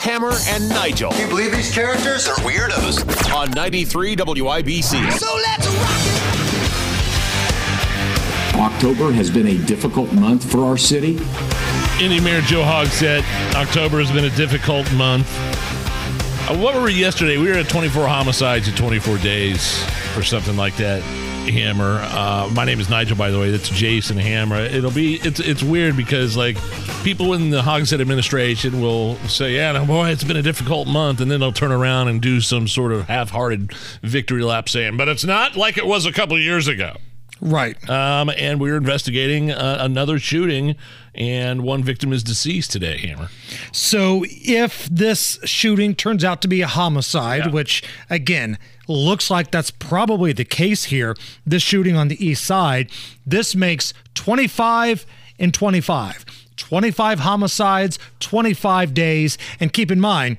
[0.00, 1.10] Hammer and Nigel.
[1.10, 3.34] Can you believe these characters are weirdos?
[3.34, 5.12] On 93 WIBC.
[5.12, 6.00] So let's rock
[8.54, 8.56] it!
[8.58, 11.18] October has been a difficult month for our city.
[12.02, 13.22] Indy Mayor Joe Hogg said
[13.54, 15.28] October has been a difficult month.
[16.48, 17.36] Uh, what were we yesterday?
[17.36, 19.84] We were at 24 homicides in 24 days
[20.16, 21.02] or something like that.
[21.50, 22.00] Hammer.
[22.02, 23.50] Uh, my name is Nigel, by the way.
[23.50, 24.56] That's Jason Hammer.
[24.56, 26.56] It'll be it's it's weird because like
[27.02, 31.20] people in the Hogsett administration will say, "Yeah, no, boy, it's been a difficult month,"
[31.20, 35.08] and then they'll turn around and do some sort of half-hearted victory lap saying, "But
[35.08, 36.96] it's not like it was a couple of years ago."
[37.40, 37.88] Right.
[37.88, 40.76] Um, and we're investigating uh, another shooting,
[41.14, 43.28] and one victim is deceased today, Hammer.
[43.72, 47.50] So, if this shooting turns out to be a homicide, Yeah.
[47.52, 48.58] which again
[48.88, 51.16] looks like that's probably the case here,
[51.46, 52.90] this shooting on the east side,
[53.26, 55.06] this makes 25
[55.38, 56.24] and 25.
[56.56, 59.38] 25 homicides, 25 days.
[59.58, 60.36] And keep in mind,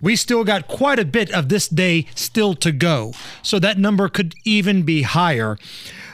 [0.00, 3.14] we still got quite a bit of this day still to go.
[3.42, 5.56] So that number could even be higher.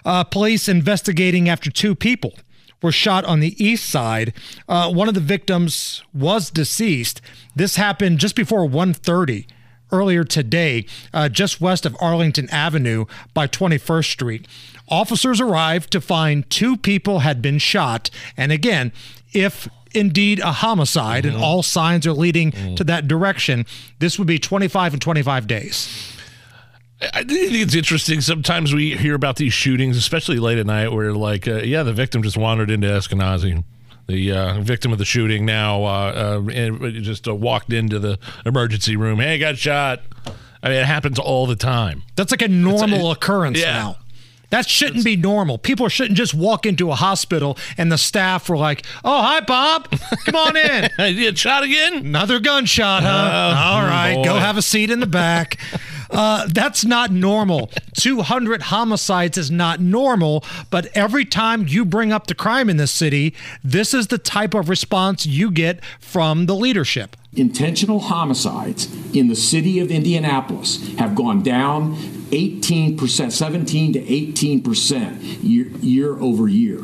[0.05, 2.34] Uh, police investigating after two people
[2.83, 4.33] were shot on the east side.
[4.69, 7.20] Uh, one of the victims was deceased.
[7.55, 9.47] This happened just before 1:30
[9.92, 14.47] earlier today, uh, just west of Arlington Avenue by 21st Street.
[14.89, 18.92] Officers arrived to find two people had been shot, and again,
[19.33, 23.67] if indeed a homicide and all signs are leading to that direction,
[23.98, 25.89] this would be 25 and 25 days.
[27.03, 28.20] I think it's interesting.
[28.20, 31.94] Sometimes we hear about these shootings, especially late at night, where like, uh, yeah, the
[31.94, 33.65] victim just wandered into Eskenazi.
[34.06, 38.97] The uh, victim of the shooting now uh, uh, just uh, walked into the emergency
[38.97, 39.21] room.
[39.21, 40.00] Hey, got shot.
[40.62, 42.03] I mean, it happens all the time.
[42.16, 43.72] That's like a normal it- occurrence yeah.
[43.72, 43.97] now.
[44.50, 45.59] That shouldn't be normal.
[45.59, 49.89] People shouldn't just walk into a hospital and the staff were like, "Oh, hi, Bob.
[50.25, 51.99] Come on in." You shot again?
[51.99, 53.09] Another gunshot, huh?
[53.09, 55.59] Oh, All right, go have a seat in the back.
[56.10, 57.71] Uh, that's not normal.
[57.97, 62.91] 200 homicides is not normal, but every time you bring up the crime in this
[62.91, 67.16] city, this is the type of response you get from the leadership.
[67.37, 71.94] Intentional homicides in the city of Indianapolis have gone down
[72.31, 76.82] 18%, 17 to 18% year, year over year.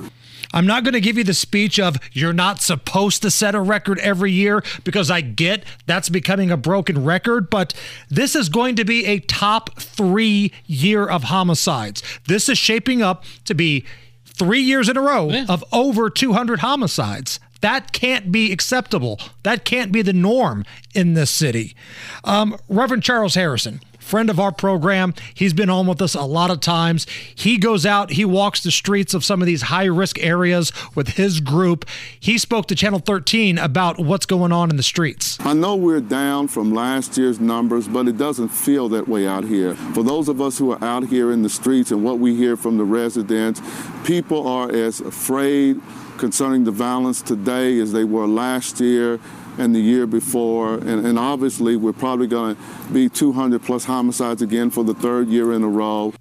[0.56, 3.60] I'm not going to give you the speech of you're not supposed to set a
[3.60, 7.74] record every year because I get that's becoming a broken record, but
[8.08, 12.02] this is going to be a top three year of homicides.
[12.26, 13.84] This is shaping up to be
[14.24, 17.38] three years in a row of over 200 homicides.
[17.60, 19.20] That can't be acceptable.
[19.42, 21.76] That can't be the norm in this city.
[22.24, 25.12] Um, Reverend Charles Harrison, friend of our program.
[25.34, 27.06] He's been on with us a lot of times.
[27.34, 31.08] He goes out, he walks the streets of some of these high risk areas with
[31.08, 31.84] his group.
[32.18, 35.38] He spoke to Channel 13 about what's going on in the streets.
[35.40, 39.44] I know we're down from last year's numbers, but it doesn't feel that way out
[39.44, 39.74] here.
[39.74, 42.56] For those of us who are out here in the streets and what we hear
[42.56, 43.60] from the residents,
[44.04, 45.80] people are as afraid
[46.16, 49.18] concerning the violence today as they were last year
[49.58, 50.74] and the year before.
[50.74, 55.28] And, and obviously, we're probably going to be 200 plus homicides again for the third
[55.28, 56.12] year in a row.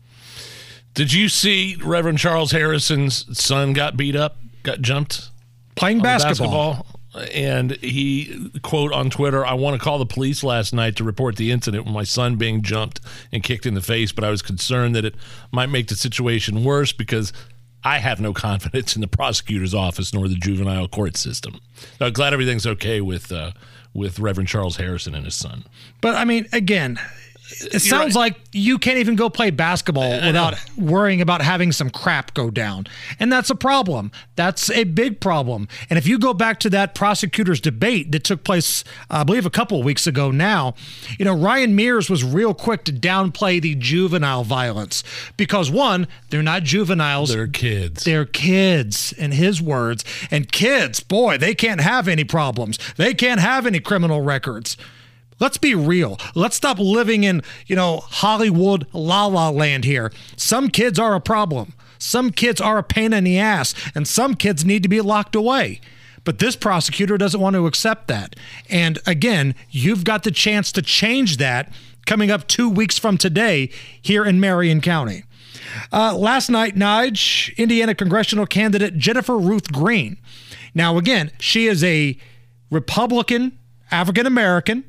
[0.93, 5.29] Did you see Reverend Charles Harrison's son got beat up, got jumped?
[5.75, 6.85] Playing on the basketball.
[7.33, 11.37] And he, quote on Twitter, I want to call the police last night to report
[11.37, 12.99] the incident with my son being jumped
[13.31, 15.15] and kicked in the face, but I was concerned that it
[15.49, 17.31] might make the situation worse because
[17.85, 21.61] I have no confidence in the prosecutor's office nor the juvenile court system.
[22.01, 23.51] I'm glad everything's okay with uh,
[23.93, 25.63] with Reverend Charles Harrison and his son.
[26.01, 26.99] But I mean, again,
[27.49, 32.33] it sounds like you can't even go play basketball without worrying about having some crap
[32.33, 32.87] go down.
[33.19, 34.11] And that's a problem.
[34.35, 35.67] That's a big problem.
[35.89, 39.51] And if you go back to that prosecutor's debate that took place, I believe, a
[39.51, 40.73] couple of weeks ago now,
[41.19, 45.03] you know, Ryan Mears was real quick to downplay the juvenile violence
[45.37, 47.33] because, one, they're not juveniles.
[47.33, 48.03] They're kids.
[48.03, 50.03] They're kids, in his words.
[50.31, 52.79] And kids, boy, they can't have any problems.
[52.97, 54.77] They can't have any criminal records.
[55.39, 56.17] Let's be real.
[56.33, 60.11] Let's stop living in, you know, Hollywood la la land here.
[60.37, 61.73] Some kids are a problem.
[61.97, 65.35] Some kids are a pain in the ass, and some kids need to be locked
[65.35, 65.81] away.
[66.23, 68.35] But this prosecutor doesn't want to accept that.
[68.69, 71.71] And again, you've got the chance to change that
[72.05, 73.69] coming up two weeks from today
[74.01, 75.23] here in Marion County.
[75.91, 80.17] Uh, last night, Nige, Indiana congressional candidate Jennifer Ruth Green.
[80.73, 82.17] Now, again, she is a
[82.69, 83.57] Republican,
[83.91, 84.83] African American.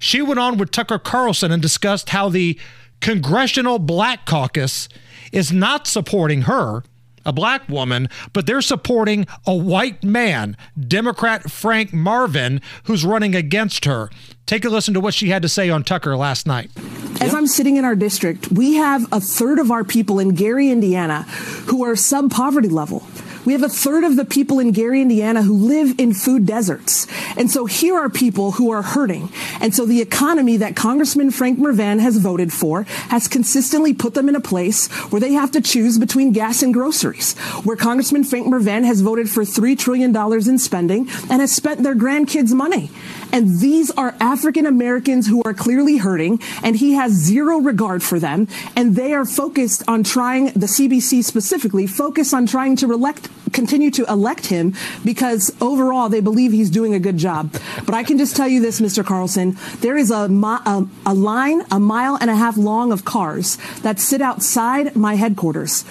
[0.00, 2.58] She went on with Tucker Carlson and discussed how the
[3.00, 4.88] Congressional Black Caucus
[5.30, 6.82] is not supporting her,
[7.26, 10.56] a black woman, but they're supporting a white man,
[10.88, 14.08] Democrat Frank Mrvan, who's running against her.
[14.46, 16.70] Take a listen to what she had to say on Tucker last night.
[17.20, 20.70] As I'm sitting in our district, we have a third of our people in Gary,
[20.70, 21.24] Indiana,
[21.66, 23.06] who are sub poverty level.
[23.44, 27.06] We have a third of the people in Gary, Indiana who live in food deserts.
[27.36, 29.30] And so here are people who are hurting.
[29.60, 34.28] And so the economy that Congressman Frank Mrvan has voted for has consistently put them
[34.28, 38.46] in a place where they have to choose between gas and groceries, where Congressman Frank
[38.46, 42.90] Mrvan has voted for $3 trillion in spending and has spent their grandkids' money.
[43.32, 48.18] And these are African Americans who are clearly hurting, and he has zero regard for
[48.18, 48.48] them.
[48.76, 53.90] And they are focused on trying, the CBC specifically, focus on trying to elect, continue
[53.92, 54.74] to elect him
[55.04, 57.52] because overall they believe he's doing a good job.
[57.84, 59.04] But I can just tell you this, Mr.
[59.04, 63.58] Carlson, there is a, a, a line a mile and a half long of cars
[63.82, 65.84] that sit outside my headquarters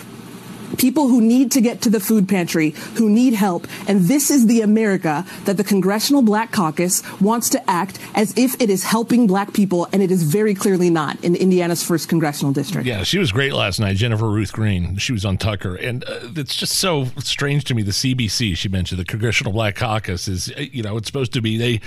[0.79, 3.67] people who need to get to the food pantry, who need help.
[3.87, 8.59] And this is the America that the Congressional Black Caucus wants to act as if
[8.59, 12.53] it is helping black people, and it is very clearly not in Indiana's first congressional
[12.53, 12.87] district.
[12.87, 14.97] Yeah, she was great last night, Jennifer Ruth Green.
[14.97, 17.83] She was on Tucker, and uh, it's just so strange to me.
[17.83, 21.41] The CBC she mentioned, the Congressional Black Caucus, is uh, you know it's supposed to
[21.41, 21.81] be they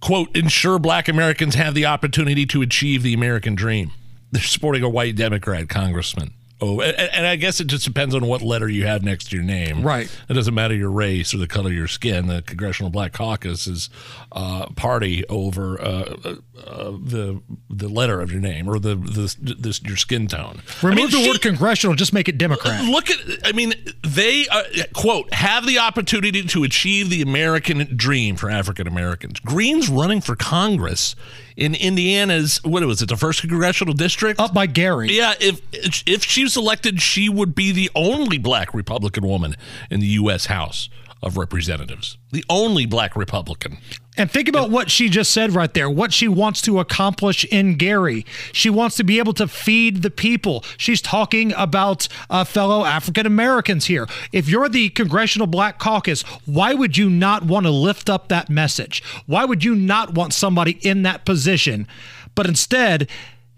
[0.00, 3.92] quote ensure Black Americans have the opportunity to achieve the American dream.
[4.30, 6.34] They're supporting a white Democrat congressman.
[6.64, 9.36] Oh, and, and, I guess it just depends on what letter you have next to
[9.36, 9.82] your name.
[9.82, 10.10] Right.
[10.28, 12.26] It doesn't matter your race or the color of your skin.
[12.26, 13.90] The Congressional Black Caucus is
[14.32, 16.16] uh, party over uh,
[16.64, 20.62] uh, the the letter of your name or the, the this your skin tone.
[20.82, 21.96] Remove I mean, the she, word congressional.
[21.96, 22.82] Just make it Democrat.
[22.84, 23.18] Look at.
[23.44, 24.62] I mean, they uh,
[24.94, 29.38] quote have the opportunity to achieve the American dream for African Americans.
[29.40, 31.14] Green's running for Congress
[31.56, 35.12] in Indiana's what was it the first congressional district up by Gary.
[35.12, 35.60] Yeah, if
[36.06, 39.56] if she was elected, she would be the only black Republican woman
[39.90, 40.46] in the U.S.
[40.46, 40.88] House
[41.22, 43.78] of Representatives, the only black Republican.
[44.16, 47.76] And think about what she just said right there, what she wants to accomplish in
[47.76, 48.24] Gary.
[48.52, 50.64] She wants to be able to feed the people.
[50.76, 54.06] She's talking about uh, fellow African Americans here.
[54.30, 58.48] If you're the Congressional Black Caucus, why would you not want to lift up that
[58.48, 59.02] message?
[59.26, 61.88] Why would you not want somebody in that position?
[62.36, 63.08] But instead,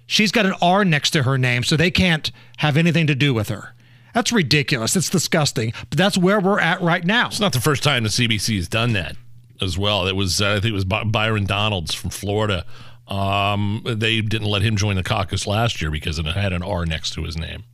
[0.07, 3.35] she's got an R next to her name, so they can't have anything to do
[3.35, 3.75] with her.
[4.15, 4.97] That's ridiculous.
[4.97, 5.75] It's disgusting.
[5.91, 7.27] But that's where we're at right now.
[7.27, 9.17] It's not the first time the CBC has done that
[9.61, 10.07] as well.
[10.07, 12.65] It was uh, I think it was Byron Donalds from Florida.
[13.09, 16.85] Um, they didn't let him join the caucus last year because it had an R
[16.85, 17.65] next to his name.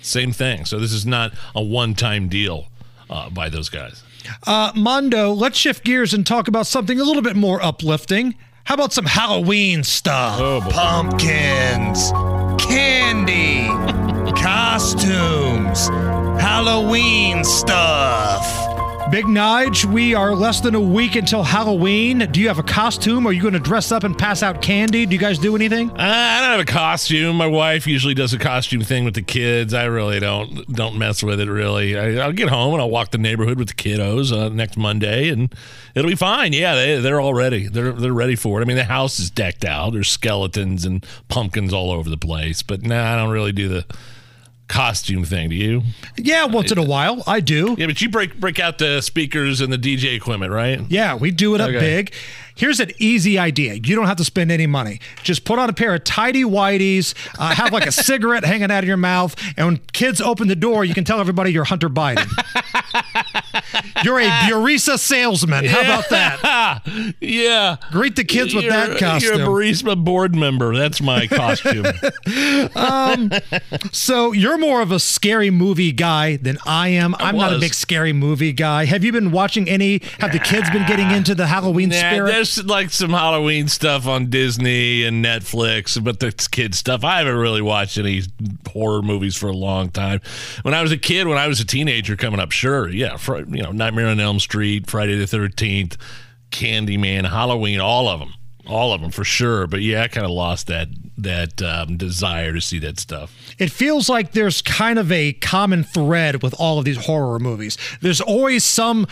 [0.00, 0.64] Same thing.
[0.64, 2.68] So this is not a one-time deal
[3.10, 4.02] uh, by those guys.
[4.46, 8.34] Uh, Mondo, let's shift gears and talk about something a little bit more uplifting.
[8.64, 10.40] How about some Halloween stuff?
[10.40, 12.10] Oh, Pumpkins,
[12.64, 13.66] candy
[14.40, 15.88] costumes,
[16.40, 18.63] Halloween stuff.
[19.14, 22.28] Big Nige, we are less than a week until Halloween.
[22.32, 23.28] Do you have a costume?
[23.28, 25.06] Are you going to dress up and pass out candy?
[25.06, 25.88] Do you guys do anything?
[25.90, 27.36] Uh, I don't have a costume.
[27.36, 29.72] My wife usually does a costume thing with the kids.
[29.72, 31.48] I really don't don't mess with it.
[31.48, 34.76] Really, I, will get home and I'll walk the neighborhood with the kiddos uh, next
[34.76, 35.54] Monday, and
[35.94, 36.52] it'll be fine.
[36.52, 37.68] Yeah, they they're all ready.
[37.68, 38.64] They're they're ready for it.
[38.64, 39.92] I mean, the house is decked out.
[39.92, 42.64] There's skeletons and pumpkins all over the place.
[42.64, 43.86] But nah, I don't really do the
[44.68, 45.82] costume thing, do you?
[46.16, 47.74] Yeah, once in a while, I do.
[47.78, 50.80] Yeah, but you break break out the speakers and the DJ equipment, right?
[50.88, 51.78] Yeah, we do it up okay.
[51.78, 52.14] big.
[52.56, 53.74] Here's an easy idea.
[53.74, 55.00] You don't have to spend any money.
[55.24, 58.84] Just put on a pair of tidy whities, uh, have like a cigarette hanging out
[58.84, 61.88] of your mouth, and when kids open the door, you can tell everybody you're Hunter
[61.88, 62.28] Biden.
[64.04, 65.64] you're a Burisma salesman.
[65.64, 67.14] How about that?
[67.20, 67.76] yeah.
[67.90, 69.38] Greet the kids with you're, that costume.
[69.38, 70.76] You're a Burisma board member.
[70.76, 71.86] That's my costume.
[72.76, 73.30] um,
[73.92, 77.14] so you're more of a scary movie guy than I am.
[77.18, 78.84] I am not a big scary movie guy.
[78.84, 80.00] Have you been watching any?
[80.20, 82.26] Have the kids been getting into the Halloween nah, spirit?
[82.30, 87.04] there's like some Halloween stuff on Disney and Netflix, but the kid stuff.
[87.04, 88.22] I haven't really watched any
[88.68, 90.20] horror movies for a long time.
[90.62, 93.40] When I was a kid, when I was a teenager coming up, sure, yeah, for,
[93.40, 95.96] you know, Nightmare on Elm Street, Friday the Thirteenth,
[96.50, 98.34] Candyman, Halloween, all of them,
[98.66, 99.66] all of them for sure.
[99.66, 103.36] But yeah, I kind of lost that that um, desire to see that stuff.
[103.58, 107.78] It feels like there's kind of a common thread with all of these horror movies.
[108.00, 109.06] There's always some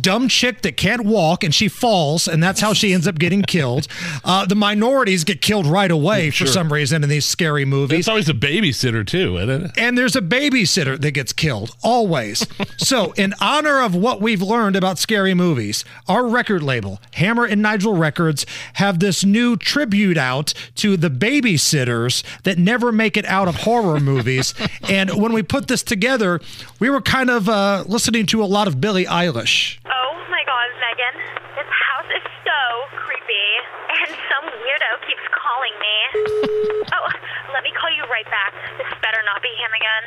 [0.00, 3.42] dumb chick that can't walk and she falls, and that's how she ends up getting
[3.42, 3.88] killed.
[4.24, 6.46] Uh, the minorities get killed right away for Sure.
[6.48, 8.00] some reason in these scary movies.
[8.00, 9.70] It's always a babysitter too, isn't it?
[9.76, 12.44] And there's a babysitter that gets killed, always.
[12.76, 17.62] so, in honor of what we've learned about scary movies, our record label, Hammer and
[17.62, 23.46] Nigel Records, have this new tribute out to the babysitters that never make it out
[23.48, 24.54] of horror movies.
[24.88, 26.40] and when we put this together,
[26.80, 29.78] we were kind of uh, listening to a lot of Billie Eilish.
[29.86, 31.22] Oh my god, Megan.
[31.54, 33.48] This house is so creepy.
[33.96, 35.96] And some weirdo keeps calling me.
[36.92, 37.08] Oh,
[37.52, 38.52] let me call you right back.
[38.78, 40.04] This better not be him again.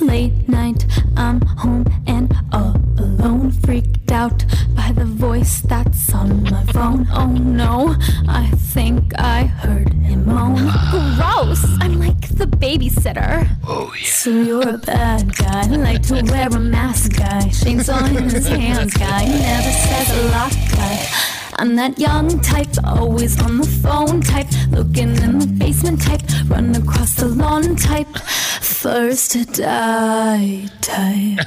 [0.00, 0.86] Late night,
[1.16, 7.06] I'm home and all alone, freaked out by the voice that's on my phone.
[7.12, 7.96] Oh no,
[8.28, 10.56] I think I heard him moan.
[10.90, 11.64] Gross!
[11.80, 13.46] I'm like the babysitter.
[13.66, 14.06] Oh yeah.
[14.06, 18.94] So you're a bad guy, like to wear a mask guy, things on his hands
[18.94, 21.39] guy, never says a lot guy.
[21.58, 26.74] I'm that young type, always on the phone type, looking in the basement type, run
[26.74, 28.14] across the lawn type,
[28.60, 31.46] first to die type.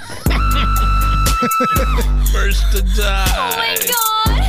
[2.32, 3.28] First to die.
[3.36, 4.44] Oh my god!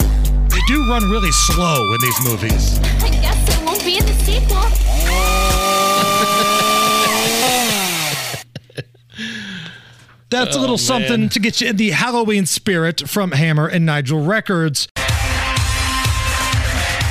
[0.50, 2.80] They do run really slow in these movies.
[3.04, 4.64] I guess it won't be in the sequel.
[5.10, 5.77] Oh.
[10.30, 11.30] That's a Oh, little something man.
[11.30, 14.88] to get you in the Halloween spirit from Hammer and Nigel Records.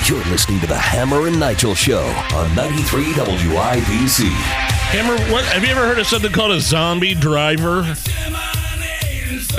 [0.07, 2.05] You're listening to the Hammer and Nigel Show
[2.35, 4.29] on 93 WIBC.
[4.29, 7.83] Hammer, what have you ever heard of something called a zombie driver?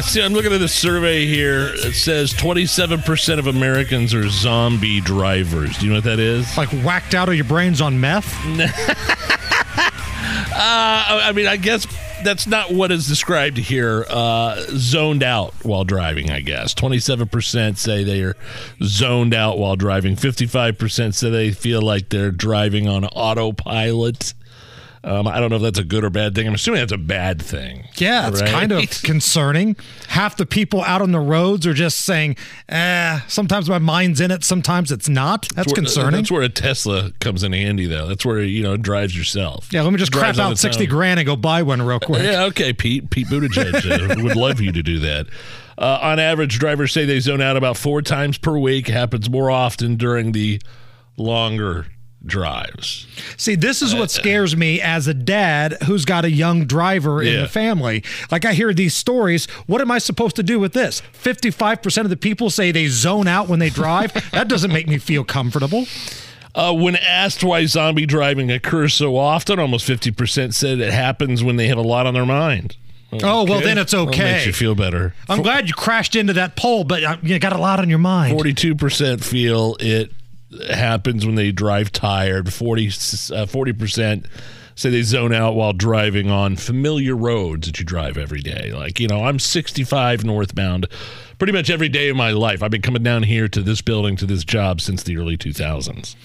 [0.04, 0.22] See.
[0.22, 1.72] I'm looking at this survey here.
[1.74, 5.78] It says 27% of Americans are zombie drivers.
[5.80, 6.56] Do you know what that is?
[6.56, 8.32] Like whacked out of your brains on meth?
[10.60, 11.86] Uh, I mean, I guess
[12.24, 14.06] that's not what is described here.
[14.10, 16.74] Uh, zoned out while driving, I guess.
[16.74, 18.36] 27% say they are
[18.84, 20.16] zoned out while driving.
[20.16, 24.34] 55% say they feel like they're driving on autopilot.
[25.08, 26.48] Um, I don't know if that's a good or bad thing.
[26.48, 27.86] I'm assuming that's a bad thing.
[27.96, 28.50] Yeah, it's right?
[28.52, 29.78] kind of concerning.
[30.10, 32.36] Half the people out on the roads are just saying,
[32.68, 35.48] eh, sometimes my mind's in it, sometimes it's not.
[35.56, 36.20] That's where- concerning.
[36.20, 38.06] That's where a Tesla comes in handy, though.
[38.08, 39.72] That's where you know it drives yourself.
[39.72, 40.90] yeah, let me just crap out 60 own.
[40.90, 42.22] grand and go buy one real quick.
[42.28, 43.10] Yeah, okay, Pete.
[43.10, 45.28] Pete Buttigieg uh, would love you to do that.
[45.78, 48.88] Uh, on average, drivers say they zone out about four times per week.
[48.88, 50.60] Happens more often during the
[51.16, 51.86] longer
[52.28, 53.08] drives.
[53.38, 57.34] See, this is what scares me as a dad who's got a young driver in
[57.34, 57.42] Yeah.
[57.42, 58.04] the family.
[58.32, 59.46] Like I hear these stories.
[59.66, 61.02] What am I supposed to do with this?
[61.14, 64.14] 55% of the people say they zone out when they drive.
[64.32, 65.86] that doesn't make me feel comfortable.
[66.56, 71.56] Uh, when asked why zombie driving occurs so often, almost 50% said it happens when
[71.56, 72.76] they have a lot on their mind.
[73.24, 74.34] Oh, well, then it's Well, okay.
[74.34, 75.14] makes you feel better.
[75.30, 78.00] I'm glad you crashed into that pole, but uh, you got a lot on your
[78.00, 78.38] mind.
[78.38, 80.12] 42% feel it
[80.70, 82.54] happens when they drive tired.
[82.54, 82.90] 40, uh,
[83.46, 84.26] 40%
[84.76, 88.72] say they zone out while driving on familiar roads that you drive every day.
[88.72, 90.88] Like, you know, I'm 65 northbound
[91.40, 92.62] pretty much every day of my life.
[92.62, 96.16] I've been coming down here to this building, to this job since the early 2000s.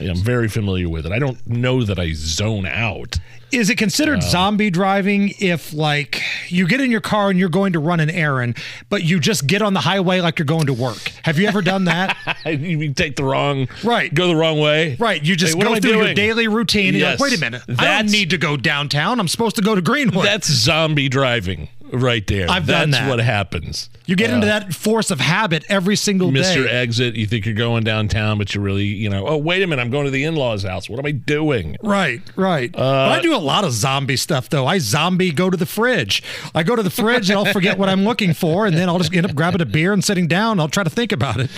[0.00, 1.12] I'm very familiar with it.
[1.12, 3.18] I don't know that I zone out.
[3.52, 7.48] Is it considered uh, zombie driving if, like, you get in your car and you're
[7.48, 10.66] going to run an errand, but you just get on the highway like you're going
[10.66, 10.98] to work?
[11.22, 12.16] Have you ever done that?
[12.46, 14.96] you take the wrong right, go the wrong way.
[14.98, 16.88] Right, you just Hey, go through your daily routine.
[16.88, 17.18] And Yes.
[17.20, 19.20] you're like, wait a minute, I don't need to go downtown.
[19.20, 20.26] I'm supposed to go to Greenwood.
[20.26, 22.50] That's zombie driving right there.
[22.50, 23.08] I've That's done that.
[23.08, 23.88] what happens.
[24.06, 26.68] you get into Uh, that force of habit every single miss day.
[26.68, 29.82] Exit, you think you're going downtown, but you're really, you know, oh, wait a minute,
[29.82, 30.88] I'm going to the in law's house.
[30.88, 31.76] What am I doing?
[31.82, 32.74] Right, right.
[32.76, 32.84] Uh,
[33.16, 34.66] I do a lot of zombie stuff, though.
[34.66, 36.22] I zombie go to the fridge.
[36.54, 38.98] I go to the fridge and I'll forget what I'm looking for, and then I'll
[38.98, 40.60] just end up grabbing a beer and sitting down.
[40.60, 41.50] I'll try to think about it.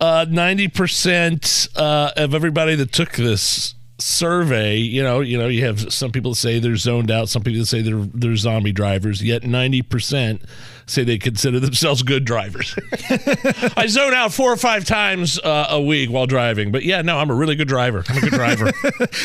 [0.00, 5.92] Uh, 90% uh, of everybody that took this survey, you know, you know, you have
[5.92, 10.42] some people say they're zoned out, some people say they're they're zombie drivers, yet 90%
[10.86, 12.74] say they consider themselves good drivers.
[13.76, 17.18] I zone out four or five times uh, a week while driving, but yeah, no,
[17.18, 18.02] I'm a really good driver.
[18.08, 18.72] I'm a good driver.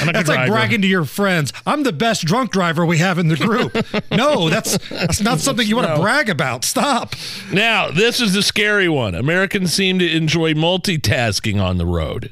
[0.02, 0.52] I'm a good like driver.
[0.52, 1.54] bragging to your friends.
[1.66, 3.74] I'm the best drunk driver we have in the group.
[4.12, 6.02] no, that's that's not something you want to No.
[6.02, 6.64] brag about.
[6.66, 7.16] Stop.
[7.52, 9.16] Now, this is the scary one.
[9.16, 12.32] Americans seem to enjoy multitasking on the road.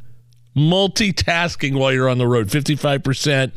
[0.55, 2.48] Multitasking while you're on the road.
[2.48, 3.53] 55%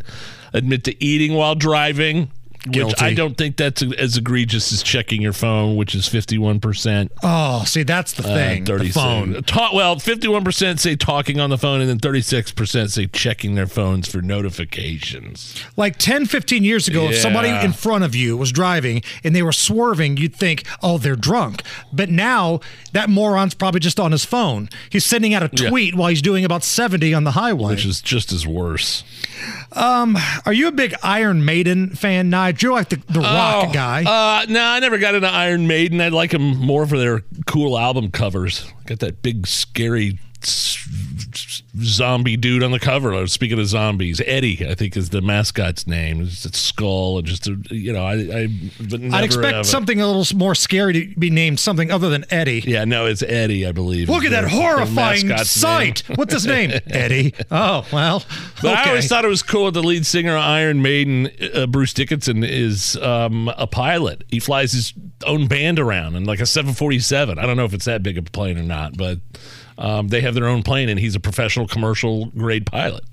[0.53, 2.31] admit to eating while driving.
[2.67, 7.11] Which I don't think that's as egregious as checking your phone, which is 51%.
[7.23, 8.65] Oh, see, that's the Uh, thing.
[8.65, 9.43] the 36 phone.
[9.45, 14.09] Ta- well, 51% say talking on the phone, and then 36% say checking their phones
[14.09, 15.55] for notifications.
[15.77, 19.43] Like 10, 15 years ago, if somebody in front of you was driving and they
[19.43, 21.63] were swerving, you'd think, oh, they're drunk.
[21.93, 22.61] But now
[22.93, 24.69] that moron's probably just on his phone.
[24.91, 25.69] He's sending out a Yeah.
[25.69, 27.75] tweet while he's doing about 70 on the highway.
[27.75, 29.05] Which is just as worse.
[29.73, 32.56] Um, are you a big Iron Maiden fan, Nigel?
[32.63, 34.03] You're like the, the rock Oh, guy.
[34.05, 36.01] Uh, no, I never got into Iron Maiden.
[36.01, 38.73] I like them more for their cool album covers.
[38.87, 40.19] Got that big, scary
[41.83, 43.15] zombie dude on the cover.
[43.15, 46.23] Uh, Speaking of zombies, Eddie, I think is the mascot's name.
[46.23, 48.49] It's a skull and just a, you know, I, I
[48.81, 52.63] never, I'd expect something a little more scary to be named something other than Eddie.
[52.67, 54.09] Yeah, no, it's Eddie, I believe.
[54.09, 56.03] Look at that horrifying sight.
[56.15, 56.71] What's his name?
[56.87, 57.35] Eddie.
[57.51, 58.25] Oh, well.
[58.63, 61.67] But I always thought it was cool that the lead singer of Iron Maiden, uh,
[61.67, 64.25] Bruce Dickinson, is um, a pilot.
[64.29, 67.39] He flies his own band around in like a 747.
[67.39, 69.19] I don't know if it's that big of a plane or not, but
[69.79, 73.05] um, they have their own plane, and he's a professional commercial grade pilot.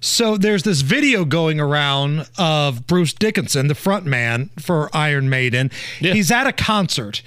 [0.00, 5.70] So there's this video going around of Bruce Dickinson, the front man for Iron Maiden.
[5.98, 7.22] He's at a concert.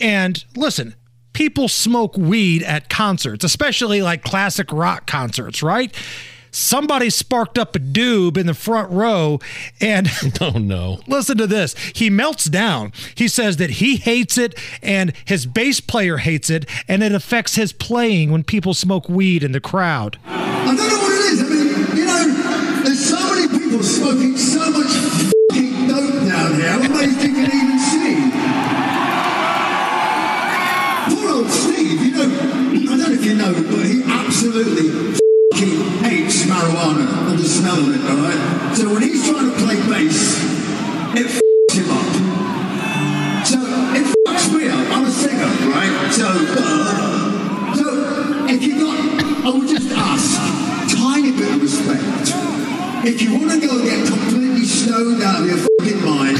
[0.00, 0.94] And listen,
[1.32, 5.94] people smoke weed at concerts, especially like classic rock concerts, right?
[6.54, 9.40] Somebody sparked up a doob in the front row
[9.80, 10.08] and
[10.40, 11.00] oh no.
[11.06, 11.74] Listen to this.
[11.94, 12.92] He melts down.
[13.14, 17.54] He says that he hates it and his bass player hates it and it affects
[17.54, 20.18] his playing when people smoke weed in the crowd.
[20.26, 21.40] I don't know what it is.
[21.40, 26.68] I mean, you know, there's so many people smoking so much fucking dope down here.
[26.68, 28.30] I'm amazed you can even see.
[31.16, 32.28] Poor old Steve, you know,
[32.92, 37.78] I don't know if you know, but he absolutely fucking hates marijuana and the smell
[37.78, 38.76] of it, alright?
[38.76, 40.40] So when he's trying to play bass,
[41.14, 43.46] it fucks him up.
[43.46, 44.96] So it fucks me up.
[44.96, 46.12] I'm a singer, right?
[46.12, 52.32] So, uh, so if you got, I would just ask, tiny bit of respect.
[53.04, 56.38] If you want to go and get completely stoned out of your fucking mind,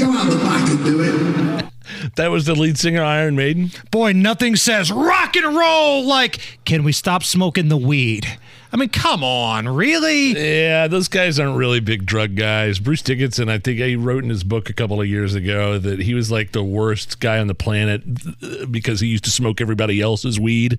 [0.00, 1.67] go out the back and do it.
[2.16, 3.70] That was the lead singer Iron Maiden.
[3.90, 8.38] Boy, nothing says rock and roll like, can we stop smoking the weed?
[8.70, 10.32] I mean, come on, really?
[10.32, 12.78] Yeah, those guys aren't really big drug guys.
[12.78, 16.00] Bruce Dickinson, I think he wrote in his book a couple of years ago that
[16.00, 18.02] he was like the worst guy on the planet
[18.42, 20.78] uh, because he used to smoke everybody else's weed.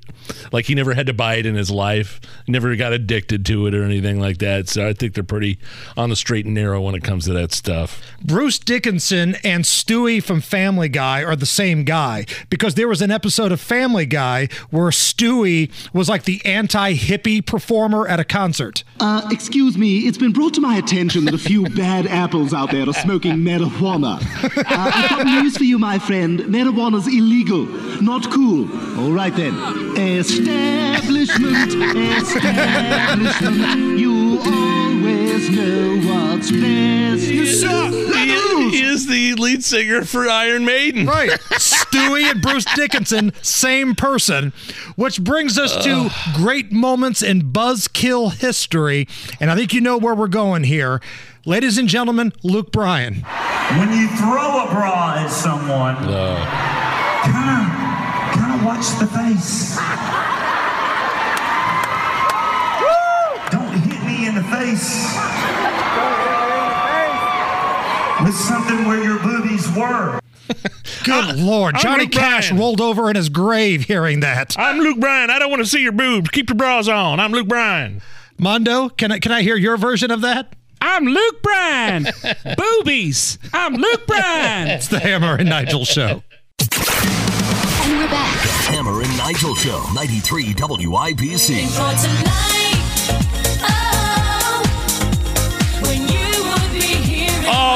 [0.52, 3.74] Like he never had to buy it in his life, never got addicted to it
[3.74, 4.70] or anything like that.
[4.70, 5.58] So I think they're pretty
[5.98, 8.04] on the straight and narrow when it comes to that stuff.
[8.24, 13.10] Bruce Dickinson and Stewie from Family Guy are the same guy because there was an
[13.10, 18.84] episode of Family Guy where Stewie was like the anti hippie performer at a concert.
[19.00, 22.72] Uh, excuse me, it's been brought to my attention that a few bad apples out
[22.72, 24.20] there are smoking marijuana.
[24.44, 26.40] Uh, I've got news for you, my friend.
[26.42, 27.66] Marijuana's illegal,
[28.02, 28.68] not cool.
[29.00, 29.54] All right then.
[29.98, 31.74] Establishment,
[32.20, 33.98] establishment.
[34.00, 37.24] You always know what's best.
[37.24, 37.46] He, he
[39.00, 41.06] is the lead singer for Iron Maiden.
[41.06, 41.30] Right.
[41.52, 44.52] Stewie and Bruce Dickinson, same person,
[44.98, 49.08] which brings us to great moments in Buzzkill history.
[49.40, 51.00] And I think you know where we're going here.
[51.46, 53.22] Ladies and gentlemen, Luke Bryan.
[53.78, 59.78] When you throw a bra at someone, kind of, kind of watch the face.
[63.52, 65.16] Don't hit me in the face.
[68.30, 70.20] With something where your boobies were.
[71.04, 71.74] Good Lord.
[71.74, 72.62] I'm Johnny Luke Cash Bryan.
[72.62, 74.56] rolled over in his grave hearing that.
[74.56, 75.32] I'm Luke Bryan.
[75.32, 76.30] I don't want to see your boobs.
[76.30, 77.20] Keep your bras on.
[77.20, 78.04] I'm Luke Bryan.
[78.38, 80.54] Mondo, can I, can I hear your version of that?
[80.80, 82.04] I'm Luke Bryan.
[82.56, 83.40] Boobies.
[83.52, 84.68] I'm Luke Bryan.
[84.68, 86.22] It's the Hammer and Nigel show.
[86.62, 88.44] And we're back.
[88.44, 92.59] The Hammer and Nigel Show, 93 WIBC.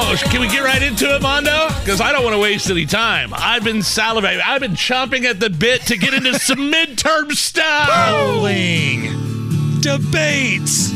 [0.06, 1.68] Oh, can we get right into it, Mondo?
[1.80, 3.32] Because I don't want to waste any time.
[3.34, 4.42] I've been salivating.
[4.44, 7.88] I've been chomping at the bit to get into some midterm stuff.
[8.10, 10.90] Bowling, debates,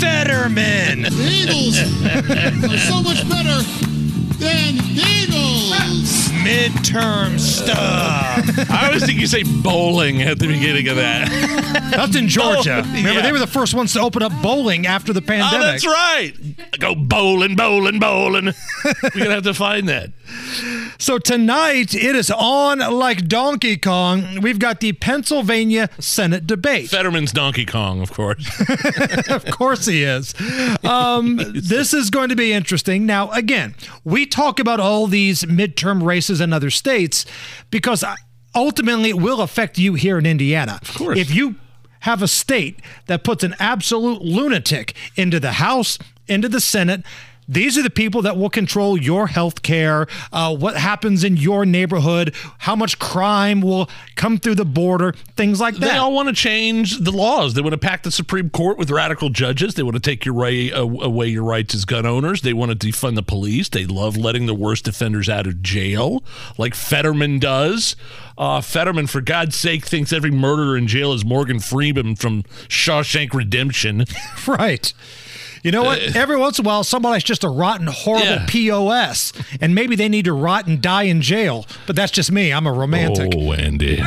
[0.00, 1.02] Fetterman.
[1.02, 3.60] The Eagles are so much better
[4.38, 5.08] than the Eagles.
[6.44, 7.76] Midterm stuff.
[8.70, 11.28] I always think you say bowling at the beginning of that.
[11.94, 12.82] That's in Georgia.
[12.84, 13.22] Oh, Remember, yeah.
[13.22, 15.52] they were the first ones to open up bowling after the pandemic.
[15.52, 15.82] Oh, pandemic.
[15.82, 16.80] that's right.
[16.80, 18.46] Go bowling, bowling, bowling.
[19.02, 20.10] We're gonna have to find that.
[20.98, 24.40] So tonight it is on like Donkey Kong.
[24.40, 26.88] We've got the Pennsylvania Senate debate.
[26.90, 28.48] Fetterman's Donkey Kong, of course.
[29.28, 30.34] of course he is.
[30.84, 33.04] Um, this is going to be interesting.
[33.04, 33.74] Now, again,
[34.04, 37.26] we talk about all these midterm races in other states
[37.70, 38.04] because
[38.54, 40.78] ultimately it will affect you here in Indiana.
[40.82, 41.18] Of course.
[41.18, 41.56] If you
[42.00, 47.04] have a state that puts an absolute lunatic into the House, into the Senate,
[47.52, 51.66] these are the people that will control your health care, uh, what happens in your
[51.66, 55.92] neighborhood, how much crime will come through the border, things like that.
[55.92, 57.54] They all want to change the laws.
[57.54, 59.74] They want to pack the Supreme Court with radical judges.
[59.74, 62.40] They want to take your right, uh, away your rights as gun owners.
[62.40, 63.68] They want to defund the police.
[63.68, 66.24] They love letting the worst offenders out of jail,
[66.56, 67.96] like Fetterman does.
[68.38, 73.34] Uh, Fetterman, for God's sake, thinks every murderer in jail is Morgan Freeman from Shawshank
[73.34, 74.04] Redemption.
[74.46, 74.92] right.
[75.62, 76.16] You know what?
[76.16, 78.46] Every once in a while, somebody's just a rotten, horrible Yeah.
[78.48, 81.66] POS, and maybe they need to rot and die in jail.
[81.86, 82.52] But that's just me.
[82.52, 83.32] I'm a romantic.
[83.36, 84.02] Oh, Andy.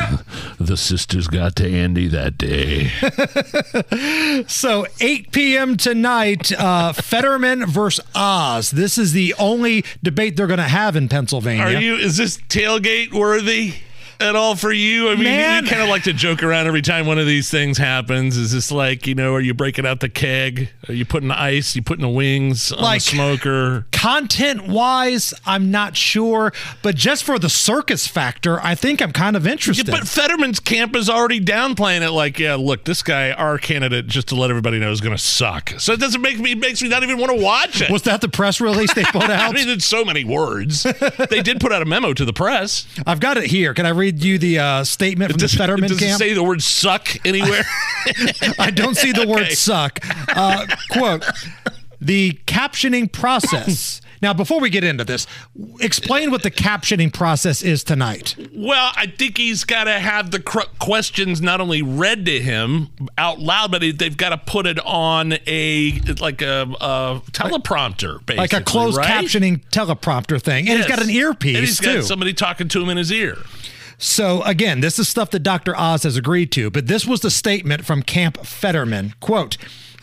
[0.58, 2.90] The sisters got to Andy that day.
[4.48, 5.76] So 8 p.m.
[5.76, 8.70] tonight, uh, Fetterman versus Oz.
[8.70, 11.62] This is the only debate they're going to have in Pennsylvania.
[11.64, 11.96] Are you?
[11.96, 13.74] Is this tailgate worthy
[14.20, 15.08] at all for you?
[15.10, 15.64] I mean, Man.
[15.64, 18.36] you kind of like to joke around every time one of these things happens.
[18.36, 19.34] Is this like you know?
[19.34, 20.70] Are you breaking out the keg?
[20.88, 21.74] Are you putting ice?
[21.76, 23.86] You putting the wings on Like- the smoker?
[24.06, 29.34] Content wise, I'm not sure, but just for the circus factor, I think I'm kind
[29.34, 29.90] of interested.
[29.90, 32.12] But Fetterman's camp is already downplaying it.
[32.12, 35.20] Like, yeah, look, this guy, our candidate, just to let everybody know, is going to
[35.20, 35.70] suck.
[35.78, 37.90] So it doesn't make me it makes me not even want to watch it.
[37.90, 39.50] Was that the press release they put out?
[39.50, 40.84] I mean, it's so many words.
[40.84, 42.86] they did put out a memo to the press.
[43.08, 43.74] I've got it here.
[43.74, 46.18] Can I read you the uh, statement from Does, the Fetterman does it camp?
[46.20, 47.64] say the word "suck" anywhere?
[48.56, 49.98] I don't see the word suck.
[50.28, 51.24] Uh, quote
[52.06, 54.00] The captioning process.
[54.22, 55.26] Now, before we get into this,
[55.78, 58.34] explain what the captioning process is tonight.
[58.54, 62.88] Well, I think he's got to have the cr- questions not only read to him
[63.18, 68.36] out loud, but they've got to put it on a like a, a teleprompter, basically,
[68.36, 69.06] like a closed right?
[69.06, 70.66] captioning teleprompter thing.
[70.66, 72.02] And he's got an earpiece, and he's got too.
[72.02, 73.36] somebody talking to him in his ear.
[73.98, 75.76] So again, this is stuff that Dr.
[75.76, 79.14] Oz has agreed to, but this was the statement from Camp Fetterman.
[79.20, 79.56] Quote,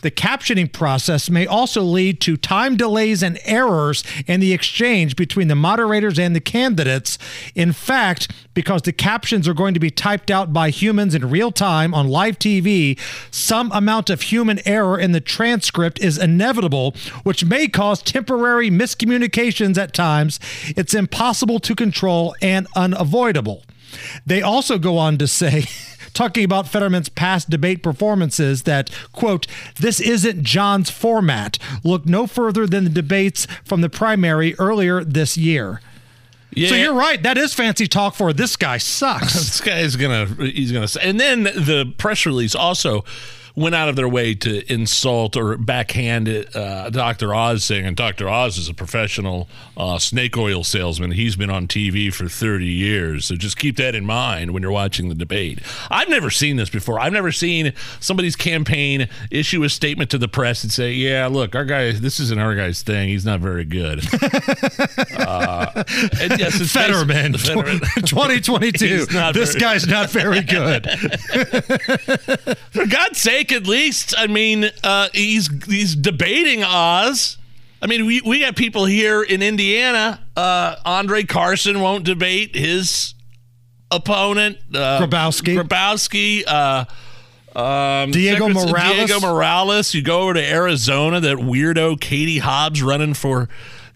[0.04, 5.48] the captioning process may also lead to time delays and errors in the exchange between
[5.48, 7.16] the moderators and the candidates.
[7.54, 11.50] In fact, because the captions are going to be typed out by humans in real
[11.50, 17.42] time on live TV, some amount of human error in the transcript is inevitable, which
[17.42, 20.38] may cause temporary miscommunications at times.
[20.76, 23.64] It's impossible to control and unavoidable.
[24.26, 25.64] They also go on to say,
[26.14, 29.46] talking about Fetterman's past debate performances, that, quote,
[29.78, 31.58] this isn't John's format.
[31.82, 35.80] Look no further than the debates from the primary earlier this year.
[36.52, 36.68] Yeah.
[36.68, 37.22] So you're right.
[37.22, 39.34] That is fancy talk for this guy sucks.
[39.34, 43.04] this guy is gonna he's gonna say and then the press release also
[43.56, 47.32] went out of their way to insult or backhand uh, Dr.
[47.32, 48.28] Oz saying, and Dr.
[48.28, 51.12] Oz is a professional uh, snake oil salesman.
[51.12, 53.26] He's been on TV for 30 years.
[53.26, 55.60] So just keep that in mind when you're watching the debate.
[55.90, 56.98] I've never seen this before.
[56.98, 61.54] I've never seen somebody's campaign issue a statement to the press and say, yeah, look,
[61.54, 63.08] our guy, this isn't our guy's thing.
[63.08, 64.00] He's not very good.
[65.16, 65.84] uh,
[66.38, 67.78] yes, it's Fetterman, Fetterman.
[68.04, 69.06] 2022.
[69.06, 70.86] This very- guy's not very good.
[72.70, 77.38] For God's sake, at least, I mean, uh, he's he's debating Oz.
[77.80, 80.24] I mean, we, we got people here in Indiana.
[80.34, 83.14] Uh, Andre Carson won't debate his
[83.90, 85.62] opponent, uh, Grabowski.
[85.62, 86.44] Grabowski.
[86.46, 86.84] Uh,
[87.58, 89.06] um, Diego Morales.
[89.06, 89.94] Diego Morales.
[89.94, 91.20] You go over to Arizona.
[91.20, 93.48] That weirdo Katie Hobbs running for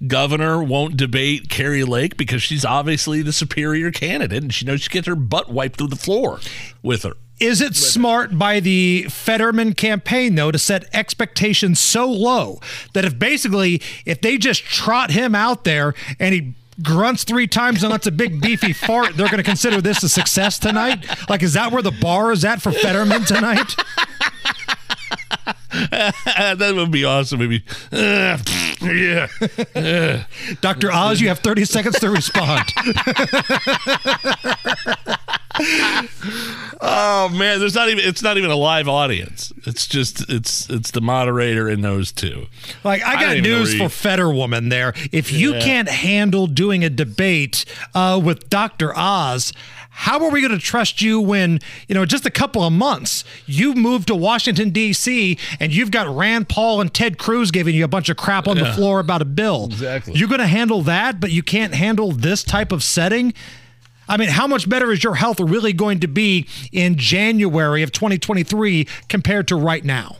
[0.06, 4.90] governor won't debate Kari Lake because she's obviously the superior candidate, and she knows she
[4.90, 6.40] gets her butt wiped through the floor
[6.82, 7.14] with her.
[7.40, 12.61] Is it smart by the Fetterman campaign though to set expectations so low
[12.94, 17.83] that if basically if they just trot him out there and he grunts three times
[17.83, 21.05] and lets a big beefy fart, they're going to consider this a success tonight?
[21.29, 23.74] Like, is that where the bar is at for Fetterman tonight?
[25.90, 27.38] that would be awesome.
[27.38, 28.38] Maybe, uh,
[28.83, 29.29] yeah.
[29.74, 30.22] Uh.
[30.61, 30.90] Dr.
[30.92, 32.64] Oz, you have 30 seconds to respond.
[36.81, 39.53] Oh man, there's not even it's not even a live audience.
[39.66, 42.47] It's just it's it's the moderator and those two.
[42.85, 44.94] Like I got know news for Fetterwoman there.
[45.12, 45.61] If you Yeah.
[45.61, 48.97] can't handle doing a debate uh, with Dr.
[48.97, 49.53] Oz,
[49.90, 53.25] how are we going to trust you when, you know, just a couple of months,
[53.47, 57.85] you've moved to Washington, D.C., and you've got Rand Paul and Ted Cruz giving you
[57.85, 59.64] a bunch of crap on the floor about a bill?
[59.64, 60.14] Exactly.
[60.14, 63.35] You're going to handle that, but you can't handle this type of setting?
[64.09, 67.92] I mean, how much better is your health really going to be in January of
[67.92, 70.16] 2023 compared to right now?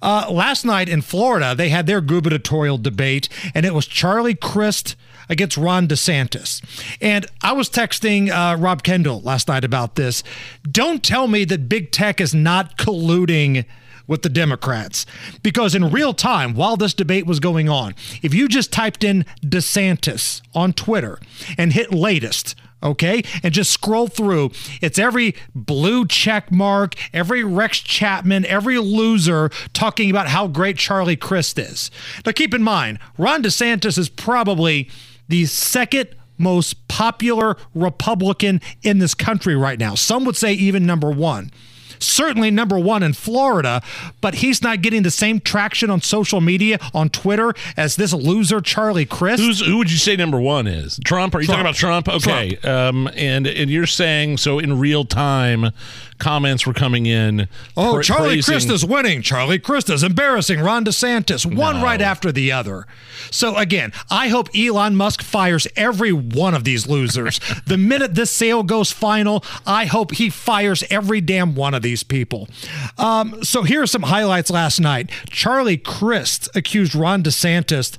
[0.00, 4.96] Uh, last night in Florida, they had their gubernatorial debate, and it was Charlie Crist
[5.28, 6.62] against Ron DeSantis.
[7.00, 10.22] And I was texting uh, Rob Kendall last night about this.
[10.70, 13.66] Don't tell me that big tech is not colluding
[14.06, 15.04] with the Democrats.
[15.42, 19.24] Because in real time, while this debate was going on, if you just typed in
[19.42, 21.20] DeSantis on Twitter
[21.58, 27.80] and hit latest, okay, and just scroll through, it's every blue check mark, every Rex
[27.80, 31.90] Chapman, every loser talking about how great Charlie Crist is.
[32.24, 34.90] Now keep in mind, Ron DeSantis is probably
[35.28, 39.94] the second most popular Republican in this country right now.
[39.94, 41.50] Some would say even number one
[41.98, 43.82] certainly number one in Florida,
[44.20, 48.60] but he's not getting the same traction on social media, on Twitter, as this loser
[48.60, 49.42] Charlie Crist.
[49.42, 50.98] Who's, who would you say number one is?
[51.04, 51.34] Trump?
[51.34, 52.08] Are you talking about Trump?
[52.08, 52.56] Okay.
[52.58, 55.72] Um, and and you're saying so in real time,
[56.18, 57.48] comments were coming in.
[57.76, 59.22] Oh, pra- Charlie praising- Crist is winning.
[59.22, 60.60] Charlie Crist is embarrassing.
[60.60, 61.82] Ron DeSantis, one No.
[61.84, 62.86] right after the other.
[63.30, 67.40] So again, I hope Elon Musk fires every one of these losers.
[67.66, 72.02] the minute this sale goes final, I hope he fires every damn one of these
[72.02, 72.48] people.
[72.96, 75.10] Um, so here are some highlights last night.
[75.30, 77.96] Charlie Crist accused Ron DeSantis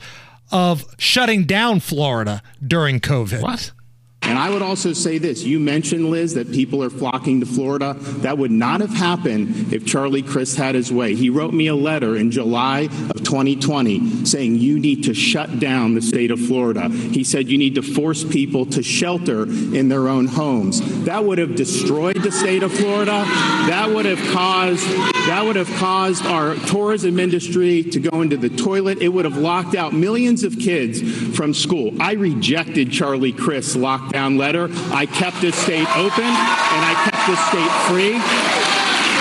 [0.51, 3.41] of shutting down Florida during COVID.
[3.41, 3.71] What?
[4.29, 7.95] And I would also say this you mentioned, Liz, that people are flocking to Florida.
[8.19, 11.15] That would not have happened if Charlie Crist had his way.
[11.15, 15.95] He wrote me a letter in July of 2020 saying you need to shut down
[15.95, 16.89] the state of Florida.
[16.89, 21.05] He said you need to force people to shelter in their own homes.
[21.05, 23.23] That would have destroyed the state of Florida.
[23.65, 24.85] That would have caused
[25.27, 28.99] that would have caused our tourism industry to go into the toilet.
[28.99, 31.01] It would have locked out millions of kids
[31.35, 31.99] from school.
[31.99, 34.69] I rejected Charlie Crist's lockdown letter.
[34.91, 38.59] I kept this state open and I kept this state free.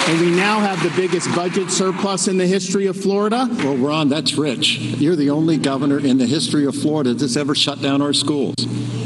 [0.08, 3.46] And we now have the biggest budget surplus in the history of Florida.
[3.58, 4.78] Well, Ron, that's rich.
[4.78, 8.54] You're the only governor in the history of Florida that's ever shut down our schools.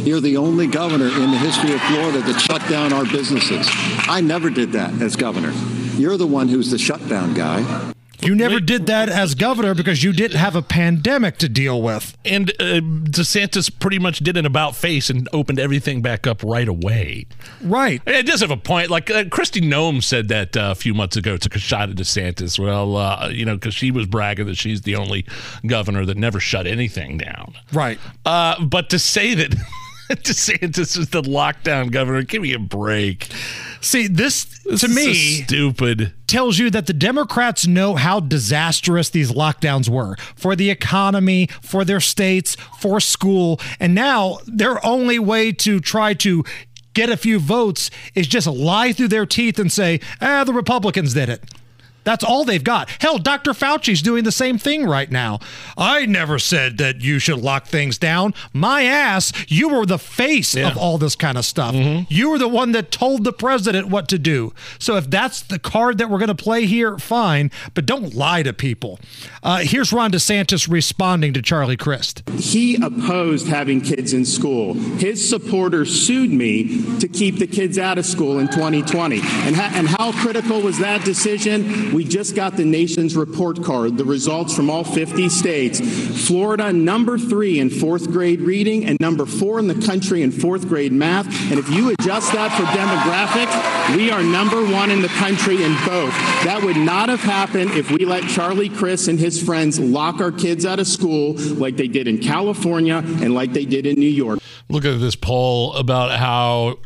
[0.05, 3.69] You're the only governor in the history of Florida that shut down our businesses.
[4.09, 5.53] I never did that as governor.
[5.97, 7.93] You're the one who's the shutdown guy.
[8.23, 12.17] You never did that as governor because you didn't have a pandemic to deal with.
[12.25, 16.69] And uh, DeSantis pretty much did an about face and opened everything back up right
[16.69, 17.27] away.
[17.61, 18.01] Right.
[18.07, 18.91] It does have a point.
[18.91, 21.97] Like uh, Kristi Noem said that uh, a few months ago, took a shot at
[21.97, 22.59] DeSantis.
[22.59, 25.27] Well, uh, you know, because she was bragging that she's the only
[25.67, 27.55] governor that never shut anything down.
[27.73, 27.99] Right.
[28.25, 29.51] Uh, but to say that
[30.11, 33.29] DeSantis is the lockdown governor, give me a break.
[33.83, 36.13] See, this, This to so me stupid.
[36.29, 41.85] tells you that the Democrats know how disastrous these lockdowns were for the economy, for
[41.85, 43.61] their states, for school.
[43.81, 46.45] And now their only way to try to
[46.95, 51.13] get a few votes is just lie through their teeth and say, ah, the Republicans
[51.15, 51.43] did it.
[52.05, 52.89] That's all they've got.
[53.01, 53.53] Hell, Dr.
[53.53, 55.39] Fauci's doing the same thing right now.
[55.77, 58.35] I never said that you should lock things down.
[58.53, 61.75] My ass, you were the face of all this kind of stuff.
[62.09, 64.53] You were the one that told the president what to do.
[64.79, 68.43] So if that's the card that we're going to play here, fine, but don't lie
[68.43, 68.99] to people.
[69.43, 72.29] Uh, here's Ron DeSantis responding to Charlie Crist.
[72.39, 74.75] He opposed having kids in school.
[74.75, 79.17] His supporters sued me to keep the kids out of school in 2020.
[79.21, 81.92] And, ha- and how critical was that decision?
[81.93, 85.81] We just got the nation's report card, the results from all 50 states.
[86.27, 90.69] Florida, number three in fourth grade reading, and number four in the country in fourth
[90.69, 91.27] grade math.
[91.51, 95.75] And if you adjust that for demographics, we are number one in the country in
[95.85, 96.13] both.
[96.45, 100.33] That would not have happened if we let Charlie Crist and his friends lock our
[100.33, 104.07] kids out of school like they did in California and like they did in New
[104.07, 104.41] York.
[104.69, 106.79] Look at this poll about how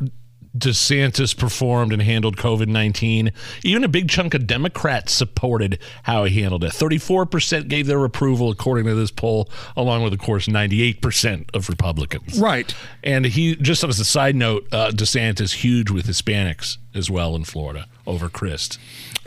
[0.57, 3.31] DeSantis performed and handled COVID 19.
[3.63, 6.71] Even a big chunk of Democrats supported how he handled it.
[6.71, 12.39] 34% gave their approval, according to this poll, along with, of course, 98% of Republicans.
[12.39, 12.73] Right.
[13.03, 17.43] And he, just as a side note, uh, DeSantis huge with Hispanics as well in
[17.43, 18.79] Florida over Crist.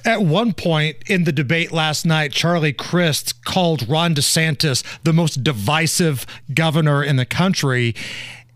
[0.04, 5.44] At one point in the debate last night, Charlie Crist called Ron DeSantis the most
[5.44, 7.94] divisive governor in the country.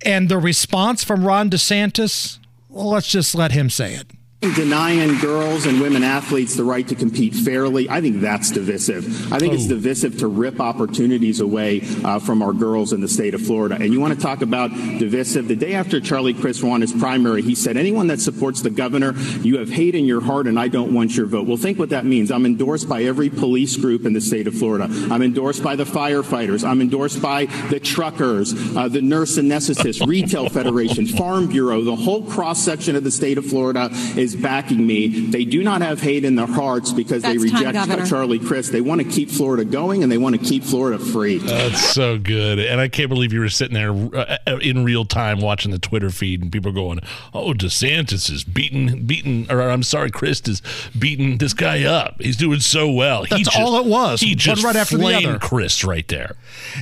[0.04, 2.38] And the response from Ron DeSantis,
[2.74, 4.06] well, let's just let him say it.
[4.52, 9.32] Denying girls and women athletes the right to compete fairly, I think that's divisive.
[9.32, 13.34] I think it's divisive to rip opportunities away uh, from our girls in the state
[13.34, 13.76] of Florida.
[13.76, 15.48] And you want to talk about divisive?
[15.48, 19.14] The day after Charlie Crist won his primary, he said, anyone that supports the governor,
[19.40, 21.46] you have hate in your heart and I don't want your vote.
[21.46, 22.30] Well, think what that means.
[22.30, 24.88] I'm endorsed by every police group in the state of Florida.
[25.10, 26.68] I'm endorsed by the firefighters.
[26.68, 31.82] I'm endorsed by the truckers, uh, the nurse anesthetists, retail federation, farm bureau.
[31.82, 35.26] The whole cross section of the state of Florida is backing me.
[35.30, 38.06] They do not have hate in their hearts because they That's time, reject Governor.
[38.06, 38.72] Charlie Crist.
[38.72, 41.38] They want to keep Florida going and they want to keep Florida free.
[41.38, 42.58] That's so good.
[42.58, 46.10] And I can't believe you were sitting there uh, in real time watching the Twitter
[46.10, 47.00] feed and people going,
[47.32, 50.62] "Oh, DeSantis is beating beating or I'm sorry, Crist is
[50.98, 52.20] beating this guy up.
[52.20, 54.20] He's doing so well." He That's just- all it was.
[54.20, 55.38] He One just right after the other.
[55.38, 56.36] Crist right there.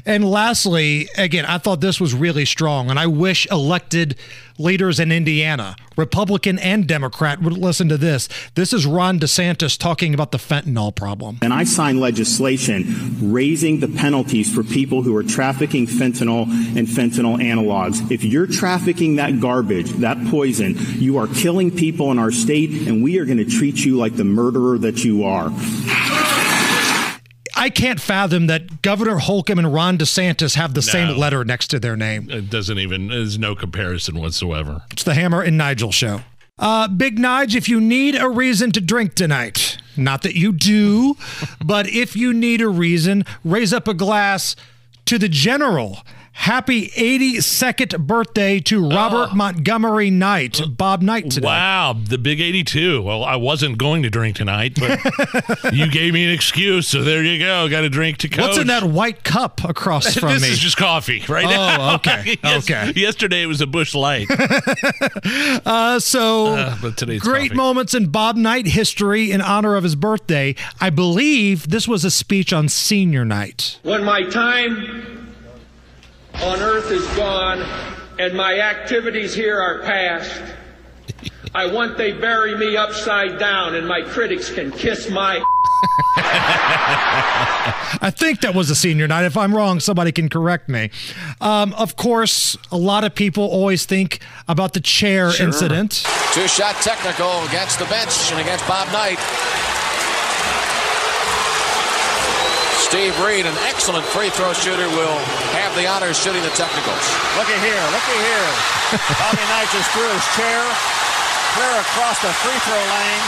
[0.06, 4.16] And lastly, again, I thought this was really strong, and I wish elected
[4.58, 8.28] leaders in Indiana, Republican and Democrat, would listen to this.
[8.54, 11.38] This is Ron DeSantis talking about the fentanyl problem.
[11.42, 16.44] And I signed legislation raising the penalties for people who are trafficking fentanyl
[16.76, 18.10] and fentanyl analogs.
[18.10, 23.02] If you're trafficking that garbage, that poison, you are killing people in our state, and
[23.02, 25.50] we are going to treat you like the murderer that you are.
[27.62, 30.92] I can't fathom that Governor Holcomb and Ron DeSantis have the No.
[30.92, 32.28] same letter next to their name.
[32.28, 33.06] It doesn't even.
[33.06, 34.82] There's no comparison whatsoever.
[34.90, 36.22] It's the Hammer and Nigel show.
[36.58, 41.14] Uh, Big Nige, if you need a reason to drink tonight, not that you do,
[41.64, 44.56] but if you need a reason, raise up a glass
[45.04, 46.00] to the general.
[46.34, 51.46] Happy 82nd birthday to Robert Montgomery Knight, Bob Knight today.
[51.46, 53.02] Wow, the big 82.
[53.02, 54.98] Well, I wasn't going to drink tonight, but
[55.74, 57.68] you gave me an excuse, so there you go.
[57.68, 58.40] Got a drink to coach.
[58.40, 60.48] What's in that white cup across from this me?
[60.48, 61.44] This is just coffee, right?
[61.44, 61.94] Oh, now.
[61.96, 62.92] okay, Yes- okay.
[62.98, 64.26] Yesterday it was a Busch Light.
[65.66, 67.54] Uh, so Uh, but today's great coffee.
[67.56, 70.54] moments in Bob Knight history in honor of his birthday.
[70.80, 73.78] I believe this was a speech on senior night.
[73.82, 75.21] When my time
[76.36, 77.60] on earth is gone
[78.18, 80.40] and my activities here are past,
[81.54, 85.42] I want they bury me upside down and my critics can kiss my.
[88.04, 89.24] I think that was a senior night.
[89.24, 90.90] If I'm wrong, somebody can correct me.
[91.40, 95.46] Um, of course, a lot of people always think about the chair Sure.
[95.46, 96.04] incident.
[96.32, 99.18] Two shot technical against the bench and against Bob Knight.
[102.92, 105.16] Steve Reid, an excellent free throw shooter, will
[105.56, 107.00] have the honor of shooting the technicals.
[107.40, 108.48] Looky here, looky here.
[109.16, 110.60] Bobby Knight just threw his chair
[111.56, 113.24] clear across the free throw lane.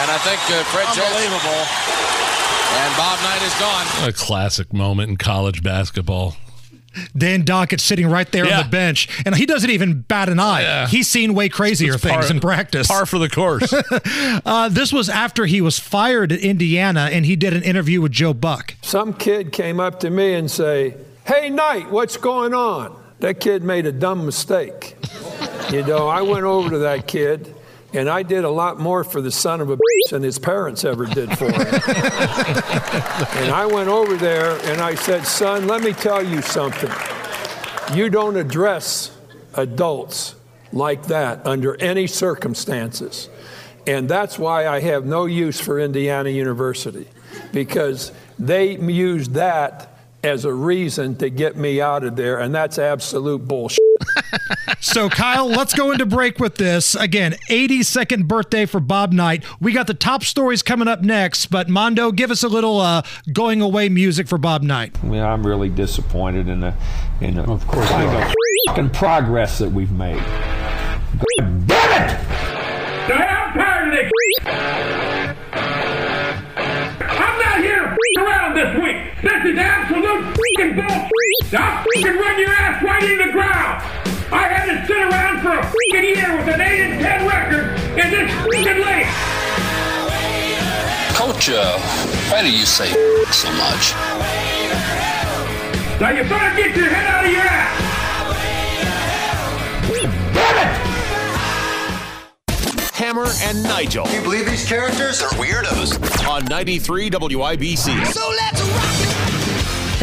[0.00, 1.60] And I think uh, Fred Judge Unbelievable.
[2.80, 4.08] and Bob Knight is gone.
[4.08, 6.36] a classic moment in college basketball.
[7.16, 8.58] Dan Dakich sitting right there Yeah.
[8.58, 10.62] on the bench, and he doesn't even bat an eye.
[10.62, 10.86] Yeah.
[10.88, 12.86] He's seen way crazier It's things par- in practice.
[12.88, 13.72] Par for the course.
[14.44, 18.12] uh, this was after he was fired at Indiana, and he did an interview with
[18.12, 18.74] Joe Buck.
[18.82, 23.62] Some kid came up to me and say, "Hey, Knight, what's going on?" That kid
[23.62, 24.96] made a dumb mistake.
[25.70, 27.54] You know, I went over to that kid,
[27.92, 30.84] and I did a lot more for the son of a bitch than his parents
[30.84, 31.52] ever did for him.
[31.60, 36.90] and I went over there and I said, "Son, let me tell you something.
[37.94, 39.16] You don't address
[39.54, 40.34] adults
[40.72, 43.28] like that under any circumstances."
[43.86, 47.08] And that's why I have no use for Indiana University,
[47.52, 49.88] because they used that
[50.22, 53.91] as a reason to get me out of there, and that's absolute bullshit.
[54.80, 56.94] So, Kyle, let's go into break with this.
[56.94, 59.44] Again, 82nd birthday for Bob Knight.
[59.60, 63.02] We got the top stories coming up next, but Mondo, give us a little uh,
[63.32, 64.98] going away music for Bob Knight.
[65.02, 66.74] I mean, I'm really disappointed in the
[67.20, 70.18] in the of course kind of f***ing progress that we've made.
[70.18, 72.20] God damn it!
[73.12, 74.10] I'm tired of this.
[77.00, 78.91] I'm not here to f- around this week.
[79.52, 81.60] This is absolute f***ing bullshit.
[81.60, 83.82] I'll f***ing run your ass right into the ground.
[84.32, 87.66] I had to sit around for a f***ing year with an 8 and 10 record
[88.00, 89.12] in this f***ing league.
[91.12, 91.78] Coach, uh,
[92.32, 92.88] why do you say
[93.30, 93.92] so much?
[96.00, 97.92] Now you better get your head out of your ass.
[102.94, 104.06] Hammer and Nigel.
[104.08, 106.26] You believe these characters are weirdos?
[106.26, 108.06] On 93 WIBC.
[108.06, 109.11] So let's rock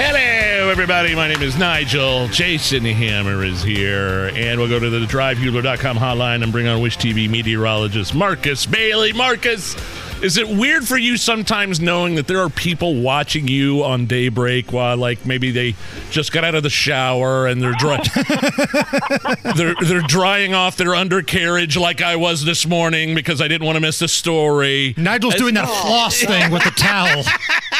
[0.01, 1.13] Hello, everybody.
[1.13, 2.29] My name is Nigel.
[2.29, 4.31] Jason Hammer is here.
[4.33, 9.11] And we'll go to the drivehubler.com hotline and bring on Wish TV meteorologist Marcus Bailey.
[9.11, 9.75] Marcus,
[10.21, 14.71] is it weird for you sometimes knowing that there are people watching you on daybreak
[14.71, 15.75] while, like, maybe they
[16.11, 17.97] just got out of the shower and they're, dri-
[19.55, 23.75] they're they're drying off their undercarriage like I was this morning because I didn't want
[23.75, 24.93] to miss the story.
[24.97, 27.23] Nigel's doing that floss thing with the towel.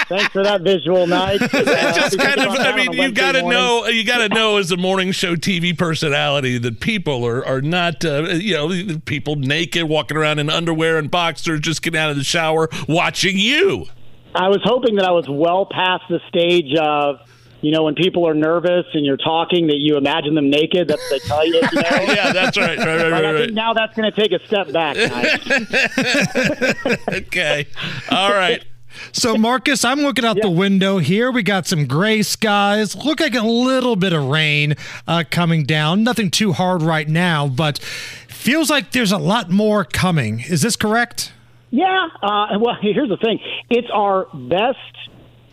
[0.07, 1.39] Thanks for that visual, Nige.
[1.69, 4.29] Uh, just kind of, I'm I down mean, you got to know, you got to
[4.29, 8.97] know as a morning show TV personality that people are are not, uh, you know,
[9.05, 13.37] people naked walking around in underwear and boxers, just getting out of the shower, watching
[13.37, 13.85] you.
[14.35, 17.17] I was hoping that I was well past the stage of,
[17.61, 20.87] you know, when people are nervous and you're talking, that you imagine them naked.
[20.87, 21.55] That's what they tell you.
[21.55, 21.69] you know?
[22.13, 24.45] yeah, that's right, right, right, But right, I think now that's going to take a
[24.45, 24.95] step back.
[27.09, 27.67] Okay,
[28.11, 28.63] all right.
[29.11, 31.31] So, Marcus, I'm looking out the window here.
[31.31, 32.95] We got some gray skies.
[32.95, 34.75] Look like a little bit of rain
[35.07, 36.03] uh, coming down.
[36.03, 40.41] Nothing too hard right now, but feels like there's a lot more coming.
[40.41, 41.33] Is this correct?
[41.71, 42.07] Yeah.
[42.21, 43.39] Uh, well, here's the thing.
[43.69, 44.77] It's our best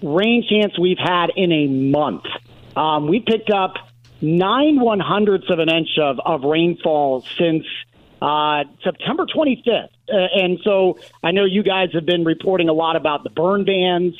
[0.02, 2.24] rain chance we've had in a month.
[2.76, 3.74] Um, we picked up
[4.20, 7.64] nine one hundredths of an inch of, of rainfall since
[8.20, 9.88] uh, September 25th.
[10.08, 13.64] Uh, and so I know you guys have been reporting a lot about the burn
[13.64, 14.14] bans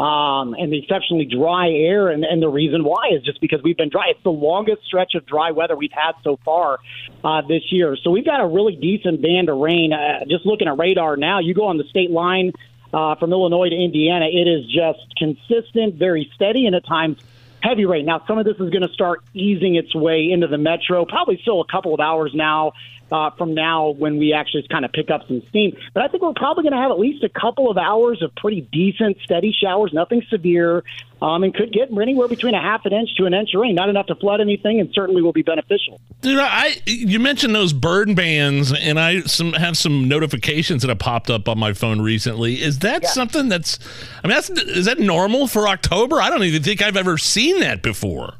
[0.00, 2.08] um, and the exceptionally dry air.
[2.08, 4.06] And, and the reason why is just because we've been dry.
[4.08, 6.78] It's the longest stretch of dry weather we've had so far
[7.22, 7.96] uh, this year.
[8.02, 9.92] So we've got a really decent band of rain.
[9.92, 12.52] Uh, just looking at radar now, you go on the state line
[12.92, 17.18] uh, from Illinois to Indiana, it is just consistent, very steady, and at times
[17.62, 18.06] heavy rain.
[18.06, 21.38] Now, some of this is going to start easing its way into the metro, probably
[21.42, 22.72] still a couple of hours now.
[23.10, 26.22] Uh, from now, when we actually kind of pick up some steam, but I think
[26.22, 29.52] we're probably going to have at least a couple of hours of pretty decent, steady
[29.52, 30.84] showers, nothing severe,
[31.22, 33.74] um, and could get anywhere between a half an inch to an inch of rain.
[33.74, 36.00] Not enough to flood anything, and certainly will be beneficial.
[36.20, 40.98] Dude, I you mentioned those burn bands, and I some have some notifications that have
[40.98, 42.62] popped up on my phone recently.
[42.62, 43.78] Is that something that's?
[44.22, 46.20] I mean, that's is that normal for October?
[46.20, 48.34] I don't even think I've ever seen that before.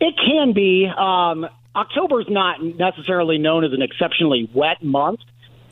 [0.00, 0.86] It can be.
[0.86, 1.46] Um,
[1.76, 5.20] October is not necessarily known as an exceptionally wet month,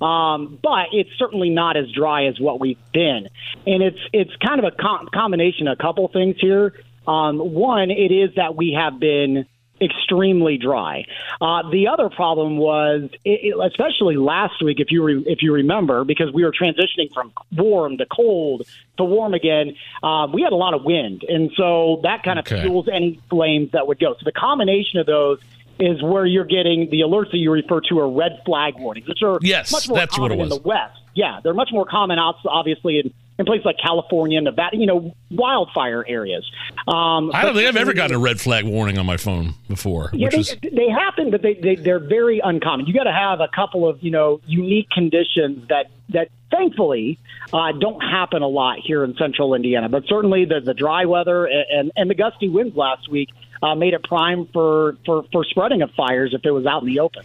[0.01, 3.29] um, but it's certainly not as dry as what we've been.
[3.67, 6.75] And it's it's kind of a com- combination of a couple things here.
[7.07, 9.47] Um, one, it is that we have been
[9.81, 11.05] extremely dry.
[11.41, 15.53] Uh, the other problem was, it, it- especially last week, if you re- if you
[15.53, 18.63] remember, because we were transitioning from warm to cold
[18.99, 19.75] to warm again.
[20.03, 22.63] Uh, we had a lot of wind, and so that kind of Okay.
[22.63, 24.15] fuels any flames that would go.
[24.15, 25.41] So the combination of those
[25.79, 29.23] is where you're getting the alerts that you refer to are red flag warnings, which
[29.23, 30.99] are Yes, much more that's common in the West.
[31.15, 35.15] Yeah, they're much more common obviously, in, in places like California, and Nevada, you know,
[35.31, 36.51] wildfire areas.
[36.87, 40.11] Um, I don't think I've ever gotten a red flag warning on my phone before.
[40.13, 42.87] yeah, which they, is they happen, but they, they they're very uncommon.
[42.87, 47.19] You got to have a couple of you know unique conditions that that thankfully
[47.53, 49.89] uh, don't happen a lot here in Central Indiana.
[49.89, 53.31] But certainly the the dry weather and and, and the gusty winds last week
[53.63, 56.89] uh, made it prime for, for for spreading of fires if it was out in
[56.89, 57.25] the open.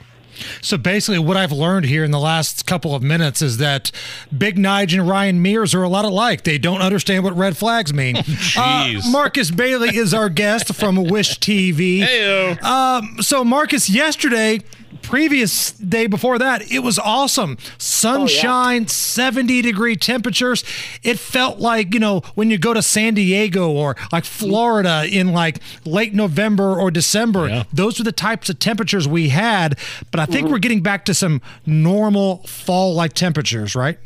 [0.62, 3.92] So basically, what I've learned here in the last couple of minutes is that
[4.36, 6.44] Big Nige and Ryan Mears are a lot alike.
[6.44, 8.16] They don't understand what red flags mean.
[8.16, 9.06] Jeez.
[9.06, 12.02] Uh, Marcus Bailey is our guest from Wish TV.
[12.02, 12.62] Heyo.
[12.64, 14.60] Um, so, Marcus, yesterday,
[15.08, 17.58] previous day before that, it was awesome.
[17.60, 20.64] Oh, Sunshine, 70 degree temperatures.
[21.02, 25.32] It felt like, you know, when you go to San Diego or like Florida in
[25.32, 29.80] like late November or December, those were the types of temperatures we had.
[30.12, 30.54] But I think mm-hmm.
[30.54, 33.98] we're getting back to some normal fall like temperatures, right?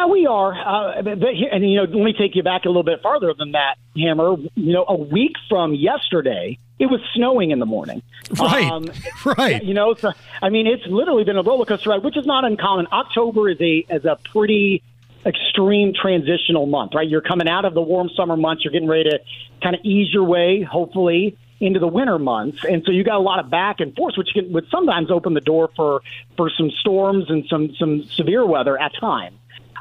[0.00, 0.52] Yeah, we are.
[0.52, 3.52] Uh, but, and you know, let me take you back a little bit farther than
[3.52, 4.36] that, Hammer.
[4.54, 8.02] You know, a week from yesterday, it was snowing in the morning.
[8.38, 8.80] Right,
[9.38, 9.62] right.
[9.62, 12.44] You know, so I mean, it's literally been a roller coaster ride, which is not
[12.44, 12.86] uncommon.
[12.90, 14.82] October is a is a pretty
[15.26, 17.06] extreme transitional month, right?
[17.06, 18.64] You're coming out of the warm summer months.
[18.64, 19.20] You're getting ready to
[19.62, 23.22] kind of ease your way, hopefully, into the winter months, and so you got a
[23.22, 26.00] lot of back and forth, which can would sometimes open the door for
[26.38, 29.36] for some storms and some some severe weather at times.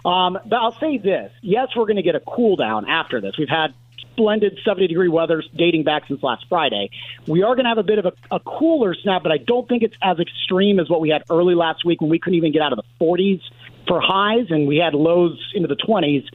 [0.06, 3.38] Um, but I'll say this: yes, we're going to get a cool down after this.
[3.38, 3.74] We've had
[4.12, 6.90] splendid 70 degree weather dating back since last Friday.
[7.26, 9.68] We are going to have a bit of a, a cooler snap, but I don't
[9.68, 12.52] think it's as extreme as what we had early last week when we couldn't even
[12.52, 13.42] get out of the 40s
[13.88, 16.26] for highs and we had lows into the 20s.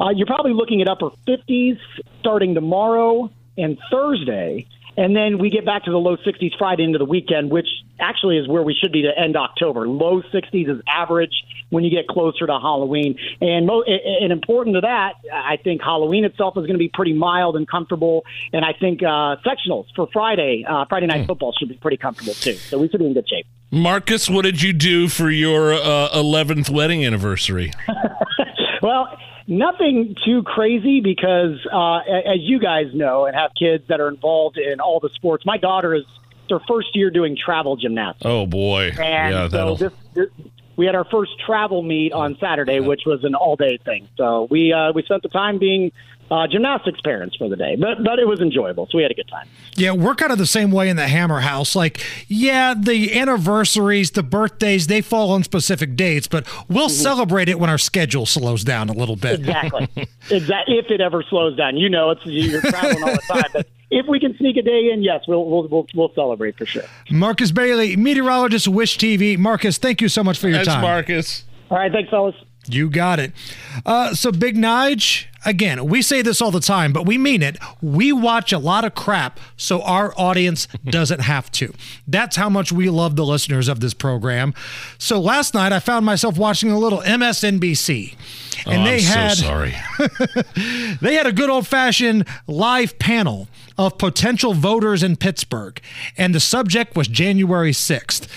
[0.00, 1.78] Uh, you're probably looking at upper 50s
[2.20, 4.66] starting tomorrow and Thursday.
[4.96, 7.66] And then we get back to the low 60s Friday into the weekend, which
[7.98, 9.86] actually is where we should be to end October.
[9.88, 11.32] Low 60s is average
[11.70, 13.18] when you get closer to Halloween.
[13.40, 17.12] And, mo- and important to that, I think Halloween itself is going to be pretty
[17.12, 18.24] mild and comfortable.
[18.52, 22.34] And I think uh, sectionals for Friday, uh, Friday night football should be pretty comfortable
[22.34, 22.54] too.
[22.54, 23.46] So we should be in good shape.
[23.70, 27.72] Marcus, what did you do for your uh, 11th wedding anniversary?
[28.84, 29.16] Well,
[29.46, 34.08] nothing too crazy because, uh, a- as you guys know and have kids that are
[34.08, 36.04] involved in all the sports, my daughter is
[36.50, 38.26] their first year doing travel gymnastics.
[38.26, 38.92] Oh boy.
[38.98, 39.76] And yeah, so that'll.
[39.76, 40.28] this, this,
[40.76, 44.06] we had our first travel meet on Saturday, which was an all day thing.
[44.18, 45.90] So we uh, we spent the time being
[46.34, 48.88] uh, gymnastics parents for the day, but but it was enjoyable.
[48.90, 49.46] So we had a good time.
[49.76, 51.76] Yeah, we're kind of the same way in the Hammer House.
[51.76, 57.60] Like, yeah, the anniversaries, the birthdays, they fall on specific dates, but we'll celebrate it
[57.60, 59.40] when our schedule slows down a little bit.
[59.40, 59.88] Exactly.
[60.30, 60.78] exactly.
[60.78, 63.50] If it ever slows down, you know, it's you're traveling all the time.
[63.52, 66.66] But if we can sneak a day in, yes, we'll we'll we'll, we'll celebrate for
[66.66, 66.84] sure.
[67.10, 69.38] Marcus Bailey, meteorologist, Wish TV.
[69.38, 70.82] Marcus, thank you so much for your Thanks, time.
[70.82, 71.44] Marcus.
[71.70, 72.34] All right, thanks, fellas.
[72.68, 73.32] You got it.
[73.84, 77.56] Uh, so, Big Nige, again, we say this all the time, but we mean it.
[77.82, 81.72] We watch a lot of crap so our audience doesn't have to.
[82.06, 84.54] That's how much we love the listeners of this program.
[84.98, 88.16] So, last night I found myself watching a little MSNBC.
[88.66, 89.74] And oh, they I'm had so sorry.
[91.00, 95.80] they had a good old fashioned live panel of potential voters in Pittsburgh,
[96.16, 98.28] and the subject was January 6th.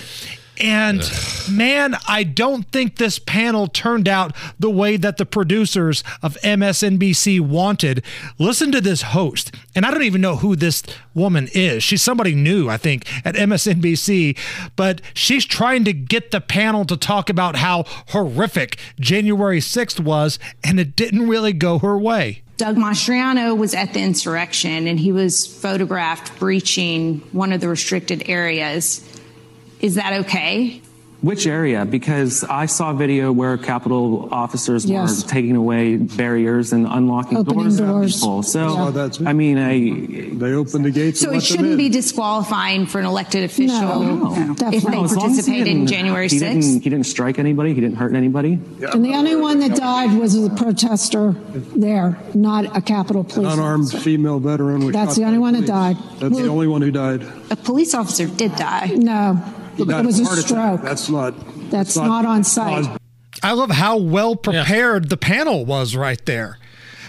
[0.59, 1.01] And
[1.51, 7.39] man, I don't think this panel turned out the way that the producers of MSNBC
[7.39, 8.03] wanted.
[8.39, 10.83] Listen to this host, and I don't even know who this
[11.13, 11.83] woman is.
[11.83, 14.37] She's somebody new, I think, at MSNBC,
[14.75, 20.39] but she's trying to get the panel to talk about how horrific January 6th was,
[20.63, 22.41] and it didn't really go her way.
[22.57, 28.23] Doug Mastriano was at the insurrection and he was photographed breaching one of the restricted
[28.27, 29.06] areas.
[29.81, 30.81] Is that okay?
[31.21, 31.83] Which area?
[31.83, 35.23] Because I saw a video where Capitol officers Yes.
[35.23, 37.77] were taking away barriers and unlocking Opening doors.
[37.79, 38.15] doors.
[38.19, 38.43] People.
[38.43, 39.09] So, Yeah.
[39.27, 41.19] I mean, I, they opened the gates.
[41.19, 45.15] So it shouldn't be disqualifying for an elected official if they No, as long as
[45.15, 47.73] participated in didn't- January he Didn't, he didn't strike anybody.
[47.73, 48.59] He didn't hurt anybody.
[48.93, 51.33] And the only one that died was a protester
[51.75, 53.37] there, not a Capitol police.
[53.37, 53.53] An police.
[53.57, 55.97] unarmed female veteran was That's shot the only by one that died.
[56.19, 57.25] That's the only one who died.
[57.49, 58.91] A police officer did die.
[58.95, 60.81] No, He died it was a stroke.
[60.81, 61.33] That's not.
[61.69, 62.99] That's not on site.
[63.43, 66.57] I love how well prepared the panel was right there.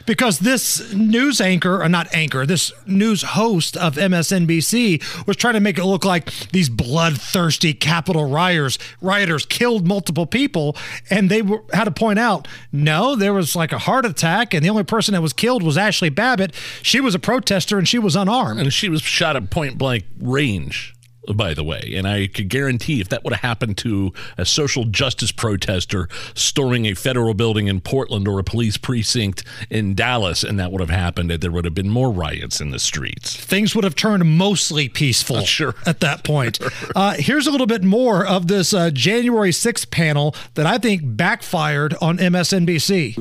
[0.07, 5.61] Because this news anchor, or not anchor, this news host of MSNBC was trying to
[5.61, 10.75] make it look like these bloodthirsty Capitol rioters, rioters killed multiple people,
[11.11, 14.65] and they were, had to point out, no, there was like a heart attack, and
[14.65, 16.55] the only person that was killed was Ashli Babbitt.
[16.81, 18.61] She was a protester, and she was unarmed.
[18.61, 20.95] And she was shot at point blank range,
[21.37, 21.93] by the way.
[21.97, 26.87] And I could guarantee if that would have happened to a social justice protester storming
[26.87, 30.91] a federal building in Portland or a police precinct in Dallas, and that would have
[30.91, 33.37] happened, that there would have been more riots in the streets.
[33.37, 35.75] things would have turned mostly peaceful Sure.
[35.87, 36.59] at that point.
[36.95, 41.03] Uh, here's a little bit more of this uh, January 6th panel that I think
[41.05, 43.15] backfired on MSNBC.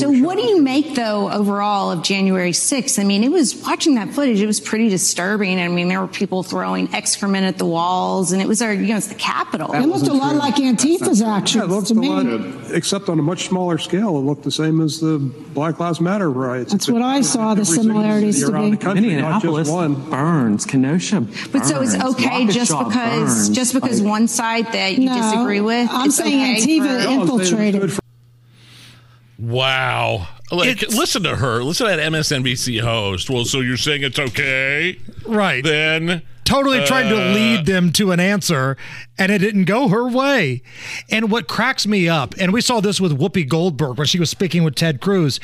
[0.00, 2.98] So, what do you make though overall of January 6th?
[2.98, 4.40] I mean, it was watching that footage.
[4.40, 5.60] It was pretty disturbing.
[5.60, 8.86] I mean, there were people throwing excrement at the walls, and it was our, you
[8.88, 9.72] know, it's the Capitol.
[9.74, 12.08] It looked a lot like Antifa's actions Yeah, it looked to a me.
[12.08, 14.16] lot, except on a much smaller scale.
[14.16, 16.72] It looked the same as the Black Lives Matter riots.
[16.72, 18.70] That's what I saw the similarities to be.
[18.70, 19.94] the country, not Minneapolis just one.
[20.10, 20.64] burns.
[20.64, 21.20] Kenosha
[21.52, 22.14] But so it's burns.
[22.16, 22.94] okay just because
[23.34, 23.48] burns.
[23.50, 25.88] just because Like- one side that you No, disagree with.
[25.90, 27.90] I'm it's saying okay Antifa for- infiltrated.
[29.38, 30.28] Wow.
[30.52, 31.62] Like, listen to her.
[31.62, 33.30] Listen to that MSNBC host.
[33.30, 34.98] Well, so you're saying it's okay?
[35.26, 35.62] Right.
[35.64, 36.22] Then.
[36.50, 38.76] Totally trying to uh, lead them to an answer,
[39.16, 40.62] and it didn't go her way.
[41.08, 44.30] And what cracks me up, and we saw this with Whoopi Goldberg when she was
[44.30, 45.38] speaking with Ted Cruz,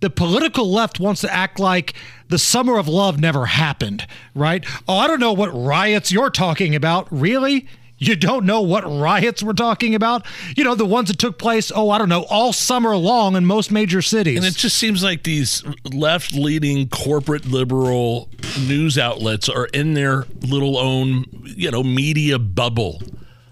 [0.00, 1.94] the political left wants to act like
[2.28, 4.62] the summer of love never happened, right?
[4.86, 7.08] Oh, I don't know what riots you're talking about.
[7.10, 7.66] Really?
[8.02, 10.26] You don't know what riots we're talking about?
[10.56, 13.44] You know, the ones that took place, oh, I don't know, all summer long in
[13.46, 14.38] most major cities.
[14.38, 18.28] And it just seems like these left leaning corporate liberal
[18.66, 23.00] news outlets are in their little own, you know, media bubble.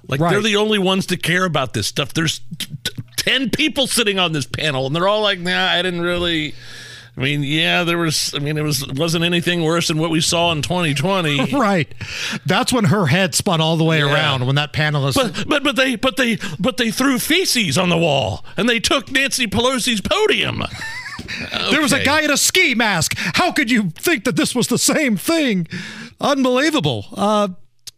[0.08, 2.12] Like they're the only ones to care about this stuff.
[2.12, 5.80] There's t- t- 10 people sitting on this panel and they're all like, nah, I
[5.82, 6.54] didn't really.
[7.16, 8.32] I mean, yeah, there was.
[8.34, 11.52] I mean, it was wasn't anything worse than what we saw in 2020.
[11.54, 11.92] right.
[12.46, 14.12] That's when her head spun all the way Yeah.
[14.12, 15.14] around when that panelist.
[15.16, 18.80] But but but they but they but they threw feces on the wall and they
[18.80, 20.62] took Nancy Pelosi's podium.
[21.70, 23.14] There was a guy in a ski mask.
[23.16, 25.68] How could you think that this was the same thing?
[26.20, 27.06] Unbelievable.
[27.14, 27.48] Uh,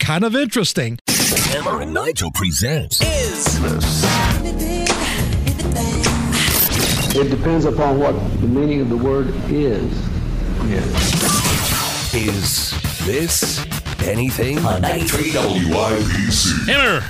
[0.00, 0.98] kind of interesting.
[1.08, 2.98] Hammer and Nigel presents
[7.14, 9.92] It depends upon what the meaning of the word is.
[12.14, 12.70] Is
[13.04, 13.66] this
[14.02, 14.56] anything?
[14.64, 16.66] On 93 WIBC.
[16.68, 17.00] Hammer,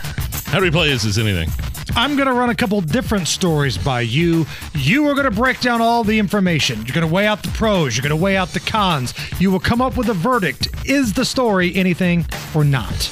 [0.51, 1.49] how do we play Is This Anything?
[1.95, 4.45] I'm going to run a couple different stories by you.
[4.75, 6.79] You are going to break down all the information.
[6.79, 7.97] You're going to weigh out the pros.
[7.97, 9.15] You're going to weigh out the cons.
[9.41, 10.67] You will come up with a verdict.
[10.85, 12.27] Is the story anything
[12.57, 13.09] or not?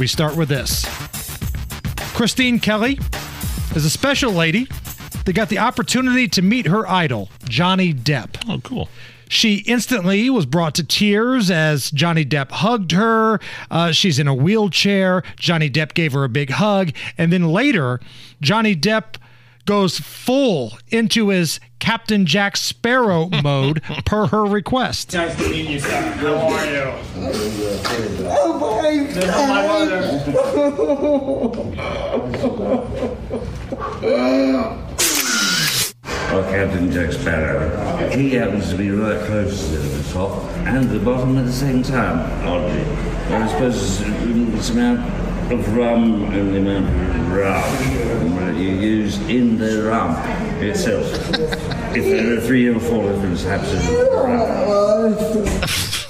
[0.00, 0.84] We start with this
[2.14, 2.98] Christine Kelly
[3.76, 4.66] is a special lady
[5.24, 8.36] that got the opportunity to meet her idol, Johnny Depp.
[8.48, 8.88] Oh, cool.
[9.28, 13.40] She instantly was brought to tears as Johnny Depp hugged her.
[13.70, 15.22] Uh, she's in a wheelchair.
[15.36, 16.92] Johnny Depp gave her a big hug.
[17.18, 18.00] And then later,
[18.40, 19.16] Johnny Depp
[19.64, 25.12] goes full into his Captain Jack Sparrow mode per her request.
[25.12, 26.00] Nice to meet you, sir.
[26.00, 26.92] How are you?
[28.28, 29.66] Oh my This is my
[34.06, 34.82] mother.
[36.32, 38.10] Well, Captain Jack Sparrow.
[38.10, 41.82] He happens to be right close to the top and the bottom at the same
[41.84, 42.82] time, oddly.
[43.32, 49.18] I suppose it's, the amount of rum and the amount of rum that you use
[49.28, 50.16] in the rum
[50.60, 51.06] itself.
[51.96, 56.05] If there are three or four different types of rum.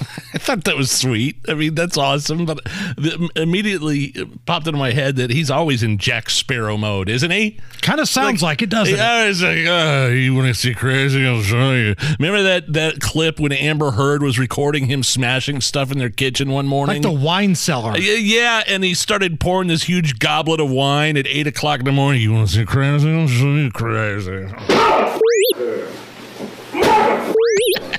[0.49, 1.35] I thought that was sweet.
[1.49, 2.45] I mean, that's awesome.
[2.45, 2.63] But
[2.95, 4.13] the, immediately
[4.45, 7.59] popped into my head that he's always in Jack Sparrow mode, isn't he?
[7.81, 11.27] Kind of sounds like, it, doesn't yeah, it's like, oh, you want to see crazy?
[11.27, 11.95] I'll show you.
[12.17, 16.49] Remember that that clip when Amber Heard was recording him smashing stuff in their kitchen
[16.49, 17.03] one morning?
[17.03, 17.97] Like the wine cellar.
[17.97, 21.91] Yeah, and he started pouring this huge goblet of wine at eight o'clock in the
[21.91, 22.21] morning.
[22.21, 23.11] You want to see crazy?
[23.13, 24.45] I'll show you crazy.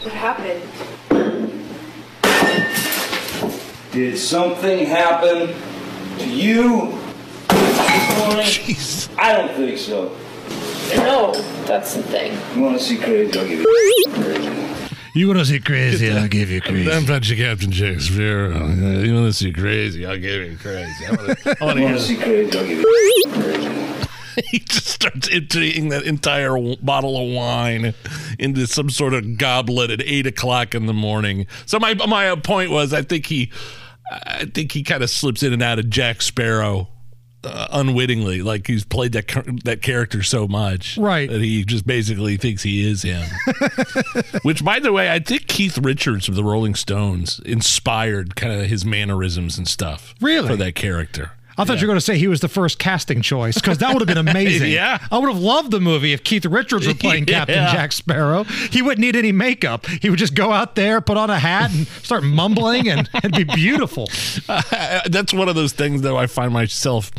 [0.01, 0.63] What happened?
[3.99, 5.53] Did something happen
[6.21, 6.97] to you?
[7.49, 9.13] Jeez.
[9.19, 10.17] I don't think so.
[10.95, 11.33] No,
[11.65, 12.39] that's the thing.
[12.55, 13.37] You want to see crazy?
[13.37, 14.95] I'll give you crazy.
[15.15, 16.13] You want to see crazy?
[16.13, 16.93] I'll give you crazy.
[16.93, 18.69] I'm not your Captain Jack Sparrow.
[18.69, 20.07] You want to see crazy?
[20.07, 21.05] I'll give you crazy.
[21.05, 22.57] I want to, I want You to want to see crazy?
[22.57, 24.09] I'll give you crazy.
[24.51, 27.95] he just starts emptying that entire bottle of wine
[28.39, 31.47] into some sort of goblet at eight o'clock in the morning.
[31.67, 33.51] So my my point was, I think he,
[34.11, 36.89] I think he kind of slips in and out of Jack Sparrow.
[37.45, 39.29] Uh, unwittingly, like he's played that
[39.65, 41.31] that character so much, Right.
[41.31, 43.23] That he just basically thinks he is him.
[44.43, 48.67] Which, by the way, I think Keith Richards of the Rolling Stones inspired kind of
[48.69, 50.49] his mannerisms and stuff, Really?
[50.49, 51.31] for that character.
[51.59, 53.93] I thought you were going to say he was the first casting choice because that
[53.93, 54.71] would have been amazing.
[54.71, 55.05] Yeah.
[55.11, 57.73] I would have loved the movie if Keith Richards were playing Captain Yeah.
[57.73, 58.45] Jack Sparrow.
[58.45, 59.87] He wouldn't need any makeup.
[59.87, 63.33] He would just go out there, put on a hat, and start mumbling, and it'd
[63.35, 64.07] be beautiful.
[64.47, 67.11] that's one of those things though I find myself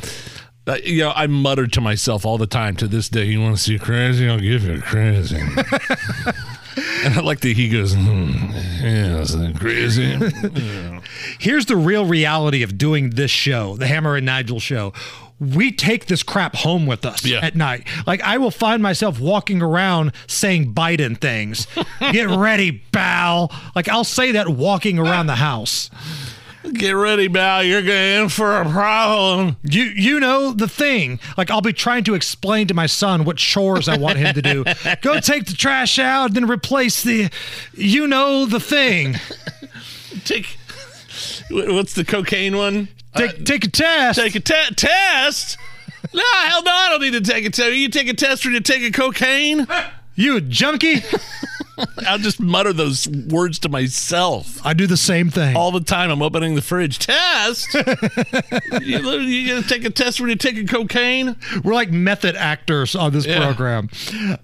[0.68, 3.58] uh, you know I mutter to myself all the time to this day you want
[3.58, 5.42] to see crazy I'll give you crazy
[7.06, 8.32] and I like that he goes hmm,
[8.82, 10.18] yeah is that crazy
[10.60, 11.02] Yeah.
[11.40, 14.94] Here's the real reality of doing this show, the Hammer and Nigel show.
[15.40, 17.40] We take this crap home with us Yeah.
[17.42, 17.88] at night.
[18.06, 21.66] Like I will find myself walking around saying Biden things.
[22.12, 23.52] Get ready, Bal.
[23.76, 25.90] Like I'll say that walking around the house.
[26.74, 31.20] Get ready Bal you're going in for a problem You you know the thing.
[31.38, 34.42] Like I'll be trying to explain to my son what chores I want him to
[34.42, 34.64] do.
[35.02, 37.30] Go take the trash out, and then replace the
[37.74, 39.16] you know the thing.
[40.26, 40.58] take
[41.50, 44.20] what's the cocaine one Take uh, take a test.
[44.20, 45.58] take a te- test
[46.14, 48.52] no hell no I don't need to take a test you take a test or
[48.52, 49.66] you take a cocaine
[50.16, 50.96] You a junkie?
[52.08, 54.66] I'll just mutter those words to myself.
[54.66, 55.56] I do the same thing.
[55.56, 56.10] all the time.
[56.12, 57.00] I'm opening the fridge.
[57.00, 57.74] Test.
[58.82, 61.36] you, you gonna take a test when you're taking cocaine?
[61.64, 63.40] We're like method actors on this Yeah.
[63.46, 63.90] program.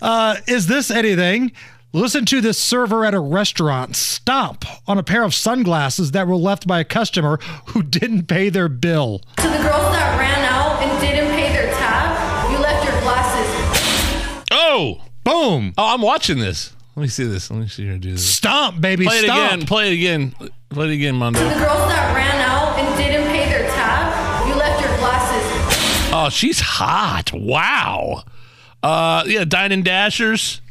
[0.01, 1.51] Uh, is this anything?
[1.93, 6.36] Listen to this server at a restaurant stomp on a pair of sunglasses that were
[6.36, 9.19] left by a customer who didn't pay their bill.
[9.38, 14.43] To the girls that ran out and didn't pay their tab, you left your glasses.
[14.51, 15.73] Oh, boom!
[15.77, 16.74] Oh, I'm watching this.
[16.95, 17.51] Let me see this.
[17.51, 18.35] Let me see her do this.
[18.35, 19.53] Stomp, baby, Play it stomp.
[19.53, 19.67] again.
[19.67, 20.35] Play it again.
[20.69, 21.39] Play it again, Mondo.
[21.39, 26.11] To the girls that ran out and didn't pay their tab, you left your glasses.
[26.13, 27.31] Oh, she's hot.
[27.33, 28.23] Wow.
[28.81, 30.61] Uh, yeah, Dine and Dashers.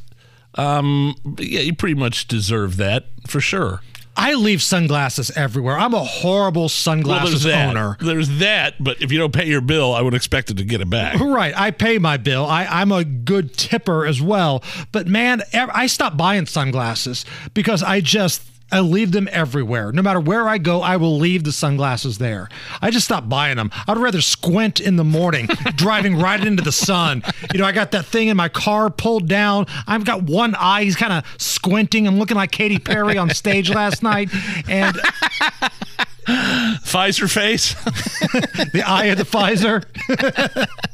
[0.54, 3.80] Um, yeah, you pretty much deserve that for sure.
[4.16, 5.76] I leave sunglasses everywhere.
[5.76, 7.96] I'm a horrible Well, sunglasses there's owner.
[8.00, 10.80] There's that, but if you don't pay your bill, I would expect it to get
[10.80, 11.18] it back.
[11.20, 12.46] Right, I pay my bill.
[12.46, 14.62] I, I'm a good tipper as well.
[14.92, 18.42] But man, I stopped buying sunglasses because I just
[18.72, 19.92] I leave them everywhere.
[19.92, 22.48] No matter where I go, I will leave the sunglasses there.
[22.80, 23.70] I just stopped buying them.
[23.86, 25.46] I'd rather squint in the morning,
[25.76, 27.22] driving right into the sun.
[27.52, 29.66] You know, I got that thing in my car pulled down.
[29.86, 30.84] I've got one eye.
[30.84, 32.06] He's kind of squinting.
[32.06, 34.30] I'm looking like Katy Perry on stage last night,
[34.68, 34.98] and
[36.84, 37.74] Pfizer face.
[38.72, 39.84] the eye of the Pfizer.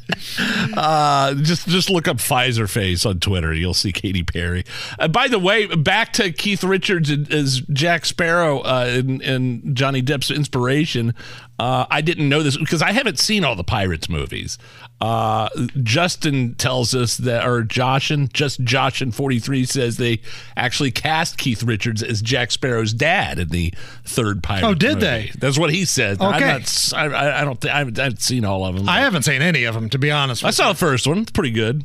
[0.77, 3.53] Uh, just just look up Pfizer face on Twitter.
[3.53, 4.65] You'll see Katy Perry.
[4.99, 10.01] Uh, by the way, back to Keith Richards as Jack Sparrow uh, and, and Johnny
[10.01, 11.13] Depp's inspiration.
[11.59, 14.57] Uh, I didn't know this because I haven't seen all the Pirates movies.
[15.01, 15.49] Uh,
[15.81, 20.21] Justin tells us that, or Joshin, just Joshin forty three says they
[20.55, 23.73] actually cast Keith Richards as Jack Sparrow's dad in the
[24.05, 24.63] third Pirate.
[24.63, 24.99] Oh, did movie.
[25.01, 25.31] they?
[25.39, 26.21] That's what he said.
[26.21, 26.27] Okay.
[26.27, 28.87] I'm not, I, I- don't think I haven't, I haven't seen all of them.
[28.87, 30.45] I haven't seen any of them, to be honest.
[30.45, 31.17] I saw the first one.
[31.19, 31.83] It's pretty good.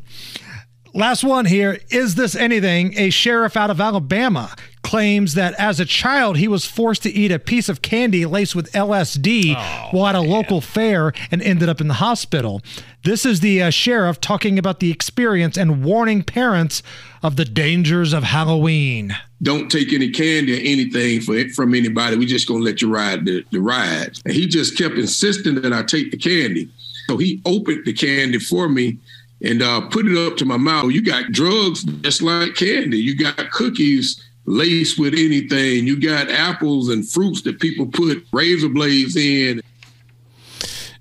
[0.96, 1.78] Last one here.
[1.90, 2.98] Is this anything?
[2.98, 7.30] A sheriff out of Alabama claims that as a child he was forced to eat
[7.30, 11.82] a piece of candy laced with LSD while at a local fair and ended up
[11.82, 12.62] in the hospital.
[13.04, 16.82] This is the uh, sheriff talking about the experience and warning parents
[17.22, 19.14] of the dangers of Halloween.
[19.42, 22.16] don't take any candy or anything for, from anybody.
[22.16, 24.18] We're just gonna let you ride the, the ride.
[24.24, 26.70] And he just kept insisting that I take the candy.
[27.06, 28.98] So he opened the candy for me
[29.42, 30.92] and uh, put it up to my mouth.
[30.92, 32.98] You got drugs just like candy.
[32.98, 35.86] You got cookies laced with anything.
[35.86, 39.60] You got apples and fruits that people put razor blades in.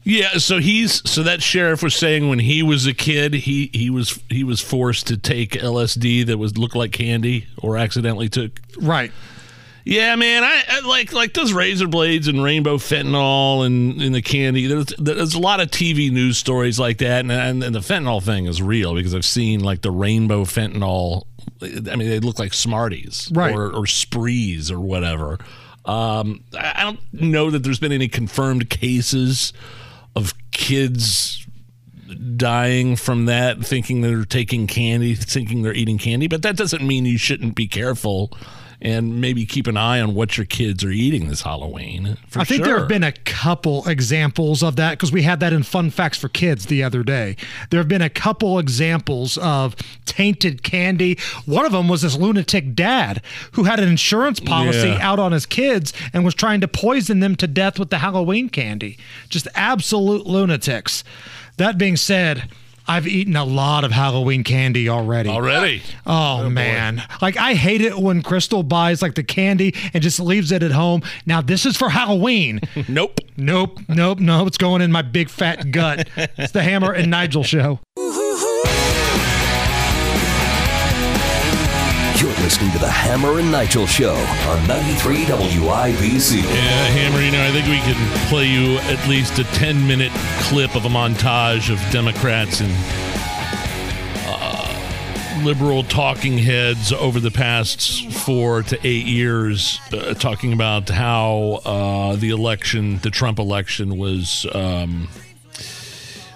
[0.08, 3.90] Yeah, so he's so that sheriff was saying when he was a kid, he he
[3.90, 8.60] was he was forced to take LSD that was looked like candy or accidentally took.
[8.80, 9.12] Right.
[9.88, 14.22] Yeah, man, I, I like like those razor blades and rainbow fentanyl and, and the
[14.24, 14.66] candy.
[14.66, 18.22] There's there's a lot of TV news stories like that, and, and and the fentanyl
[18.24, 21.26] thing is real because I've seen like the rainbow fentanyl.
[21.62, 23.54] I mean, they look like Smarties, Right.
[23.54, 25.38] or or sprees or whatever.
[25.86, 29.54] Um, I I don't know that there's been any confirmed cases
[30.16, 31.46] of kids
[32.36, 36.28] dying from that, thinking they're taking candy, thinking they're eating candy.
[36.28, 38.36] But that doesn't mean you shouldn't be careful
[38.86, 42.18] and maybe keep an eye on what your kids are eating this Halloween.
[42.28, 42.66] For I think sure.
[42.68, 46.20] there have been a couple examples of that because we had that in Fun Facts
[46.20, 47.36] for Kids the other day.
[47.72, 49.76] There have been a couple examples of
[50.06, 51.18] tainted candy.
[51.46, 53.22] One of them was this lunatic dad
[53.54, 55.00] who had an insurance policy Yeah.
[55.02, 58.50] out on his kids and was trying to poison them to death with the Halloween
[58.50, 58.98] candy.
[59.30, 61.04] Just absolute lunatics.
[61.58, 62.50] That being said,
[62.88, 65.30] I've eaten a lot of Halloween candy already.
[65.30, 65.82] Already?
[66.06, 67.04] Oh, oh man.
[67.22, 70.72] Like I hate it when Crystal buys like the candy and just leaves it at
[70.72, 71.02] home.
[71.26, 72.62] Now this is for Halloween.
[72.88, 73.20] nope.
[73.38, 73.80] Nope.
[73.88, 74.20] Nope.
[74.20, 76.08] No, it's going in my big fat gut.
[76.16, 77.80] it's the Hammer and Nigel show.
[82.46, 86.44] Listening to the Hammer and Nigel Show on 93 WIBC.
[86.44, 90.12] Yeah, Hammer, you know, I think we can play you at least a 10 minute
[90.42, 92.72] clip of a montage of Democrats and
[94.28, 101.62] uh, liberal talking heads over the past four to eight years uh, talking about how
[101.66, 104.46] uh, the election, the Trump election, was.
[104.54, 105.08] Um,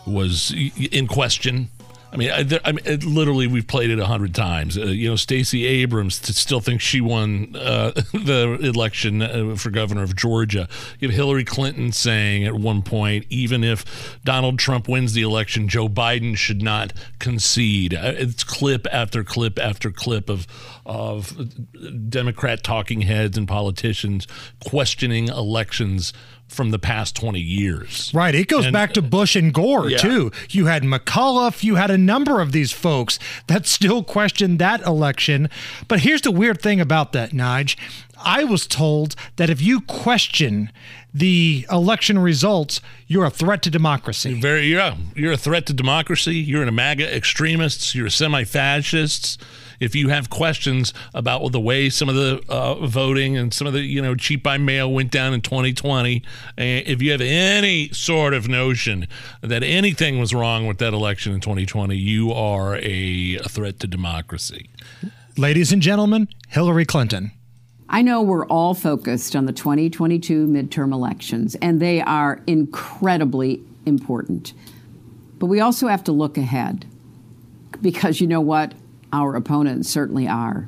[0.07, 0.51] was
[0.91, 1.69] in question.
[2.11, 4.77] I mean, I, I mean, it, literally, we've played it a hundred times.
[4.77, 9.69] Uh, you know, Stacey Abrams t- still thinks she won uh, the election uh, for
[9.69, 10.67] governor of Georgia.
[10.99, 15.67] You have Hillary Clinton saying at one point, even if Donald Trump wins the election,
[15.67, 17.93] Joe Biden should not concede.
[17.93, 20.47] Uh, It's clip after clip after clip of
[20.85, 24.25] of Democrat talking heads and politicians
[24.65, 26.13] questioning elections
[26.49, 28.11] from the past 20 years.
[28.13, 28.35] Right.
[28.35, 29.97] It goes And- back to Bush and Gore, Yeah.
[29.99, 30.31] too.
[30.49, 35.49] You had McAuliffe, you had a number of these folks that still questioned that election.
[35.87, 37.75] But here's the weird thing about that, Nige.
[38.21, 40.71] I was told that if you question
[41.13, 44.33] the election results, you're a threat to democracy.
[44.39, 44.95] Very, yeah.
[45.15, 46.35] You're a threat to democracy.
[46.35, 47.95] You're an MAGA extremist.
[47.95, 49.41] You're a semi-fascist.
[49.79, 53.73] If you have questions about the way some of the uh, voting and some of
[53.73, 56.21] the you know cheat by mail went down in 2020, uh,
[56.57, 59.07] if you have any sort of notion
[59.41, 63.87] that anything was wrong with that election in 2020, you are a, a threat to
[63.87, 64.69] democracy.
[65.37, 67.31] Ladies and gentlemen, Hillary Clinton.
[67.91, 74.53] I know we're all focused on the 2022 midterm elections, and they are incredibly important.
[75.39, 76.85] But we also have to look ahead
[77.81, 78.73] because you know what?
[79.11, 80.67] Our opponents certainly are.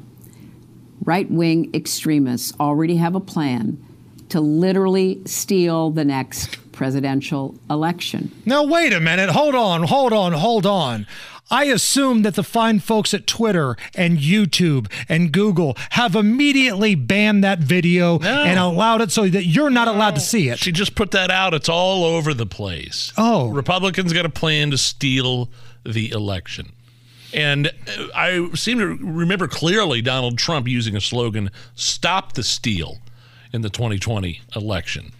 [1.03, 3.83] Right wing extremists already have a plan
[4.29, 8.31] to literally steal the next presidential election.
[8.45, 9.29] Now, wait a minute.
[9.29, 11.05] Hold on, hold on, hold on.
[11.51, 17.43] I assume that the fine folks at Twitter and YouTube and Google have immediately banned
[17.43, 20.59] that video and allowed it so that you're not allowed to see it.
[20.59, 21.53] She just put that out.
[21.53, 23.11] It's all over the place.
[23.17, 23.49] Oh.
[23.49, 25.49] Republicans got a plan to steal
[25.83, 26.71] the election.
[27.33, 27.71] And
[28.15, 32.99] I seem to remember clearly Donald Trump using a slogan, Stop the Steal,
[33.53, 35.11] in the 2020 election.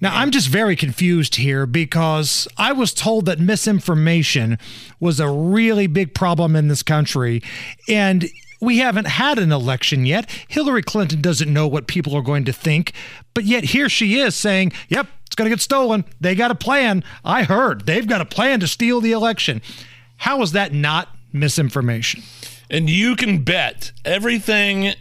[0.00, 4.58] Now, I'm just very confused here because I was told that misinformation
[5.00, 7.42] was a really big problem in this country.
[7.88, 8.28] And
[8.60, 10.30] we haven't had an election yet.
[10.46, 12.92] Hillary Clinton doesn't know what people are going to think.
[13.34, 16.04] But yet here she is saying, yep, it's going to get stolen.
[16.20, 17.02] They got a plan.
[17.24, 19.62] I heard they've got a plan to steal the election.
[20.18, 22.22] How is that not misinformation?
[22.70, 24.94] And you can bet everything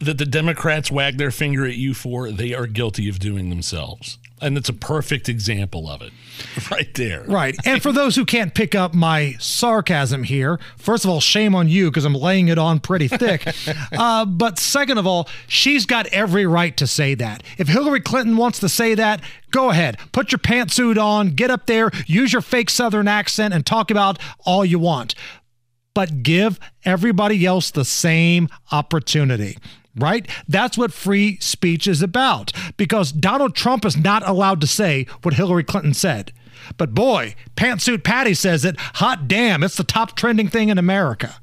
[0.00, 4.18] that the Democrats wag their finger at you for, they are guilty of doing themselves.
[4.40, 6.12] And it's a perfect example of it
[6.70, 7.24] right there.
[7.24, 7.56] Right.
[7.64, 11.68] And for those who can't pick up my sarcasm here, first of all, shame on
[11.68, 13.46] you because I'm laying it on pretty thick.
[13.92, 17.42] uh, but second of all, she's got every right to say that.
[17.56, 19.20] If Hillary Clinton wants to say that,
[19.50, 19.98] go ahead.
[20.12, 24.18] Put your pantsuit on, get up there, use your fake Southern accent, and talk about
[24.44, 25.14] all you want.
[25.94, 29.58] But give everybody else the same opportunity
[29.98, 30.26] right?
[30.48, 35.34] That's what free speech is about because Donald Trump is not allowed to say what
[35.34, 36.32] Hillary Clinton said.
[36.76, 38.76] But boy, Pantsuit Patty says it.
[38.94, 41.36] Hot damn, it's the top trending thing in America.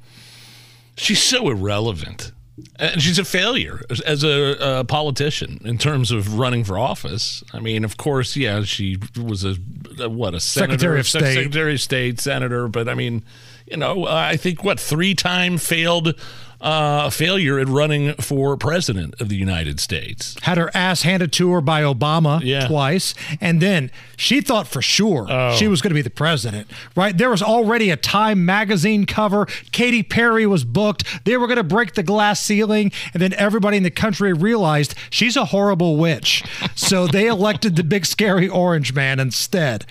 [0.96, 2.32] She's so irrelevant.
[2.78, 7.44] And she's a failure as a, a, politician in terms of running for office.
[7.52, 9.56] I mean, of course, yeah, she was a,
[10.00, 12.66] a what a senator, secretary of state, secretary of state, senator.
[12.66, 13.24] But I mean,
[13.66, 16.18] you know, I think what three time failed
[16.60, 20.36] uh, failure at running for president of the United States.
[20.42, 22.66] Had her ass handed to her by Obama yeah.
[22.66, 23.14] twice.
[23.40, 25.54] And then she thought for sure oh.
[25.56, 27.16] she was going to be the president, right?
[27.16, 29.46] There was already a Time magazine cover.
[29.72, 31.24] Katy Perry was booked.
[31.24, 32.92] They were going to break the glass ceiling.
[33.12, 36.42] And then everybody in the country realized she's a horrible witch.
[36.74, 39.84] so they elected the big scary orange man instead.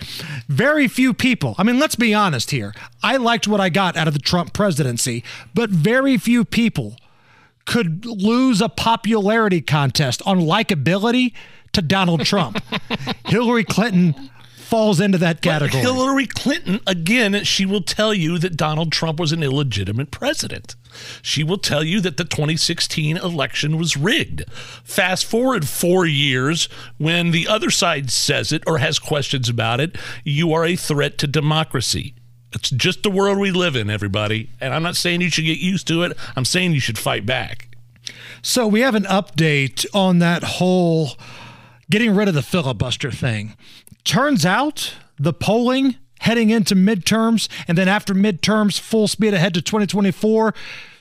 [0.48, 2.74] Very few people, I mean, let's be honest here.
[3.04, 6.55] I liked what I got out of the Trump presidency, but very few people
[7.66, 11.34] could lose a popularity contest on likability
[11.74, 12.62] to Donald Trump.
[13.26, 15.84] Hillary Clinton falls into that category.
[15.84, 20.76] But Hillary Clinton, again, she will tell you that Donald Trump was an illegitimate president.
[21.22, 24.44] She will tell you that the 2016 election was rigged.
[24.84, 29.98] Fast forward four years, when the other side says it or has questions about it,
[30.24, 32.16] you are a threat to democracy.
[32.56, 34.50] It's just the world we live in, everybody.
[34.62, 36.18] And I'm not saying you should get used to it.
[36.36, 37.68] I'm saying you should fight back.
[38.42, 41.12] So we have an update on that whole
[41.90, 43.56] getting rid of the filibuster thing.
[44.06, 49.62] Turns out the polling heading into midterms and then after midterms, full speed ahead to
[49.62, 50.54] 2024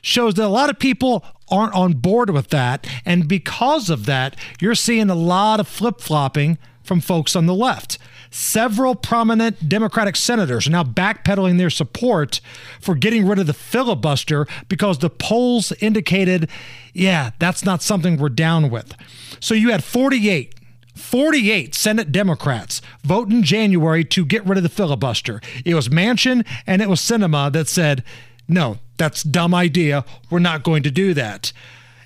[0.03, 2.87] shows that a lot of people aren't on board with that.
[3.05, 7.55] And because of that, you're seeing a lot of flip flopping from folks on the
[7.55, 7.99] left.
[8.37, 12.41] Several prominent Democratic senators are now backpedaling their support
[12.81, 16.51] for getting rid of the filibuster because the polls indicated,
[16.93, 18.93] yeah, that's not something we're down with.
[19.39, 20.53] So you had 48
[20.97, 25.41] 48 Senate Democrats vote in January to get rid of the filibuster.
[25.65, 28.03] It was Manchin and it was Sinema that said,
[28.49, 30.05] no, that's dumb idea.
[30.29, 31.53] We're not going to do that.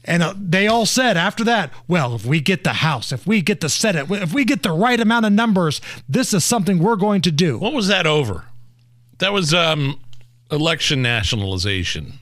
[0.04, 3.42] And uh, they all said after that, well, if we get the House, if we
[3.42, 6.96] get the Senate, if we get the right amount of numbers, this is something we're
[6.96, 7.58] going to do.
[7.58, 8.44] What was that over?
[9.18, 10.00] That was um,
[10.50, 12.14] election nationalization,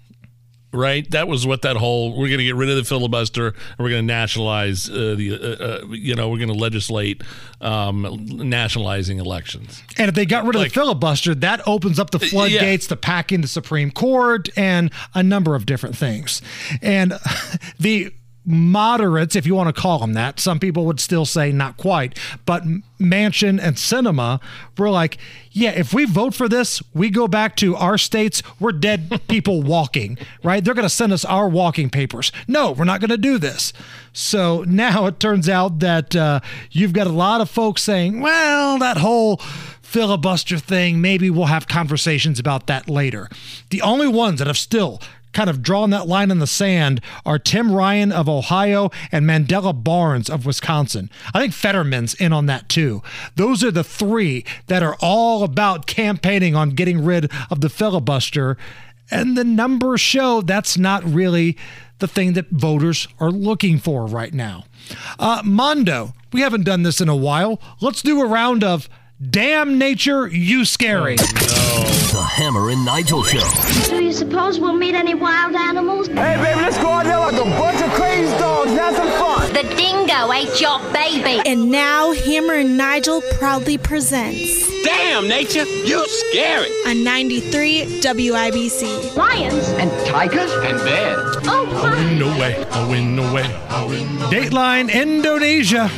[0.77, 1.11] right?
[1.11, 3.91] That was what that whole we're going to get rid of the filibuster and we're
[3.91, 7.23] going to nationalize uh, the, uh, uh, you know, we're going to legislate
[7.61, 9.83] um, nationalizing elections.
[9.99, 12.97] And if they got rid of Like- the filibuster, that opens up the floodgates to
[12.97, 16.43] packing the Supreme Court and a number of different things.
[16.83, 17.15] And
[17.81, 18.13] the
[18.47, 22.19] moderates, if you want to call them that, some people would still say not quite,
[22.45, 22.63] but
[23.01, 24.41] Manchin and Sinema
[24.79, 25.19] were like,
[25.51, 29.63] yeah, if we vote for this, we go back to our states, we're dead people
[29.63, 30.65] walking, right?
[30.65, 32.31] They're going to send us our walking papers.
[32.47, 33.73] No, we're not going to do this.
[34.13, 36.41] So now it turns out that uh,
[36.71, 39.41] you've got a lot of folks saying, well, that whole
[39.83, 43.29] filibuster thing, maybe we'll have conversations about that later.
[43.71, 45.01] The only ones that have still
[45.37, 49.85] kind of drawn that line in the sand are Tim Ryan of Ohio and Mandela
[49.85, 51.11] Barnes of Wisconsin.
[51.35, 53.03] I think Fetterman's in on that too.
[53.35, 58.57] Those are the three that are all about campaigning on getting rid of the filibuster.
[59.11, 61.59] And the numbers show that's not really
[61.99, 64.65] the thing that voters are looking for right now.
[65.19, 67.61] Uh, Mondo, we haven't done this in a while.
[67.83, 71.17] Let's do a round of Damn Nature, You Scary.
[71.19, 73.41] Oh, no, The Hammer and Nigel Show.
[73.89, 76.09] Do you suppose we'll meet any wild animals?
[76.09, 78.73] Hey, baby, let's go out there like a bunch of crazy dogs.
[78.73, 79.51] Have some fun.
[79.55, 81.41] The dingo ate your baby.
[81.49, 86.69] And now Hammer and Nigel proudly presents Damn, nature, you scary.
[86.87, 89.17] on 93 WIBC.
[89.17, 91.37] Lions And tigers and bears.
[91.45, 92.19] Oh, my.
[92.19, 92.63] No way.
[92.71, 93.17] I'll win.
[93.17, 93.45] No way.
[93.89, 94.07] Win.
[94.29, 95.91] Dateline Indonesia.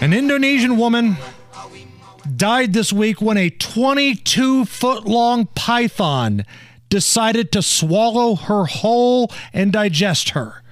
[0.00, 1.16] An Indonesian woman
[2.34, 6.44] died this week when a 22 foot long python
[6.88, 10.62] decided to swallow her whole and digest her.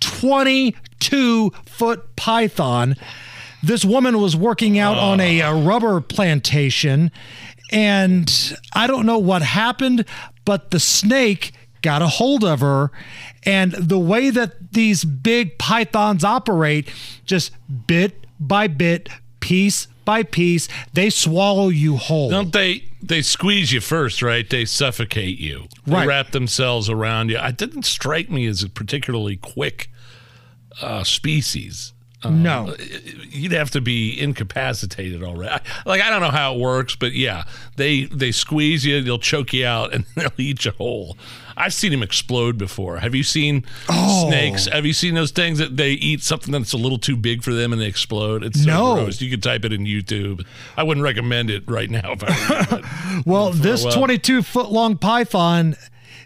[0.00, 2.96] 22 foot python.
[3.62, 7.10] This woman was working out on a, uh rubber plantation,
[7.72, 10.04] and I don't know what happened,
[10.44, 12.90] but the snake got a hold of her.
[13.44, 16.90] And the way that these big pythons operate,
[17.24, 17.52] just
[17.86, 19.08] bit by bit,
[19.40, 22.30] piece by piece, they swallow you whole.
[22.30, 22.84] Don't they?
[23.02, 24.48] They squeeze you first, right?
[24.48, 25.68] They suffocate you.
[25.86, 26.06] They Right.
[26.06, 27.38] wrap themselves around you.
[27.38, 29.90] It didn't strike me as a particularly quick
[30.80, 31.92] uh, species.
[32.22, 32.74] Uh, No.
[33.28, 35.52] you'd have to be incapacitated already.
[35.52, 37.44] I- Like I don't know how it works, but yeah,
[37.76, 41.18] they they squeeze you, they'll choke you out, and they'll eat you whole.
[41.56, 42.98] I've seen them explode before.
[42.98, 44.26] Have you seen Oh.
[44.28, 44.66] snakes?
[44.66, 47.52] Have you seen those things that they eat something that's a little too big for
[47.52, 48.42] them and they explode?
[48.44, 48.94] It's so No.
[48.96, 49.20] gross.
[49.20, 50.44] You could type it in YouTube.
[50.76, 55.76] I wouldn't recommend it right now if I were Well, this 22 foot long python,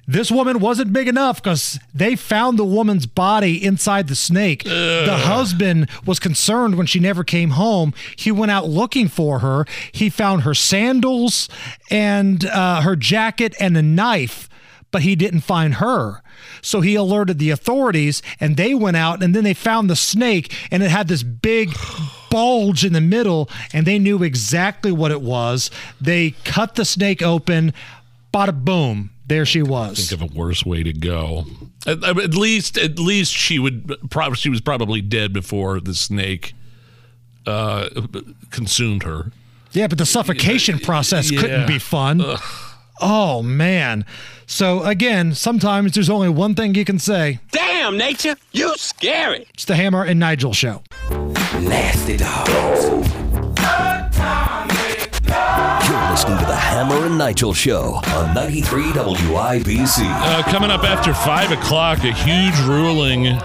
[0.06, 4.64] this woman wasn't big enough because they found the woman's body inside the snake.
[4.64, 7.92] The husband was concerned when she never came home.
[8.16, 9.66] He went out looking for her.
[9.92, 11.50] He found her sandals
[11.90, 14.48] and uh, her jacket and a knife,
[14.90, 16.22] but he didn't find her.
[16.62, 20.54] So he alerted the authorities and they went out and then they found the snake
[20.70, 21.70] and it had this big
[22.30, 25.70] bulge in the middle and they knew exactly what it was.
[26.00, 27.72] They cut the snake open,
[28.32, 30.08] bada boom, there she was.
[30.08, 31.44] think of a worse way to go.
[31.86, 36.54] At, at least, at least she would probably she was probably dead before the snake
[37.46, 37.88] uh,
[38.50, 39.32] consumed her.
[39.72, 41.40] Yeah, but the suffocation process Yeah.
[41.40, 42.22] couldn't be fun.
[43.00, 44.04] Oh man.
[44.46, 47.40] So again, sometimes there's only one thing you can say.
[47.50, 49.46] Damn, nature, you scary.
[49.54, 50.82] It's the Hammer and Nigel show.
[51.60, 53.08] Nasty dogs.
[56.18, 59.98] You're listening to the Hammer and Nigel Show on 93 WIBC.
[60.02, 63.38] Uh, coming up after five o'clock, a huge ruling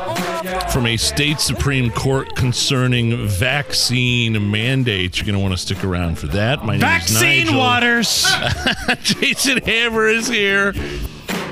[0.72, 5.20] from a state supreme court concerning vaccine mandates.
[5.20, 6.66] You're going to want to stick around for that.
[6.66, 7.60] My name is Nigel.
[7.60, 8.26] waters.
[9.04, 10.74] Jason Hammer is here.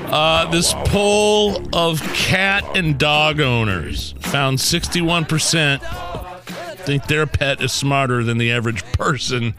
[0.06, 5.80] Uh, this poll of cat and dog owners found 61%
[6.82, 9.54] think their pet is smarter than the average person.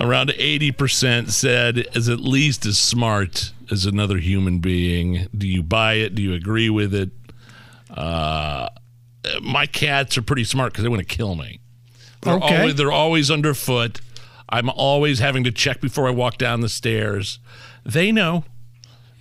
[0.00, 5.28] Around 80% said is at least as smart as another human being.
[5.36, 6.14] Do you buy it?
[6.14, 7.10] Do you agree with it?
[7.90, 8.68] Uh,
[9.42, 11.60] my cats are pretty smart because they want to kill me.
[12.22, 12.58] They're, Okay.
[12.58, 14.00] always, they're always underfoot.
[14.48, 17.38] I'm always having to check before I walk down the stairs.
[17.84, 18.44] They know.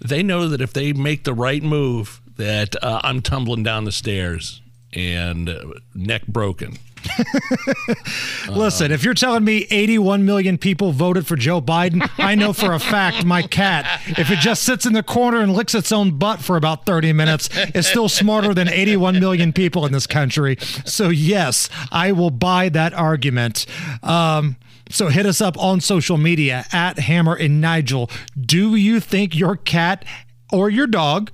[0.02, 3.92] They know that if they make the right move, that uh, I'm tumbling down the
[3.92, 4.62] stairs
[4.92, 5.60] and uh,
[5.94, 6.78] neck broken.
[8.50, 12.74] Listen, if you're telling me 81 million people voted for Joe Biden, I know for
[12.74, 16.18] a fact my cat, if it just sits in the corner and licks its own
[16.18, 20.58] butt for about 30 minutes, is still smarter than 81 million people in this country.
[20.86, 23.66] So, yes, I will buy that argument.
[24.02, 24.58] Um,
[24.90, 28.10] so hit us up on social media at Hammer and Nigel.
[28.40, 30.06] Do you think your cat
[30.52, 31.32] or your dog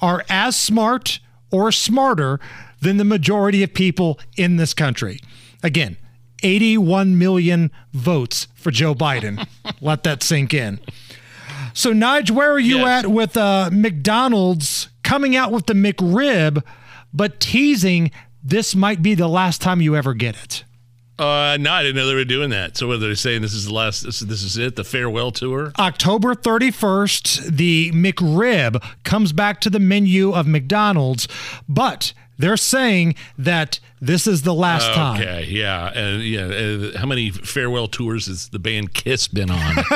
[0.00, 1.20] are as smart
[1.50, 2.40] or smarter
[2.80, 5.20] than the majority of people in this country.
[5.62, 5.96] Again,
[6.42, 9.46] 81 million votes for Joe Biden.
[9.80, 10.80] Let that sink in.
[11.72, 16.64] So, Nige, where are you at with uh, McDonald's coming out with the McRib,
[17.12, 18.10] but teasing
[18.42, 20.64] this might be the last time you ever get it?
[21.18, 22.78] Uh, no, I didn't know they were doing that.
[22.78, 23.42] So, what are saying?
[23.42, 24.02] This is the last.
[24.02, 24.76] This, this is it.
[24.76, 25.70] The farewell tour.
[25.78, 31.28] October 31st, the McRib comes back to the menu of McDonald's,
[31.68, 35.20] but they're saying that this is the last time.
[35.20, 36.40] Okay, yeah, and yeah.
[36.94, 39.76] Uh, how many farewell tours has the band Kiss been on?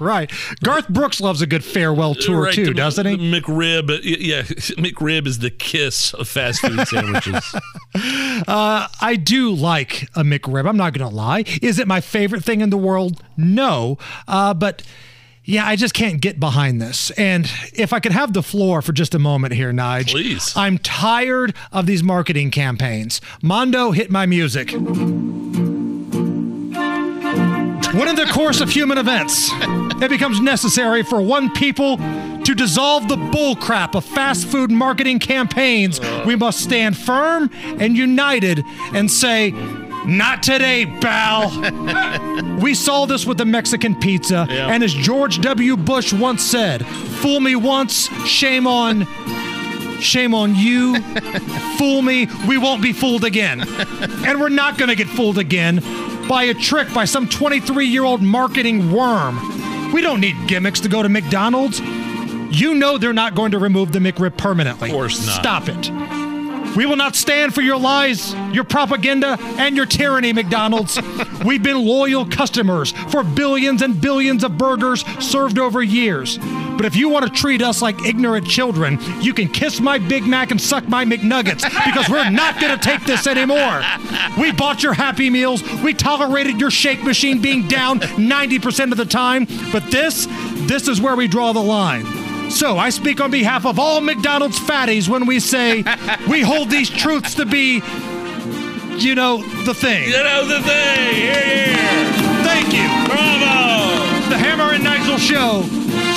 [0.00, 0.32] Right.
[0.64, 3.16] Garth Brooks loves a good farewell tour Right, too, the- doesn't he?
[3.16, 4.42] McRib, uh, yeah,
[4.82, 7.54] McRib is the Kiss of fast food sandwiches.
[7.94, 10.68] Uh, I do like a McRib.
[10.68, 11.44] I'm not going to lie.
[11.62, 13.22] Is it my favorite thing in the world?
[13.36, 13.96] No.
[14.26, 14.82] Uh, but
[15.44, 17.10] yeah, I just can't get behind this.
[17.12, 20.10] And if I could have the floor for just a moment here, Nige.
[20.10, 20.52] Please.
[20.56, 23.20] I'm tired of these marketing campaigns.
[23.42, 24.72] Mondo, hit my music.
[27.92, 31.98] When in the course of human events, it becomes necessary for one people
[32.44, 38.64] to dissolve the bullcrap of fast food marketing campaigns, we must stand firm and united
[38.94, 39.50] and say,
[40.06, 41.50] not today, pal.
[42.60, 44.68] we saw this with the Mexican pizza, Yeah.
[44.68, 45.76] and as George W.
[45.76, 49.06] Bush once said, fool me once, shame on
[50.00, 51.00] Shame on you.
[51.78, 52.26] Fool me.
[52.48, 53.60] We won't be fooled again.
[54.26, 55.80] And we're not going to get fooled again
[56.28, 59.38] by a trick by some 23 year old marketing worm.
[59.92, 61.78] We don't need gimmicks to go to McDonald's.
[62.50, 64.90] You know they're not going to remove the McRib permanently.
[64.90, 65.40] Of course not.
[65.40, 66.21] Stop it.
[66.76, 70.98] We will not stand for your lies, your propaganda, and your tyranny, McDonald's.
[71.44, 76.38] We've been loyal customers for billions and billions of burgers served over years.
[76.38, 80.26] But if you want to treat us like ignorant children, you can kiss my Big
[80.26, 83.82] Mac and suck my McNuggets because we're not going to take this anymore.
[84.38, 85.62] We bought your Happy Meals.
[85.82, 89.46] We tolerated your shake machine being down 90% of the time.
[89.70, 90.26] But this,
[90.66, 92.21] this is where we draw the line.
[92.50, 95.84] So I speak on behalf of all McDonald's fatties when we say
[96.28, 97.82] we hold these truths to be,
[98.96, 100.08] you know, the thing.
[100.08, 101.14] You know the thing.
[101.14, 102.12] Here,
[102.44, 102.88] Thank you.
[103.06, 104.28] Bravo.
[104.28, 105.64] The Hammer and Nigel Show.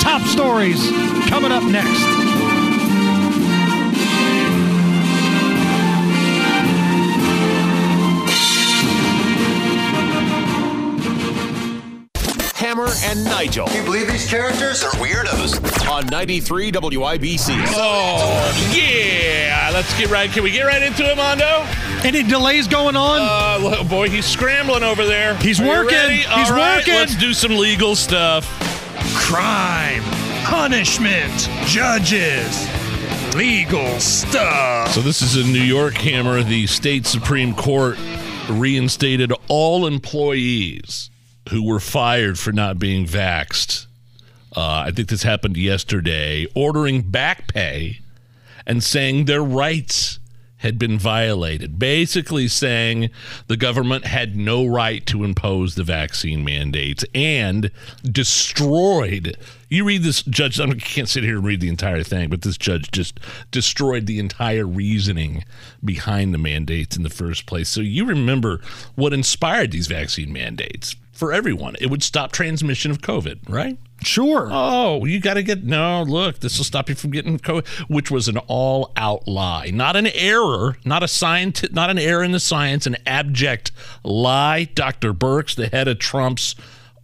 [0.00, 0.90] Top stories
[1.28, 2.25] coming up next.
[12.76, 13.66] Hammer and Nigel.
[13.68, 15.88] Can you believe these characters are weirdos?
[15.88, 17.64] On 93 WIBC.
[17.70, 19.70] Oh, yeah.
[19.72, 20.30] Let's get right.
[20.30, 21.64] Can we get right into it, Mondo?
[22.06, 23.20] Any delays going on?
[23.22, 25.36] Uh, boy, he's scrambling over there.
[25.38, 25.96] He's Are you working.
[25.96, 26.16] ready?
[26.16, 26.94] He's All right, working.
[26.94, 28.44] Let's do some legal stuff.
[29.14, 30.02] Crime,
[30.44, 32.68] punishment, judges,
[33.34, 34.92] legal stuff.
[34.92, 36.42] So this is in New York, Hammer.
[36.42, 37.96] The state Supreme Court
[38.50, 41.10] reinstated all employees
[41.50, 43.86] who were fired for not being vaxxed.
[44.54, 48.00] Uh, I think this happened yesterday, ordering back pay
[48.66, 50.18] and saying their rights
[50.58, 51.78] had been violated.
[51.78, 53.10] Basically, saying
[53.46, 57.70] the government had no right to impose the vaccine mandates and
[58.02, 59.36] destroyed.
[59.68, 62.56] You read this, Judge, I can't sit here and read the entire thing, but this
[62.56, 65.44] judge just destroyed the entire reasoning
[65.84, 67.68] behind the mandates in the first place.
[67.68, 68.60] So you remember
[68.94, 71.76] what inspired these vaccine mandates for everyone.
[71.80, 73.78] It would stop transmission of COVID, right?
[74.06, 74.48] Sure.
[74.50, 76.02] Oh, you got to get no.
[76.02, 80.06] Look, this will stop you from getting COVID, which was an all-out lie, not an
[80.06, 83.72] error, not a science, not an error in the science, an abject
[84.04, 84.64] lie.
[84.74, 85.12] Dr.
[85.12, 86.54] Birx, the head of Trump's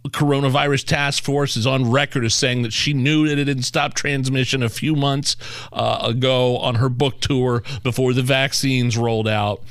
[0.07, 3.95] coronavirus task force, is on record as saying that she knew that it didn't stop
[3.95, 5.35] transmission a few months
[5.73, 9.61] uh, ago on her book tour before the vaccines rolled out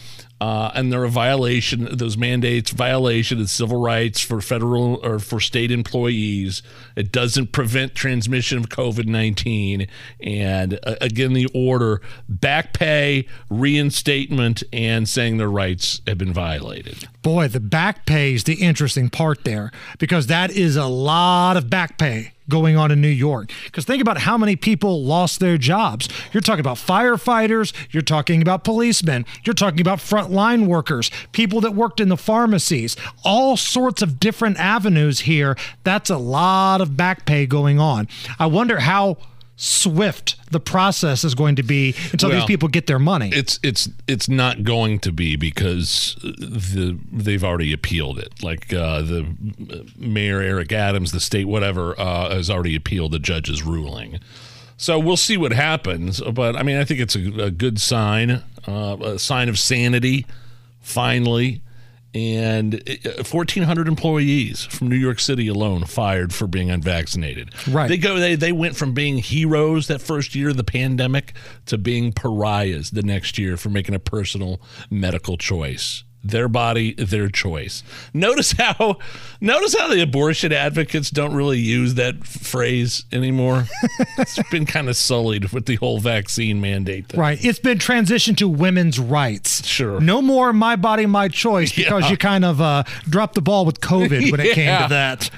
[0.43, 5.39] uh, and they're a violation those mandates violation of civil rights for federal or for
[5.39, 6.65] state employees.
[6.97, 9.89] It doesn't prevent transmission of covid-19
[10.21, 17.09] and uh, again the order back pay reinstatement and saying their rights have been violated.
[17.23, 19.71] Boy, the back pay is the interesting part there
[20.01, 23.51] because that is a lot of back pay going on in New York.
[23.65, 26.09] Because think about how many people lost their jobs.
[26.33, 31.75] You're talking about firefighters, you're talking about policemen, you're talking about frontline workers, people that
[31.75, 35.57] worked in the pharmacies, all sorts of different avenues here.
[35.85, 38.09] That's a lot of back pay going on.
[38.39, 39.19] I wonder how
[39.63, 43.31] swift the process is going to be until these people get their money.
[43.33, 48.43] It's it's it's not going to be because the they've already appealed it.
[48.43, 49.37] Like uh, the
[49.97, 54.19] mayor Eric Adams, the state whatever, uh, has already appealed the judge's ruling.
[54.77, 56.21] So we'll see what happens.
[56.21, 60.27] But I mean, I think it's a, a good sign, uh, a sign of sanity.
[60.81, 61.63] Finally.
[62.15, 67.51] And uh, 1,400 employees from New York City alone fired for being unvaccinated.
[67.67, 67.89] Right.
[67.89, 68.19] They go.
[68.19, 71.33] They they went from being heroes that first year of the pandemic
[71.67, 74.61] to being pariahs the next year for making a personal
[74.91, 76.05] medical choice.
[76.25, 77.83] Their body, their choice.
[78.15, 78.99] Notice how,
[79.41, 83.65] notice how the abortion advocates don't really use that phrase anymore.
[84.19, 87.09] it's been kind of sullied with the whole vaccine mandate.
[87.09, 87.19] Thing.
[87.19, 87.45] Right.
[87.45, 89.67] It's been transitioned to women's rights.
[89.67, 90.01] Sure.
[90.01, 92.11] No more my body, my choice because Yeah.
[92.11, 95.29] you kind of uh, dropped the ball with COVID when it came to that.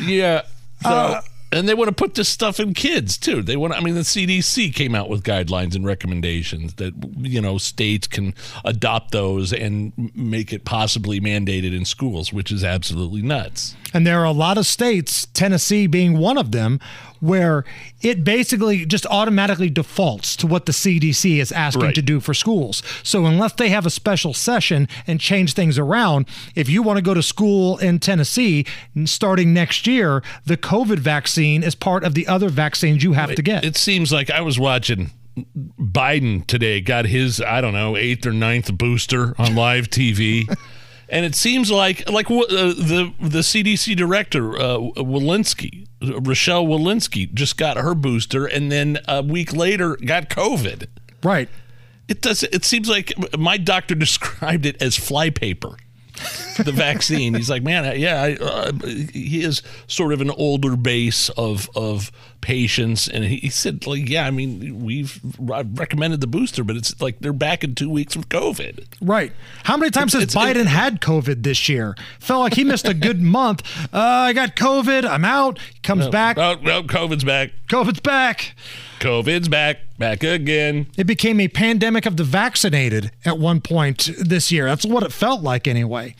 [0.00, 0.42] Yeah.
[0.82, 1.20] So, Uh,
[1.56, 3.42] and they want to put this stuff in kids too.
[3.42, 3.74] They want.
[3.74, 8.34] I mean, the CDC came out with guidelines and recommendations that you know states can
[8.64, 13.74] adopt those and make it possibly mandated in schools, which is absolutely nuts.
[13.94, 16.80] And there are a lot of states, Tennessee being one of them,
[17.20, 17.64] where
[18.02, 21.94] it basically just automatically defaults to what the CDC is asking Right.
[21.94, 22.82] to do for schools.
[23.02, 27.02] So unless they have a special session and change things around, if you want to
[27.02, 28.64] go to school in Tennessee
[29.04, 33.42] starting next year, the COVID vaccine is part of the other vaccines you have to
[33.42, 33.64] get.
[33.64, 35.10] It seems like I was watching
[35.78, 40.48] Biden today got his I don't know eighth or ninth booster on live TV.
[41.08, 47.56] And it seems like like uh, the the CDC director uh, Walensky, Rochelle Walensky, just
[47.56, 50.86] got her booster, and then a week later got COVID.
[51.22, 51.48] Right.
[52.08, 52.42] It does.
[52.44, 55.76] It seems like my doctor described it as flypaper.
[56.64, 57.34] the vaccine.
[57.34, 58.72] He's like, man, yeah, I, uh,
[59.12, 62.10] he is sort of an older base of of
[62.40, 67.00] patients, and he, he said, like, yeah, I mean, we've recommended the booster, but it's
[67.00, 68.84] like they're back in two weeks with COVID.
[69.00, 69.32] Right.
[69.64, 71.96] How many times It's- has it's- Biden it- had COVID this year?
[72.20, 73.62] Felt like he missed a good month.
[73.92, 75.04] Uh, I got COVID.
[75.08, 75.58] I'm out.
[75.58, 76.38] He comes back.
[76.38, 77.50] Oh, no, COVID's back.
[77.68, 78.54] COVID's back.
[79.06, 79.78] COVID's back.
[79.98, 80.88] Back again.
[80.96, 84.64] It became a pandemic of the vaccinated at one point this year.
[84.64, 86.16] That's what it felt like, anyway.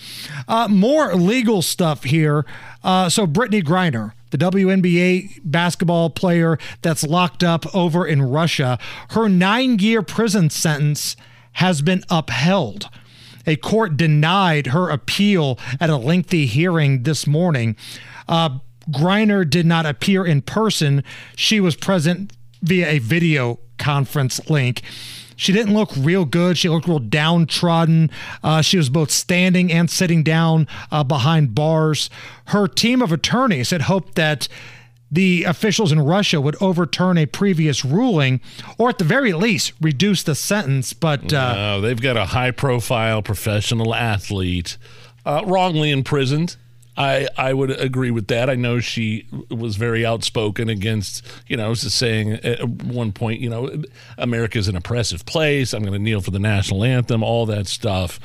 [0.46, 2.46] Uh, more legal stuff here.
[2.84, 8.78] Uh, so, Brittney Griner, the WNBA basketball player that's locked up over in Russia,
[9.10, 11.16] her nine year prison sentence
[11.54, 12.88] has been upheld.
[13.48, 17.74] A court denied her appeal at a lengthy hearing this morning.
[18.28, 21.02] Uh, Griner did not appear in person.
[21.34, 22.32] She was present
[22.66, 24.82] via a video conference link.
[25.36, 26.56] She didn't look real good.
[26.56, 28.10] She looked real downtrodden.
[28.42, 32.08] Uh, she was both standing and sitting down uh, behind bars.
[32.46, 34.48] Her team of attorneys had hoped that
[35.10, 38.40] the officials in Russia would overturn a previous ruling,
[38.78, 40.92] or at the very least, reduce the sentence.
[40.94, 44.78] But uh, No, they've got a high profile professional athlete
[45.24, 46.56] uh, wrongly imprisoned.
[46.96, 48.48] I, I would agree with that.
[48.48, 53.12] I know she was very outspoken against, you know, it was just saying at one
[53.12, 53.82] point, you know,
[54.16, 55.72] America's an oppressive place.
[55.74, 58.18] I'm going to kneel for the national anthem, all that stuff.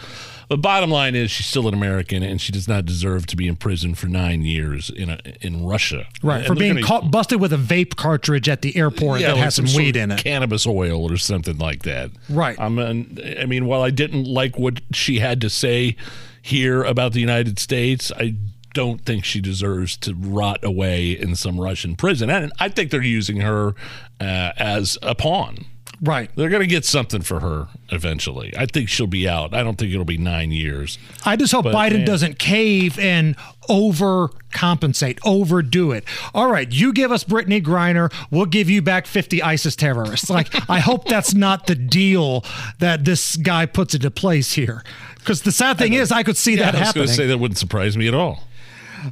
[0.48, 3.48] But bottom line is, she's still an American, and she does not deserve to be
[3.48, 6.08] in prison for nine years in a, in Russia.
[6.22, 9.36] right And for being gonna- caught busted with a vape cartridge at the airport that
[9.36, 10.20] with has some sort weed in it.
[10.22, 12.12] cannabis oil or something like that.
[12.30, 12.60] Right.
[12.60, 15.96] I'm, an- I mean, while I didn't like what she had to say
[16.42, 18.36] here about the United States, I
[18.74, 22.30] don't think she deserves to rot away in some Russian prison.
[22.30, 23.76] And I think they're using her
[24.20, 25.66] uh, as a pawn.
[26.04, 26.32] Right.
[26.36, 28.52] They're going to get something for her eventually.
[28.58, 29.54] I think she'll be out.
[29.54, 30.98] I don't think it'll be nine years.
[31.26, 32.06] I just hope But, Biden man.
[32.06, 33.36] doesn't cave and
[33.70, 36.04] overcompensate, overdo it.
[36.34, 40.30] All right, you give us Brittney Griner, we'll give you back 50 ISIS terrorists.
[40.30, 42.44] Like, I hope that's not the deal
[42.80, 44.84] that this guy puts into place here.
[45.18, 47.08] Because the sad thing is, I could see Yeah, that I was going happening.
[47.08, 48.48] to say that wouldn't surprise me at all.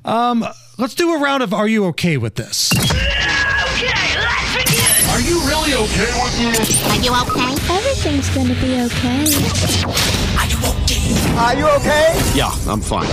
[0.06, 0.46] Um,
[0.78, 2.72] let's do a round of Are You Okay with this?
[5.10, 6.84] Are you really okay with this?
[6.88, 7.56] Are you okay?
[7.74, 9.26] Everything's gonna be okay.
[10.38, 11.38] Are you okay?
[11.38, 12.22] Are you okay?
[12.36, 13.10] Yeah, I'm fine.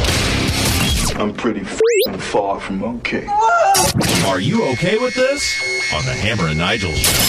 [1.20, 3.27] I'm pretty f***ing far from okay.
[4.27, 5.57] Are you okay with this?
[5.94, 7.27] On the Hammer and Nigel show.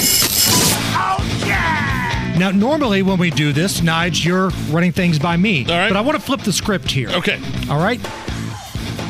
[2.38, 5.66] Now, normally when we do this, Nige, you're running things by me.
[5.66, 5.90] All right.
[5.90, 7.10] But I want to flip the script here.
[7.10, 7.40] Okay.
[7.70, 8.00] All right.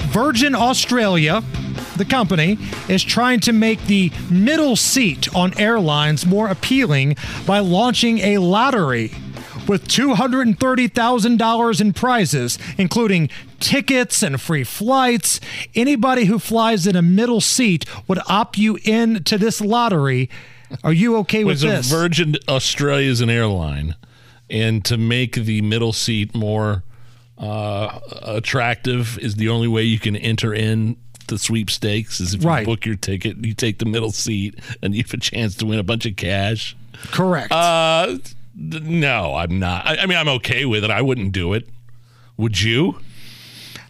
[0.07, 1.43] Virgin Australia,
[1.97, 2.57] the company,
[2.87, 7.15] is trying to make the middle seat on airlines more appealing
[7.45, 9.11] by launching a lottery
[9.67, 13.29] with $230,000 in prizes, including
[13.59, 15.41] tickets and free flights.
[15.75, 20.29] Anybody who flies in a middle seat would opt you in to this lottery.
[20.83, 21.89] Are you okay with a this?
[21.89, 23.95] Virgin Australia is an airline,
[24.49, 26.83] and to make the middle seat more
[27.37, 30.97] uh, attractive is the only way you can enter in
[31.27, 32.19] the sweepstakes.
[32.19, 32.61] Is if Right.
[32.61, 35.65] you book your ticket, you take the middle seat, and you have a chance to
[35.65, 36.75] win a bunch of cash.
[37.11, 37.51] Correct.
[37.51, 38.17] Uh,
[38.57, 39.85] th- no, I'm not.
[39.85, 40.89] I, I mean, I'm okay with it.
[40.91, 41.67] I wouldn't do it.
[42.37, 42.99] Would you?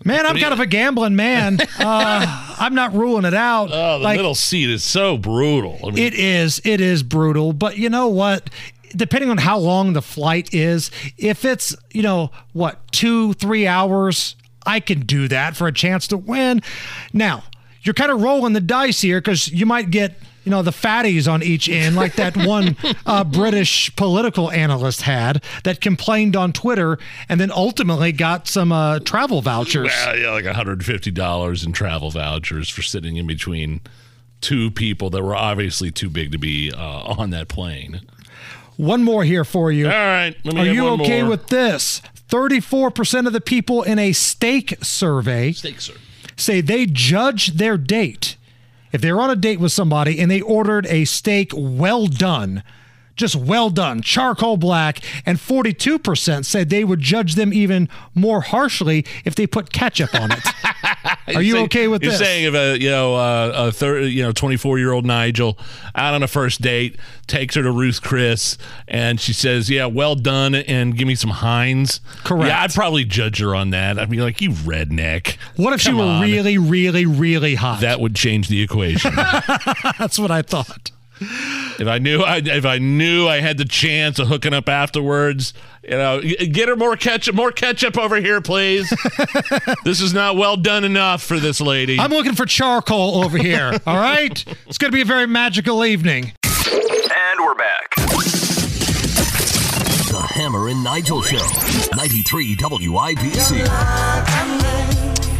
[0.03, 1.57] Man, I'm kind of a gambling man.
[1.79, 3.69] Uh, I'm not ruling it out.
[3.71, 5.79] Oh, the Like, middle seat is so brutal.
[5.83, 6.59] I mean, It is.
[6.65, 7.53] It is brutal.
[7.53, 8.49] But you know what?
[8.95, 14.35] Depending on how long the flight is, if it's, you know, what, two, three hours,
[14.65, 16.61] I can do that for a chance to win.
[17.13, 17.43] Now,
[17.81, 21.31] you're kind of rolling the dice here because you might get, you know, the fatties
[21.31, 26.99] on each end, like that one uh, British political analyst had that complained on Twitter
[27.29, 29.87] and then ultimately got some uh, travel vouchers.
[29.87, 33.81] Well, yeah, like $150 in travel vouchers for sitting in between
[34.41, 38.01] two people that were obviously too big to be uh, on that plane.
[38.77, 39.85] One more here for you.
[39.87, 40.35] All right.
[40.43, 41.31] Let me Are you one okay more.
[41.31, 42.01] with this?
[42.29, 45.99] 34% of the people in a steak survey Steak survey.
[46.35, 48.35] say they judge their date.
[48.91, 52.63] If they're on a date with somebody and they ordered a steak well done,
[53.17, 59.05] just well done, charcoal black, and 42% said they would judge them even more harshly
[59.25, 60.43] if they put ketchup on it.
[61.35, 62.19] Are you saying- okay with you're this?
[62.21, 65.57] saying if a you know uh, a you know 24 year old Nigel
[65.95, 68.57] out on a first date takes her to Ruth Chris
[68.87, 72.47] and she says yeah well done and give me some Heinz Correct.
[72.47, 75.93] yeah I'd probably judge her on that I'd be like you redneck What if she
[75.93, 76.21] were on.
[76.21, 77.81] really, really, really hot?
[77.81, 79.13] that would change the equation
[79.99, 80.91] That's what I thought.
[81.19, 85.53] If I knew, I, if I knew I had the chance of hooking up afterwards,
[85.83, 88.89] you know, get her more ketchup, more ketchup over here, please.
[89.83, 91.99] this is not well done enough for this lady.
[91.99, 93.79] I'm looking for charcoal over here.
[93.87, 96.33] All right, it's going to be a very magical evening.
[96.45, 97.95] And we're back.
[100.09, 101.37] The Hammer and Nigel Show,
[101.95, 103.65] 93 WIBC.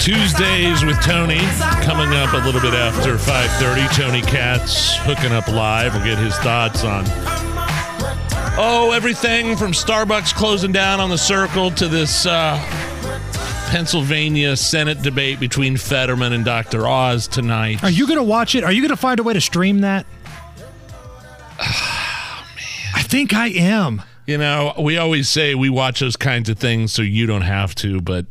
[0.08, 1.42] Tuesdays with Tony
[1.84, 3.94] coming up a little bit after 5:30.
[3.94, 5.96] Tony Katz hooking up live.
[5.96, 7.04] We'll get his thoughts on
[8.58, 12.58] oh everything from Starbucks closing down on the Circle to this uh,
[13.70, 16.88] Pennsylvania Senate debate between Fetterman and Dr.
[16.88, 17.84] Oz tonight.
[17.84, 18.64] Are you going to watch it?
[18.64, 20.06] Are you going to find a way to stream that?
[21.60, 24.04] I think I am.
[24.26, 27.76] You know, we always say we watch those kinds of things so you don't have
[27.76, 28.26] to, but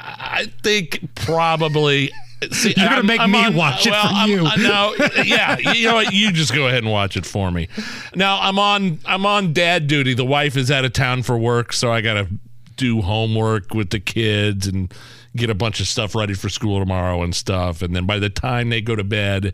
[0.00, 2.10] I think probably.
[2.52, 4.42] See, You're gonna I'm- make I'm me on- watch it well, for I'm- you.
[4.58, 4.94] no,
[5.24, 6.12] yeah, you know what?
[6.12, 7.66] You just go ahead and watch it for me.
[8.14, 9.00] Now I'm on.
[9.06, 10.14] I'm on dad duty.
[10.14, 12.28] The wife is out of town for work, so I got to
[12.76, 14.94] do homework with the kids and
[15.34, 17.82] get a bunch of stuff ready for school tomorrow and stuff.
[17.82, 19.52] And then by the time they go to bed,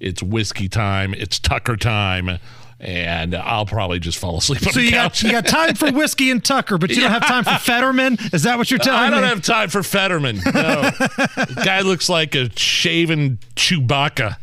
[0.00, 1.12] it's whiskey time.
[1.12, 2.38] It's Tucker time.
[2.82, 5.22] And I'll probably just fall asleep on So the you couch.
[5.22, 8.18] got, you got time for whiskey and Tucker, but you don't have time for Fetterman?
[8.32, 9.06] Is that what you're telling me?
[9.06, 9.28] I don't me?
[9.28, 10.40] have time for Fetterman.
[10.52, 10.90] No.
[11.64, 14.36] guy looks like a shaven Chewbacca.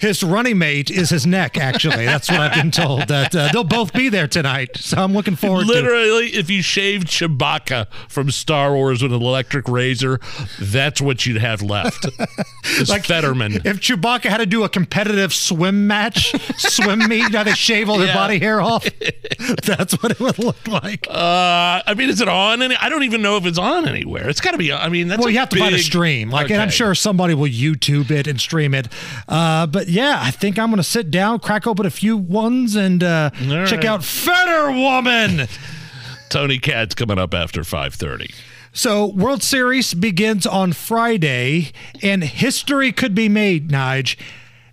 [0.00, 2.04] His running mate is his neck, actually.
[2.06, 3.08] That's what I've been told.
[3.08, 4.76] That uh, they'll both be there tonight.
[4.76, 9.20] So I'm looking forward to Literally, if you shaved Chewbacca from Star Wars with an
[9.22, 10.18] electric razor,
[10.58, 12.06] that's what you'd have left.
[12.64, 13.52] Is Fetterman.
[13.64, 17.98] If Chewbacca had to do a competitive swim match, swim meet, how they shave all
[17.98, 18.14] their Yeah.
[18.14, 18.84] body hair off,
[19.64, 21.06] that's what it would look like.
[21.08, 22.62] Uh, I mean, is it on?
[22.62, 24.28] Any, I don't even know if it's on anywhere.
[24.28, 24.72] It's got to be.
[24.72, 27.34] I mean, that's well, you have to find a stream, like, and I'm sure somebody
[27.34, 28.88] will YouTube it and stream it.
[29.28, 32.76] Uh, but yeah, I think I'm going to sit down, crack open a few ones,
[32.76, 33.84] and uh, All check right.
[33.86, 35.48] out Fetter Woman.
[36.28, 38.32] Tony Katz coming up after five thirty.
[38.72, 41.72] So, World Series begins on Friday,
[42.02, 44.16] and history could be made, Nige.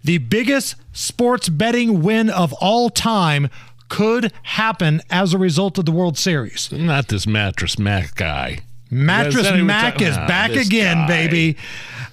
[0.04, 3.50] The biggest sports betting win of all time
[3.90, 6.72] could happen as a result of the World Series.
[6.72, 8.60] Not this mattress Mac guy.
[8.90, 11.08] Mattress Is that who we're Mac is Ah, back again, guy.
[11.08, 11.58] baby.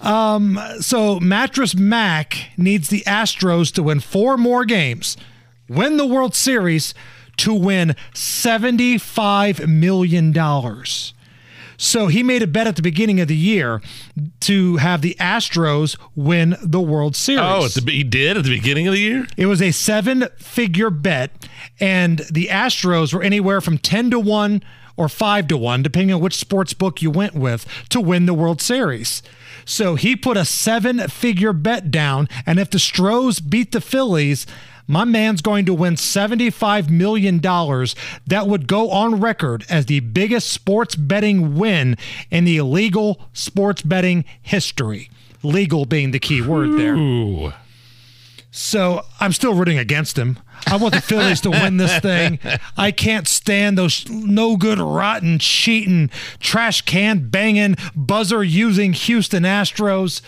[0.01, 5.17] Um, so Mattress Mac needs the Astros to win four more games,
[5.69, 6.93] win the World Series
[7.39, 10.33] to win $75 million.
[11.77, 13.83] So he made a bet at the beginning of the year
[14.41, 17.41] to have the Astros win the World Series.
[17.43, 19.27] Oh, the, he did at the beginning of the year.
[19.37, 21.31] It was a seven figure bet,
[21.81, 24.63] and the Astros were anywhere from 10 to 1
[24.97, 28.35] or 5 to 1, depending on which sports book you went with, to win the
[28.35, 29.23] World Series.
[29.65, 34.47] So he put a seven figure bet down, and if the Stros beat the Phillies,
[34.87, 37.41] my man's going to win $75 million.
[37.41, 41.97] That would go on record as the biggest sports betting win
[42.31, 45.11] in the illegal sports betting history.
[45.43, 46.95] Legal being the key word there.
[46.97, 47.53] Ooh.
[48.51, 50.39] So I'm still rooting against him.
[50.67, 52.39] I want the Phillies to win this thing.
[52.77, 56.11] I can't stand those no good, rotten, cheating,
[56.41, 60.21] trash can banging, buzzer using Houston Astros.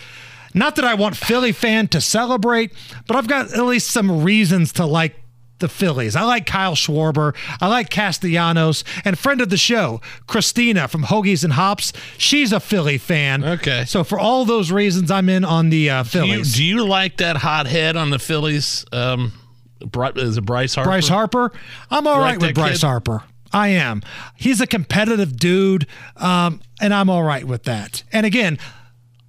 [0.55, 2.73] Not that I want Philly fan to celebrate,
[3.07, 5.16] but I've got at least some reasons to like
[5.59, 6.16] the Phillies.
[6.16, 7.35] I like Kyle Schwarber.
[7.61, 8.85] I like Castellanos.
[9.05, 11.93] And friend of the show, Christina from Hoagies and Hops.
[12.19, 13.43] She's a Philly fan.
[13.43, 13.85] Okay.
[13.86, 16.55] So for all those reasons, I'm in on the uh, Do you, Phillies.
[16.55, 18.85] do you like that hot head on the Phillies?
[18.93, 19.32] Um,
[19.81, 20.90] is it Bryce Harper?
[20.90, 21.53] Bryce Harper.
[21.90, 22.86] I'm all right with Bryce kid?
[22.86, 23.23] Harper.
[23.53, 24.03] I am.
[24.35, 25.86] He's a competitive dude,
[26.16, 28.03] um, and I'm all right with that.
[28.12, 28.59] And again,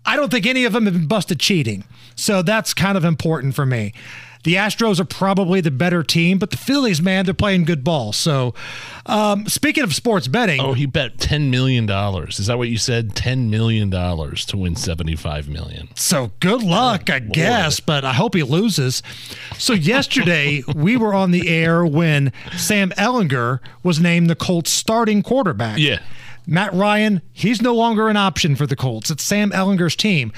[0.06, 1.84] I don't think any of them have been busted cheating.
[2.15, 3.94] So that's kind of important for me.
[4.48, 8.14] The Astros are probably the better team, but the Phillies, man, they're playing good ball.
[8.14, 8.53] So,
[9.06, 12.40] um, speaking of sports betting, Oh, he bet ten million dollars.
[12.40, 13.14] Is that what you said?
[13.14, 15.90] Ten million dollars to win seventy-five million.
[15.95, 19.03] So good luck, I guess, but I hope he loses.
[19.57, 25.24] So yesterday we were on the air when Sam Ehlinger was named the Colts starting
[25.24, 25.78] quarterback.
[25.78, 25.99] Yeah.
[26.48, 29.11] Matt Ryan, he's no longer an option for the Colts.
[29.11, 30.32] It's Sam Ehlinger's team.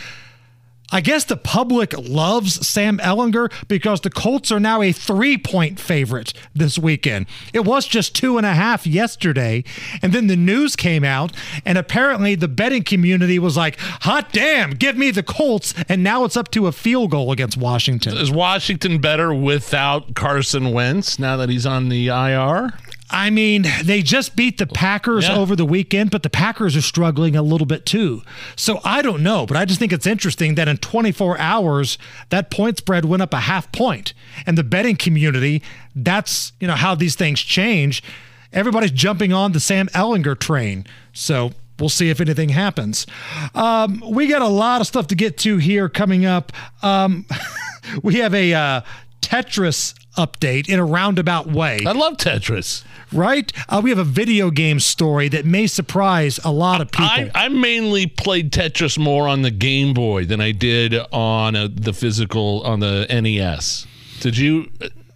[0.92, 5.80] I guess the public loves Sam Ehlinger because the Colts are now a three point
[5.80, 7.28] favorite this weekend.
[7.54, 9.64] It was just two and a half yesterday.
[10.02, 11.32] And then the news came out,
[11.66, 15.74] and apparently the betting community was like, hot damn, give me the Colts.
[15.88, 18.18] And now it's up to a field goal against Washington.
[18.18, 22.74] Is Washington better without Carson Wentz now that he's on the IR?
[23.12, 25.36] I mean, they just beat the Packers Yeah.
[25.36, 28.22] over the weekend, but the Packers are struggling a little bit too.
[28.56, 31.98] So I don't know, but I just think it's interesting that in 24 hours,
[32.30, 34.14] that point spread went up a half point.
[34.46, 35.64] And the betting community,
[35.96, 38.04] that's, you know, how these things change.
[38.54, 40.86] Everybody's jumping on the Sam Ehlinger train.
[41.12, 43.08] So we'll see if anything happens.
[43.56, 46.52] Um, we got a lot of stuff to get to here coming up.
[46.84, 47.26] Um,
[48.04, 48.82] we have a uh,
[49.22, 51.80] Tetris update in a roundabout way.
[51.86, 52.84] I love Tetris.
[53.12, 53.52] Right?
[53.68, 57.06] Uh, we have a video game story that may surprise a lot of people.
[57.06, 61.70] I, I mainly played Tetris more on the Game Boy than I did on uh
[61.74, 63.88] the physical on the NES.
[64.20, 64.70] Did you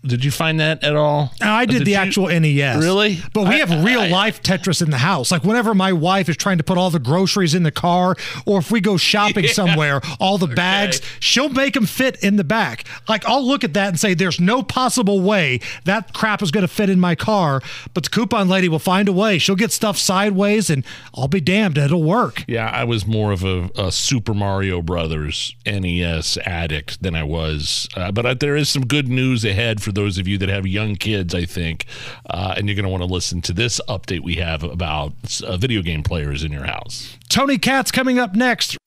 [0.05, 1.31] did you find that at all?
[1.41, 2.83] I did, the you- actual NES.
[2.83, 3.19] Really?
[3.33, 5.31] But we I- have real life Tetris in the house.
[5.31, 8.15] Like whenever my wife is trying to put all the groceries in the car,
[8.45, 9.51] or if we go shopping Yeah.
[9.53, 12.85] somewhere, all the bags, she'll make them fit in the back.
[13.07, 16.63] Like I'll look at that and say, there's no possible way that crap is going
[16.63, 17.61] to fit in my car.
[17.93, 19.37] But the coupon lady will find a way.
[19.37, 20.83] She'll get stuff sideways, and
[21.15, 22.43] I'll be damned, it'll work.
[22.47, 27.87] Yeah, I was more of a, a Super Mario Brothers NES addict than I was.
[27.95, 30.67] Uh, but uh, there is some good news ahead for those of you that have
[30.67, 31.85] young kids, I think.
[32.29, 35.13] Uh, and you're going to want to listen to this update we have about
[35.45, 37.17] uh, video game players in your house.
[37.29, 38.77] Tony Katz coming up next.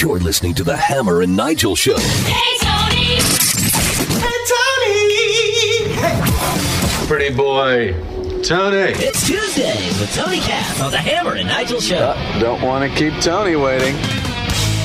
[0.00, 1.98] You're listening to the Hammer and Nigel Show.
[1.98, 3.16] Hey, Tony!
[4.18, 5.94] Hey, Tony!
[5.94, 7.06] Hey.
[7.06, 7.92] Pretty boy.
[8.42, 8.92] Tony.
[8.96, 12.14] It's Tuesday with Tony Katz on the Hammer and Nigel Show.
[12.40, 13.94] Don't want to keep Tony waiting.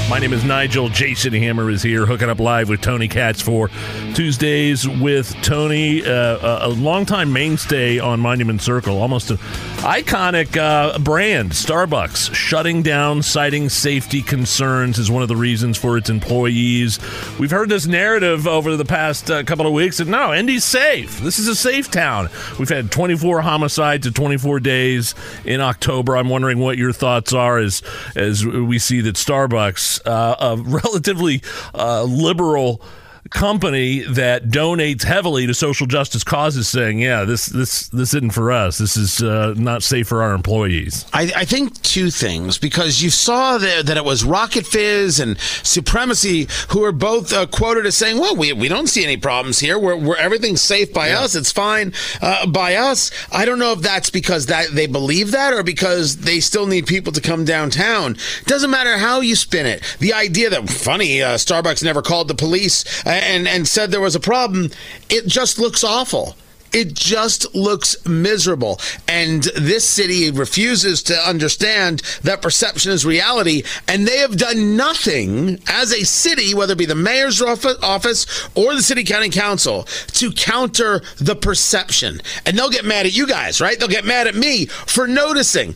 [0.08, 0.88] My name is Nigel.
[0.90, 3.72] Jason Hammer is here, hooking up live with Tony Katz for
[4.14, 9.38] Tuesdays with Tony, uh, a, a longtime mainstay on Monument Circle, almost an
[9.78, 11.52] iconic uh, brand.
[11.52, 17.00] Starbucks shutting down, citing safety concerns is one of the reasons for its employees.
[17.40, 21.20] We've heard this narrative over the past uh, couple of weeks, and no, Indy's safe.
[21.20, 22.30] This is a safe town.
[22.60, 25.16] We've had 24 homicides in 24 days
[25.46, 26.16] in October.
[26.16, 27.82] I'm wondering what your thoughts are as
[28.16, 31.42] as we see that Starbucks, uh, a relatively
[31.74, 32.82] uh, liberal
[33.30, 38.52] company that donates heavily to social justice causes, saying, "Yeah, this this this isn't for
[38.52, 38.78] us.
[38.78, 43.10] This is uh, not safe for our employees." I, I think two things because you
[43.10, 47.98] saw there that it was Rocket Fizz and Supremacy who are both uh, quoted as
[47.98, 49.80] saying, "Well, we, we don't see any problems here.
[49.80, 51.36] We're, we're everything's safe by us.
[51.36, 55.54] It's fine uh, by us." I don't know if that's because that they believe that
[55.54, 58.18] or because they still need people to come downtown.
[58.46, 59.82] Doesn't matter how you spin it.
[60.00, 62.86] The idea that funny uh, Starbucks never called the police
[63.24, 64.72] and and said there was a problem,
[65.10, 66.36] it just looks awful.
[66.76, 68.82] It just looks miserable.
[69.08, 73.64] And this city refuses to understand that perception is reality.
[73.88, 78.76] And they have done nothing as a city, whether it be the mayor's office or
[78.76, 82.20] the city county council, to counter the perception.
[82.46, 83.80] And they'll get mad at you guys, right?
[83.80, 85.76] They'll get mad at me for noticing.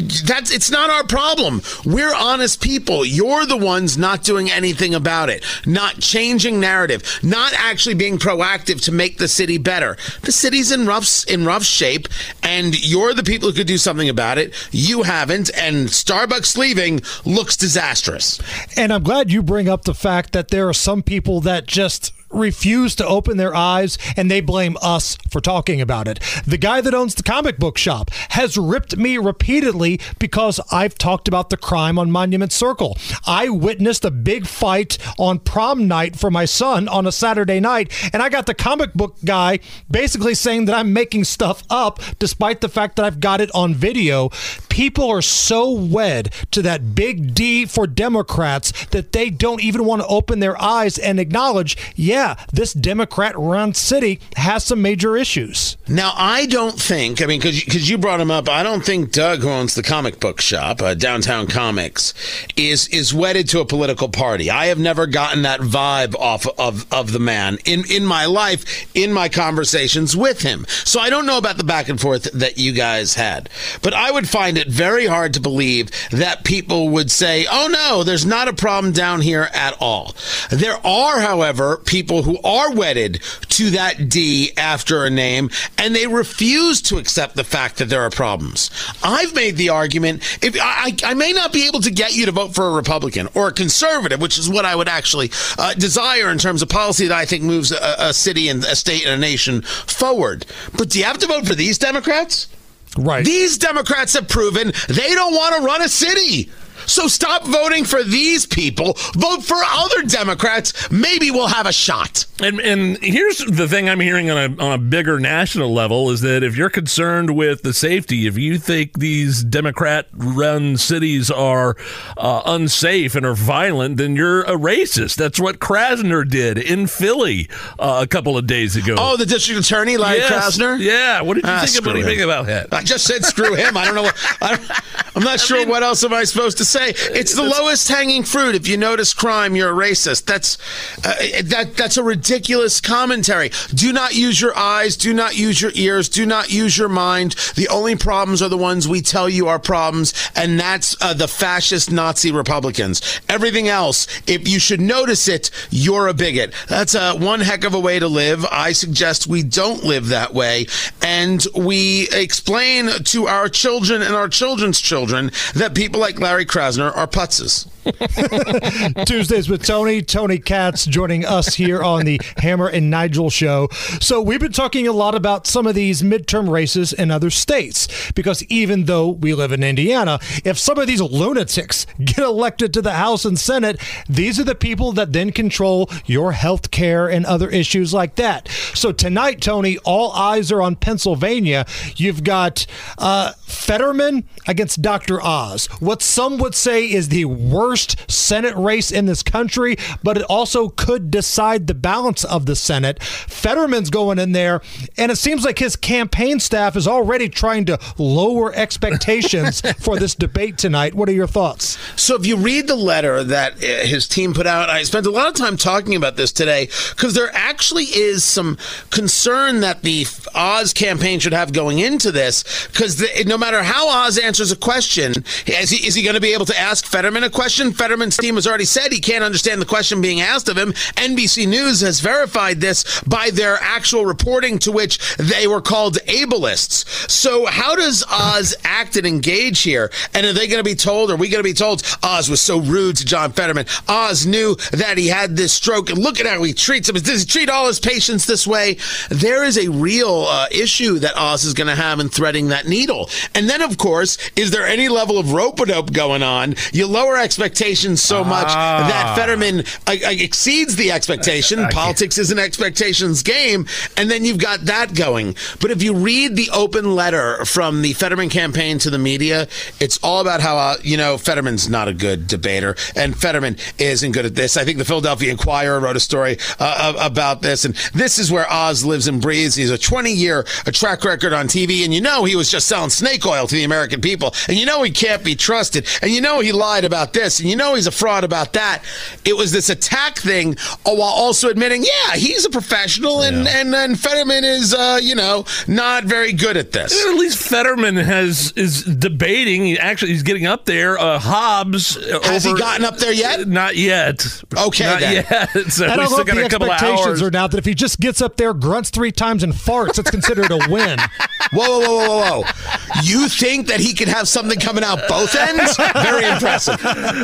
[0.00, 1.62] That's it's not our problem.
[1.84, 3.04] We're honest people.
[3.04, 8.82] You're the ones not doing anything about it, not changing narrative, not actually being proactive
[8.84, 9.96] to make the city better.
[10.22, 12.08] The city's in rough in rough shape,
[12.42, 14.54] and you're the people who could do something about it.
[14.70, 18.40] You haven't, and Starbucks leaving looks disastrous.
[18.76, 22.12] And I'm glad you bring up the fact that there are some people that just
[22.30, 26.20] refuse to open their eyes and they blame us for talking about it.
[26.46, 31.28] The guy that owns the comic book shop has ripped me repeatedly because I've talked
[31.28, 32.96] about the crime on Monument Circle.
[33.26, 37.92] I witnessed a big fight on prom night for my son on a Saturday night
[38.12, 42.60] and I got the comic book guy basically saying that I'm making stuff up despite
[42.60, 44.30] the fact that I've got it on video.
[44.70, 50.00] People are so wed to that big D for Democrats that they don't even want
[50.00, 55.76] to open their eyes and acknowledge, yeah, this Democrat run city has some major issues.
[55.86, 59.40] Now, I don't think, I mean, because you brought him up, I don't think Doug,
[59.40, 62.14] who owns the comic book shop, uh, Downtown Comics,
[62.56, 64.50] is is wedded to a political party.
[64.50, 68.86] I have never gotten that vibe off of, of the man in, in my life,
[68.94, 70.64] in my conversations with him.
[70.84, 73.50] So I don't know about the back and forth that you guys had.
[73.82, 78.04] But I would find it very hard to believe that people would say, oh no,
[78.04, 80.14] there's not a problem down here at all.
[80.50, 83.20] There are, however, people who are wedded
[83.50, 88.02] to that D after a name and they refuse to accept the fact that there
[88.02, 88.70] are problems.
[89.02, 92.32] I've made the argument if I, I may not be able to get you to
[92.32, 96.30] vote for a Republican or a conservative, which is what I would actually uh, desire
[96.30, 99.14] in terms of policy that I think moves a, a city and a state and
[99.14, 100.46] a nation forward.
[100.76, 102.48] But do you have to vote for these Democrats?
[102.96, 103.24] Right.
[103.24, 106.50] These Democrats have proven they don't want to run a city.
[106.86, 108.94] So stop voting for these people.
[109.14, 110.90] Vote for other Democrats.
[110.90, 112.26] Maybe we'll have a shot.
[112.42, 116.20] And and here's the thing I'm hearing on a on a bigger national level is
[116.22, 121.76] that if you're concerned with the safety, if you think these Democrat-run cities are
[122.16, 125.16] uh, unsafe and are violent, then you're a racist.
[125.16, 127.48] That's what Krasner did in Philly
[127.78, 128.94] uh, a couple of days ago.
[128.98, 130.56] Oh, the district attorney, Larry Yes.
[130.58, 130.78] Krasner.
[130.78, 131.20] Yeah.
[131.22, 132.24] What did you Ah, think about, him.
[132.24, 132.72] about that?
[132.72, 133.76] I just said screw him.
[133.76, 134.02] I don't know.
[134.02, 134.80] What, I
[135.14, 136.94] I'm not sure what else am I supposed to say.
[136.96, 138.54] It's the lowest hanging fruit.
[138.54, 140.26] If you notice crime, you're a racist.
[140.26, 140.58] That's
[141.04, 141.76] uh, that.
[141.76, 143.50] That's a ridiculous commentary.
[143.74, 144.96] Do not use your eyes.
[144.96, 146.08] Do not use your ears.
[146.08, 147.32] Do not use your mind.
[147.56, 151.28] The only problems are the ones we tell you are problems, and that's uh, the
[151.28, 153.20] fascist Nazi Republicans.
[153.28, 156.52] Everything else, if you should notice it, you're a bigot.
[156.68, 158.44] That's uh, one heck of a way to live.
[158.46, 160.66] I suggest we don't live that way,
[161.02, 166.94] and we explain to our children and our children's children that people like Larry Krasner
[166.94, 167.66] are putzes.
[169.06, 170.02] Tuesdays with Tony.
[170.02, 173.68] Tony Katz joining us here on the Hammer and Nigel show.
[174.00, 178.12] So, we've been talking a lot about some of these midterm races in other states
[178.12, 182.82] because even though we live in Indiana, if some of these lunatics get elected to
[182.82, 187.24] the House and Senate, these are the people that then control your health care and
[187.24, 188.48] other issues like that.
[188.74, 191.64] So, tonight, Tony, all eyes are on Pennsylvania.
[191.96, 192.66] You've got
[192.98, 195.22] uh, Fetterman against Dr.
[195.22, 195.66] Oz.
[195.80, 200.68] What some would say is the worst Senate race in this country, but it also
[200.68, 203.02] could decide the balance of the Senate.
[203.02, 204.60] Fetterman's going in there,
[204.96, 210.14] and it seems like his campaign staff is already trying to lower expectations for this
[210.14, 210.94] debate tonight.
[210.94, 211.78] What are your thoughts?
[211.96, 215.10] So if you read the letter that uh, his team put out, I spent a
[215.10, 218.58] lot of time talking about this today because there actually is some
[218.90, 224.18] concern that the Oz campaign should have going into this because no matter how Oz
[224.18, 227.30] answers a question, is he, is he going to be able to ask Fetterman a
[227.30, 227.59] question?
[227.60, 230.72] Fetterman's team has already said he can't understand the question being asked of him.
[230.96, 237.10] NBC News has verified this by their actual reporting to which they were called ableists.
[237.10, 239.90] So how does Oz act and engage here?
[240.14, 242.40] And are they going to be told, are we going to be told, Oz was
[242.40, 243.66] so rude to John Fetterman?
[243.86, 246.94] Oz knew that he had this stroke, and look at how he treats him.
[246.94, 248.78] Does he treat all his patients this way?
[249.10, 252.66] There is a real uh, issue that Oz is going to have in threading that
[252.66, 253.10] needle.
[253.34, 256.54] And then, of course, is there any level of rope-a-dope going on?
[256.72, 258.86] You lower expectations so much Ah.
[258.88, 261.66] that Fetterman uh, uh, exceeds the expectation.
[261.70, 263.66] Politics is an expectations game,
[263.96, 265.34] and then you've got that going.
[265.60, 269.48] But if you read the open letter from the Fetterman campaign to the media,
[269.80, 274.12] it's all about how uh, you know Fetterman's not a good debater, and Fetterman isn't
[274.12, 274.56] good at this.
[274.56, 278.30] I think the Philadelphia Inquirer wrote a story uh, uh, about this, and this is
[278.30, 279.54] where Oz lives and breathes.
[279.54, 282.66] He's a 20 year a track record on TV, and you know he was just
[282.68, 286.10] selling snake oil to the American people, and you know he can't be trusted, and
[286.10, 288.82] you know he lied about this, and you know he's a fraud about that.
[289.24, 290.56] It was this attack thing,
[290.86, 295.14] uh, while also admitting, yeah, he's a professional, and and, and Fetterman is, uh, you
[295.14, 297.04] know, not very good at this.
[297.06, 299.76] At least Fetterman has is debating.
[299.78, 300.98] Actually he's getting up there.
[300.98, 303.46] Uh, Hobbs Has he gotten up there yet?
[303.48, 304.42] Not yet.
[304.56, 305.24] Okay, not then.
[305.30, 305.50] yet.
[305.70, 307.22] So I we don't know still if the a couple of expectations hours.
[307.22, 310.10] are now that if he just gets up there, grunts three times, and farts, it's
[310.10, 310.98] considered a win.
[311.52, 313.00] Whoa, whoa, whoa, whoa, whoa!
[313.02, 315.76] You think that he could have something coming out both ends?
[315.94, 316.80] Very impressive.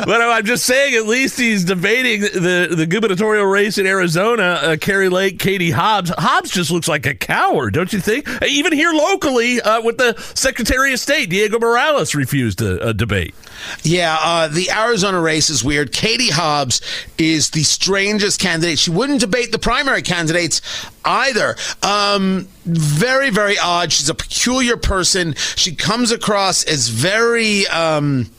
[0.07, 4.57] But I'm just saying, at least he's debating the the gubernatorial race in Arizona.
[4.63, 6.13] Uh, Kari Lake, Katie Hobbs.
[6.17, 8.25] Hobbs just looks like a coward, don't you think?
[8.41, 13.35] Even here locally, uh, with the Secretary of State, Diego Morales refused a, a debate.
[13.83, 15.91] Yeah, uh, the Arizona race is weird.
[15.91, 16.79] Katie Hobbs
[17.17, 18.79] is the strangest candidate.
[18.79, 20.61] She wouldn't debate the primary candidates
[21.03, 21.57] either.
[21.83, 23.91] Um, very, very odd.
[23.91, 25.33] She's a peculiar person.
[25.57, 27.67] She comes across as very.
[27.67, 28.29] Um,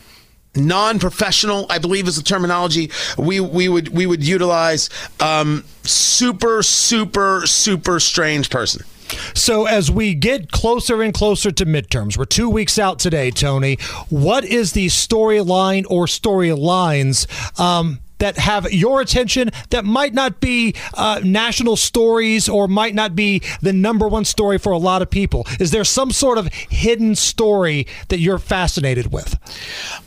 [0.59, 4.91] non-professional i believe is the terminology we we would we would utilize
[5.21, 8.85] um super super super strange person
[9.33, 13.79] So, as we get closer and closer to midterms, we're two weeks out today, Tony.
[14.11, 17.27] What is the storyline or storylines
[17.59, 23.15] um, that have your attention that might not be uh, national stories or might not
[23.15, 25.47] be the number one story for a lot of people?
[25.61, 29.35] Is there some sort of hidden story that you're fascinated with?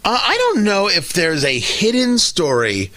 [0.04, 2.92] Uh, I don't know if there's a hidden story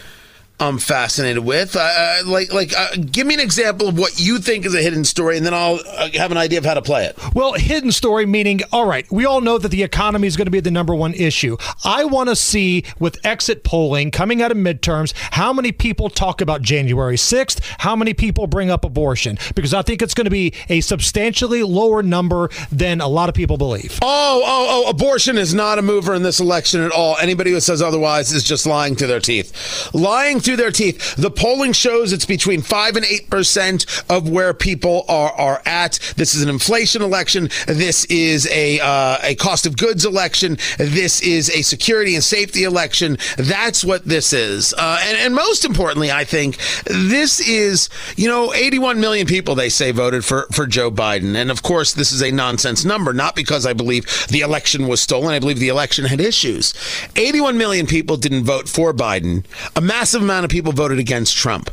[0.61, 1.75] I'm fascinated with.
[1.75, 4.81] Uh, uh, like, like, uh, give me an example of what you think is a
[4.81, 7.19] hidden story, and then I'll uh, have an idea of how to play it.
[7.35, 10.53] Well, hidden story meaning, all right, we all know that the economy is going to
[10.53, 11.57] be the number one issue.
[11.83, 16.41] I want to see with exit polling coming out of midterms how many people talk
[16.41, 20.31] about January 6th, how many people bring up abortion, because I think it's going to
[20.31, 23.99] be a substantially lower number than a lot of people believe.
[24.03, 27.17] Oh, oh, oh, abortion is not a mover in this election at all.
[27.21, 29.93] Anybody who says otherwise is just lying to their teeth.
[29.93, 31.17] Lying through their teeth.
[31.17, 35.99] The polling shows it's between 5 and 8% of where people are, are at.
[36.17, 37.49] This is an inflation election.
[37.67, 40.59] This is a, uh, a cost of goods election.
[40.79, 43.17] This is a security and safety election.
[43.37, 44.75] That's what this is.
[44.75, 49.69] Uh, and, and most importantly, I think this is, you know, 81 million people, they
[49.69, 51.35] say, voted for, for Joe Biden.
[51.35, 55.01] And of course, this is a nonsense number, not because I believe the election was
[55.01, 55.31] stolen.
[55.31, 56.75] I believe the election had issues.
[57.17, 59.45] 81 million people didn't vote for Biden.
[59.77, 61.71] A massive amount of people voted against Trump.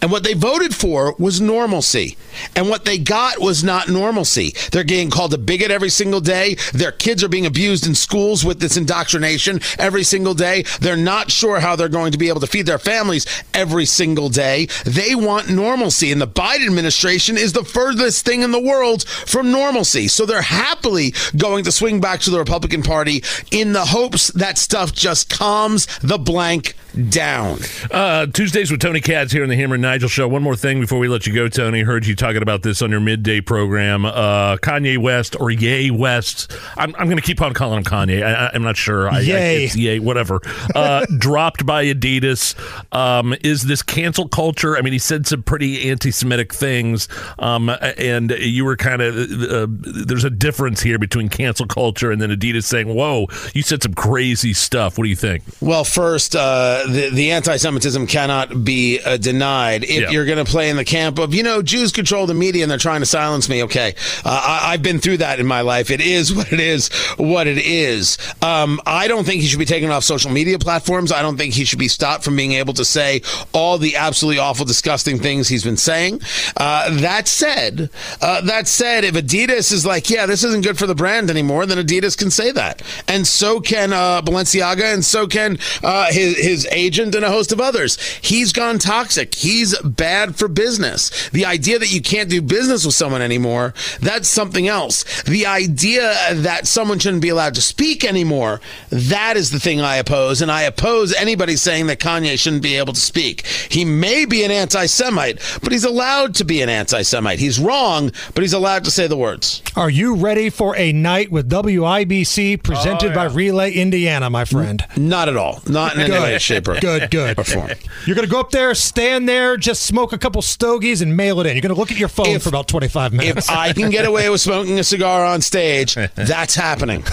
[0.00, 2.16] And what they voted for was normalcy.
[2.54, 4.54] And what they got was not normalcy.
[4.70, 6.56] They're getting called a bigot every single day.
[6.72, 10.64] Their kids are being abused in schools with this indoctrination every single day.
[10.80, 14.28] They're not sure how they're going to be able to feed their families every single
[14.28, 14.68] day.
[14.84, 16.12] They want normalcy.
[16.12, 20.08] And the Biden administration is the furthest thing in the world from normalcy.
[20.08, 24.58] So they're happily going to swing back to the Republican Party in the hopes that
[24.58, 26.76] stuff just calms the blank
[27.10, 27.58] down.
[27.90, 30.28] Uh, Tuesdays with Tony Katz here on the Hammer and Nigel show.
[30.28, 31.82] One more thing before we let you go, Tony.
[31.82, 34.04] Heard you talking about this on your midday program.
[34.04, 36.52] Uh, Kanye West or Ye West.
[36.76, 38.22] I'm, I'm going to keep on calling him Kanye.
[38.22, 39.08] I, am not sure.
[39.08, 39.68] I, Yay.
[39.68, 40.40] I, yay, whatever.
[40.74, 42.54] Uh, dropped by Adidas.
[42.94, 44.76] Um, is this cancel culture?
[44.76, 47.08] I mean, he said some pretty anti-Semitic things,
[47.38, 52.20] um, and you were kind of uh, there's a difference here between cancel culture and
[52.20, 55.42] then Adidas saying, "Whoa, you said some crazy stuff." What do you think?
[55.60, 59.84] Well, first, uh, the, the anti-Semitism cannot be uh, denied.
[59.84, 60.10] If Yeah.
[60.10, 62.70] you're going to play in the camp of, you know, Jews control the media and
[62.70, 63.94] they're trying to silence me, okay,
[64.24, 65.90] uh, I, I've been through that in my life.
[65.90, 68.18] It is what it is, what it is.
[68.42, 71.12] Um, I don't think he should be taken off social media platforms.
[71.12, 74.38] I don't think he should be stopped from being able to say all the absolutely
[74.38, 76.20] awful, disgusting things he's been saying.
[76.56, 77.90] Uh, that said,
[78.20, 81.66] uh, that said, if Adidas is like, yeah, this isn't good for the brand anymore,
[81.66, 86.36] then Adidas can say that, and so can uh, Balenciaga, and so can uh, his
[86.38, 87.98] his agent and a host of others.
[88.20, 89.34] He's gone toxic.
[89.34, 91.28] He's bad for business.
[91.30, 95.22] The idea that you can't do business with someone anymore, that's something else.
[95.22, 98.60] The idea that someone shouldn't be allowed to speak anymore,
[98.90, 100.42] that is the thing I oppose.
[100.42, 103.46] And I oppose anybody saying that Kanye shouldn't be able to speak.
[103.46, 107.38] He may be an anti Semite, but he's allowed to be an anti Semite.
[107.38, 109.62] He's wrong, but he's allowed to say the words.
[109.76, 114.84] Are you ready for a night with WIBC presented Oh, by Relay Indiana, my friend?
[114.96, 115.60] Not at all.
[115.66, 117.38] Not in any way, shape, Good, good.
[117.38, 117.70] or form.
[118.06, 121.40] You're going to go up there, stand there, just smoke a couple stogies and mail
[121.40, 121.54] it in.
[121.54, 123.48] You're going to look at your phone for about 25 minutes.
[123.48, 127.04] If I can get away with smoking a cigar on stage, that's happening.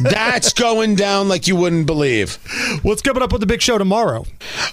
[0.00, 2.38] that's going down like you wouldn't believe.
[2.82, 4.24] What's coming up with the big show tomorrow?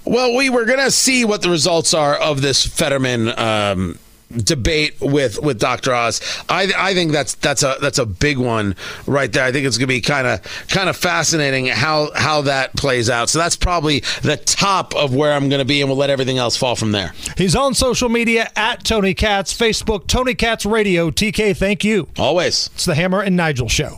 [0.05, 3.99] Well, we were going to see what the results are of this Fetterman um,
[4.31, 5.93] debate with with Dr.
[5.93, 6.21] Oz.
[6.47, 8.75] I I think that's that's a that's a big one
[9.05, 9.43] right there.
[9.43, 13.09] I think it's going to be kind of kind of fascinating how how that plays
[13.09, 13.29] out.
[13.29, 16.37] So that's probably the top of where I'm going to be, and we'll let everything
[16.37, 17.13] else fall from there.
[17.37, 21.09] He's on social media at Tony Katz, Facebook, Tony Katz Radio.
[21.11, 22.07] TK, thank you.
[22.17, 22.69] Always.
[22.73, 23.97] It's the Hammer and Nigel Show.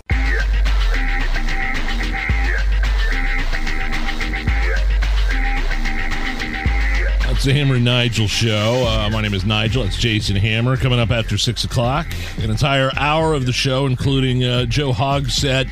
[7.41, 8.85] It's the Hammer and Nigel show.
[8.87, 9.81] Uh, my name is Nigel.
[9.81, 10.77] It's Jason Hammer.
[10.77, 12.05] Coming up after 6 o'clock.
[12.37, 15.67] An entire hour of the show, including uh, Joe Hogsett,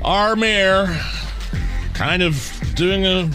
[0.00, 0.98] our mayor,
[1.92, 3.28] kind of doing a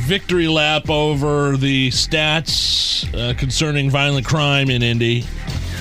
[0.00, 5.24] victory lap over the stats uh, concerning violent crime in Indy.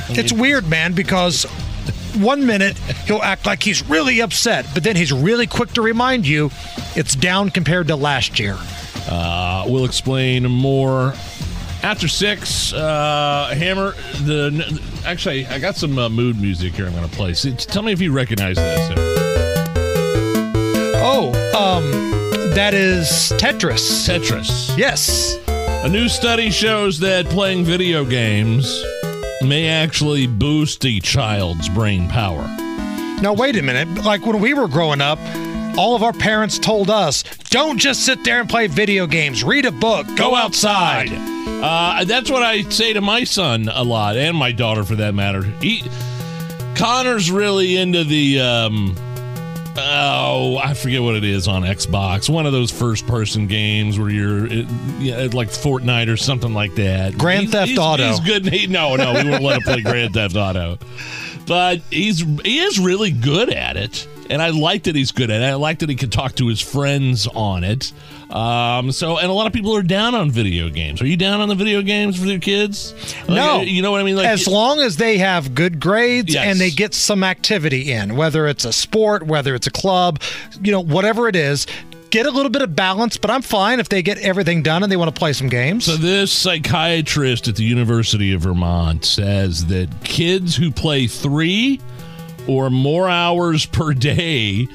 [0.07, 1.43] It's weird, man, because
[2.21, 6.25] one minute he'll act like he's really upset, but then he's really quick to remind
[6.25, 6.49] you
[6.95, 8.57] it's down compared to last year.
[9.07, 11.13] Uh, we'll explain more
[11.83, 12.73] after six.
[12.73, 13.93] Uh, Hammer,
[14.23, 16.85] the actually, I got some uh, mood music here.
[16.87, 17.33] I'm going to play.
[17.33, 18.91] See, tell me if you recognize this.
[21.01, 21.91] Oh, um,
[22.53, 23.07] that is
[23.37, 24.07] Tetris.
[24.07, 24.77] Tetris.
[24.77, 25.37] Yes.
[25.47, 28.83] A new study shows that playing video games
[29.41, 32.43] may actually boost a child's brain power.
[33.21, 34.03] Now, wait a minute.
[34.03, 35.19] Like when we were growing up,
[35.79, 39.65] all of our parents told us don't just sit there and play video games, read
[39.65, 41.07] a book, go, outside.
[41.11, 45.13] Uh, that's what I say to my son a lot, and my daughter for that
[45.15, 45.43] matter.
[45.61, 45.81] He,
[46.75, 48.95] Connor's really into the um,
[49.77, 52.29] Oh, I forget what it is on Xbox.
[52.29, 54.65] One of those first-person games where you're it,
[54.99, 57.17] yeah, like Fortnite or something like that.
[57.17, 58.07] Grand He's- Theft he's- Auto.
[58.07, 58.45] He's good.
[58.47, 60.77] He, no, no, we won't let him play Grand Theft Auto.
[61.45, 65.41] But he's he is really good at it, and I like that he's good at
[65.41, 65.45] it.
[65.45, 67.91] I like that he can talk to his friends on it.
[68.29, 71.01] Um, so, and a lot of people are down on video games.
[71.01, 72.93] Are you down on the video games for your kids?
[73.21, 74.15] Like, no, uh, you know what I mean.
[74.17, 76.45] Like, as long as they have good grades Yes.
[76.45, 80.21] and they get some activity in, whether it's a sport, whether it's a club,
[80.61, 81.65] you know, whatever it is,
[82.11, 83.17] get a little bit of balance.
[83.17, 85.85] But I'm fine if they get everything done and they want to play some games.
[85.85, 91.79] So this psychiatrist at the University of Vermont says that kids who play three
[92.49, 94.67] or more hours per day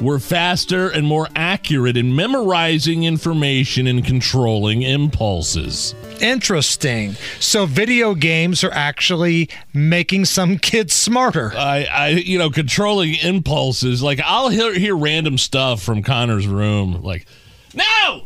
[0.00, 5.94] were faster and more accurate in memorizing information and controlling impulses.
[6.20, 7.16] Interesting.
[7.40, 11.52] So video games are actually making some kids smarter.
[11.56, 14.02] I, I, you know, controlling impulses.
[14.02, 17.26] Like I'll hear, hear random stuff from Connor's room, like,
[17.74, 18.22] "No,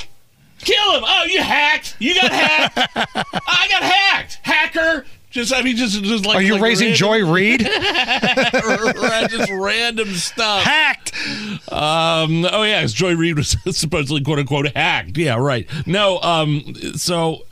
[0.59, 1.05] kill him!
[1.06, 1.97] Oh, you hacked!
[1.98, 2.78] You got hacked!
[2.97, 4.39] I got hacked!
[4.43, 6.36] Hacker!" Just, I mean, just, just like.
[6.39, 7.61] Are you like raising random- Joy Reid?
[9.31, 10.65] just random stuff.
[10.65, 11.12] Hacked.
[11.73, 12.44] Um.
[12.51, 15.16] Oh yeah, Joy Reid was supposedly quote unquote hacked.
[15.16, 15.36] Yeah.
[15.36, 15.69] Right.
[15.86, 16.20] No.
[16.20, 16.74] Um.
[16.94, 17.43] So.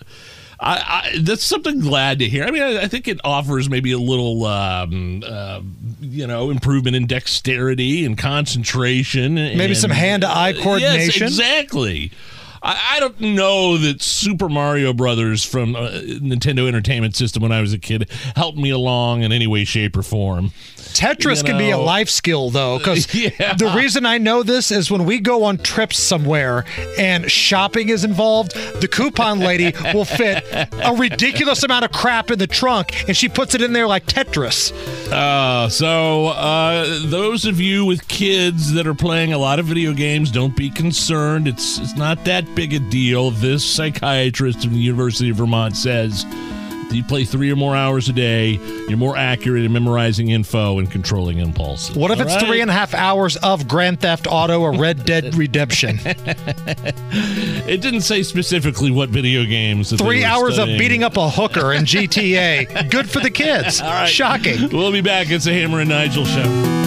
[0.60, 2.42] I, I, that's something glad to hear.
[2.42, 5.60] I mean, I, I think it offers maybe a little, um, uh,
[6.00, 9.36] you know, improvement in dexterity and concentration.
[9.36, 11.28] Maybe and- some hand-to-eye Yes, coordination.
[11.28, 12.10] exactly.
[12.62, 17.60] I, I don't know that Super Mario Brothers from uh, Nintendo Entertainment System when I
[17.60, 20.52] was a kid helped me along in any way, shape, or form.
[20.94, 23.54] Tetris You can be a life skill though, because Yeah.
[23.54, 26.64] the reason I know this is when we go on trips somewhere
[26.98, 32.38] and shopping is involved, the coupon lady will fit a ridiculous amount of crap in
[32.38, 34.72] the trunk, and she puts it in there like Tetris.
[35.12, 39.92] Uh, so uh, those of you with kids that are playing a lot of video
[39.92, 41.48] games, don't be concerned.
[41.48, 43.30] It's it's not that big a deal.
[43.30, 46.24] This psychiatrist from the University of Vermont says
[46.90, 48.52] you play three or more hours a day,
[48.88, 51.94] you're more accurate in memorizing info and controlling impulses.
[51.96, 52.46] What if All it's right?
[52.46, 55.98] three and a half hours of Grand Theft Auto or Red Dead Redemption?
[56.04, 59.92] It didn't say specifically what video games.
[59.96, 62.90] Three hours of beating up a hooker in GTA.
[62.90, 63.80] Good for the kids.
[63.82, 64.06] Right.
[64.06, 64.68] Shocking.
[64.70, 65.30] We'll be back.
[65.30, 66.77] It's a Hammer and Nigel show.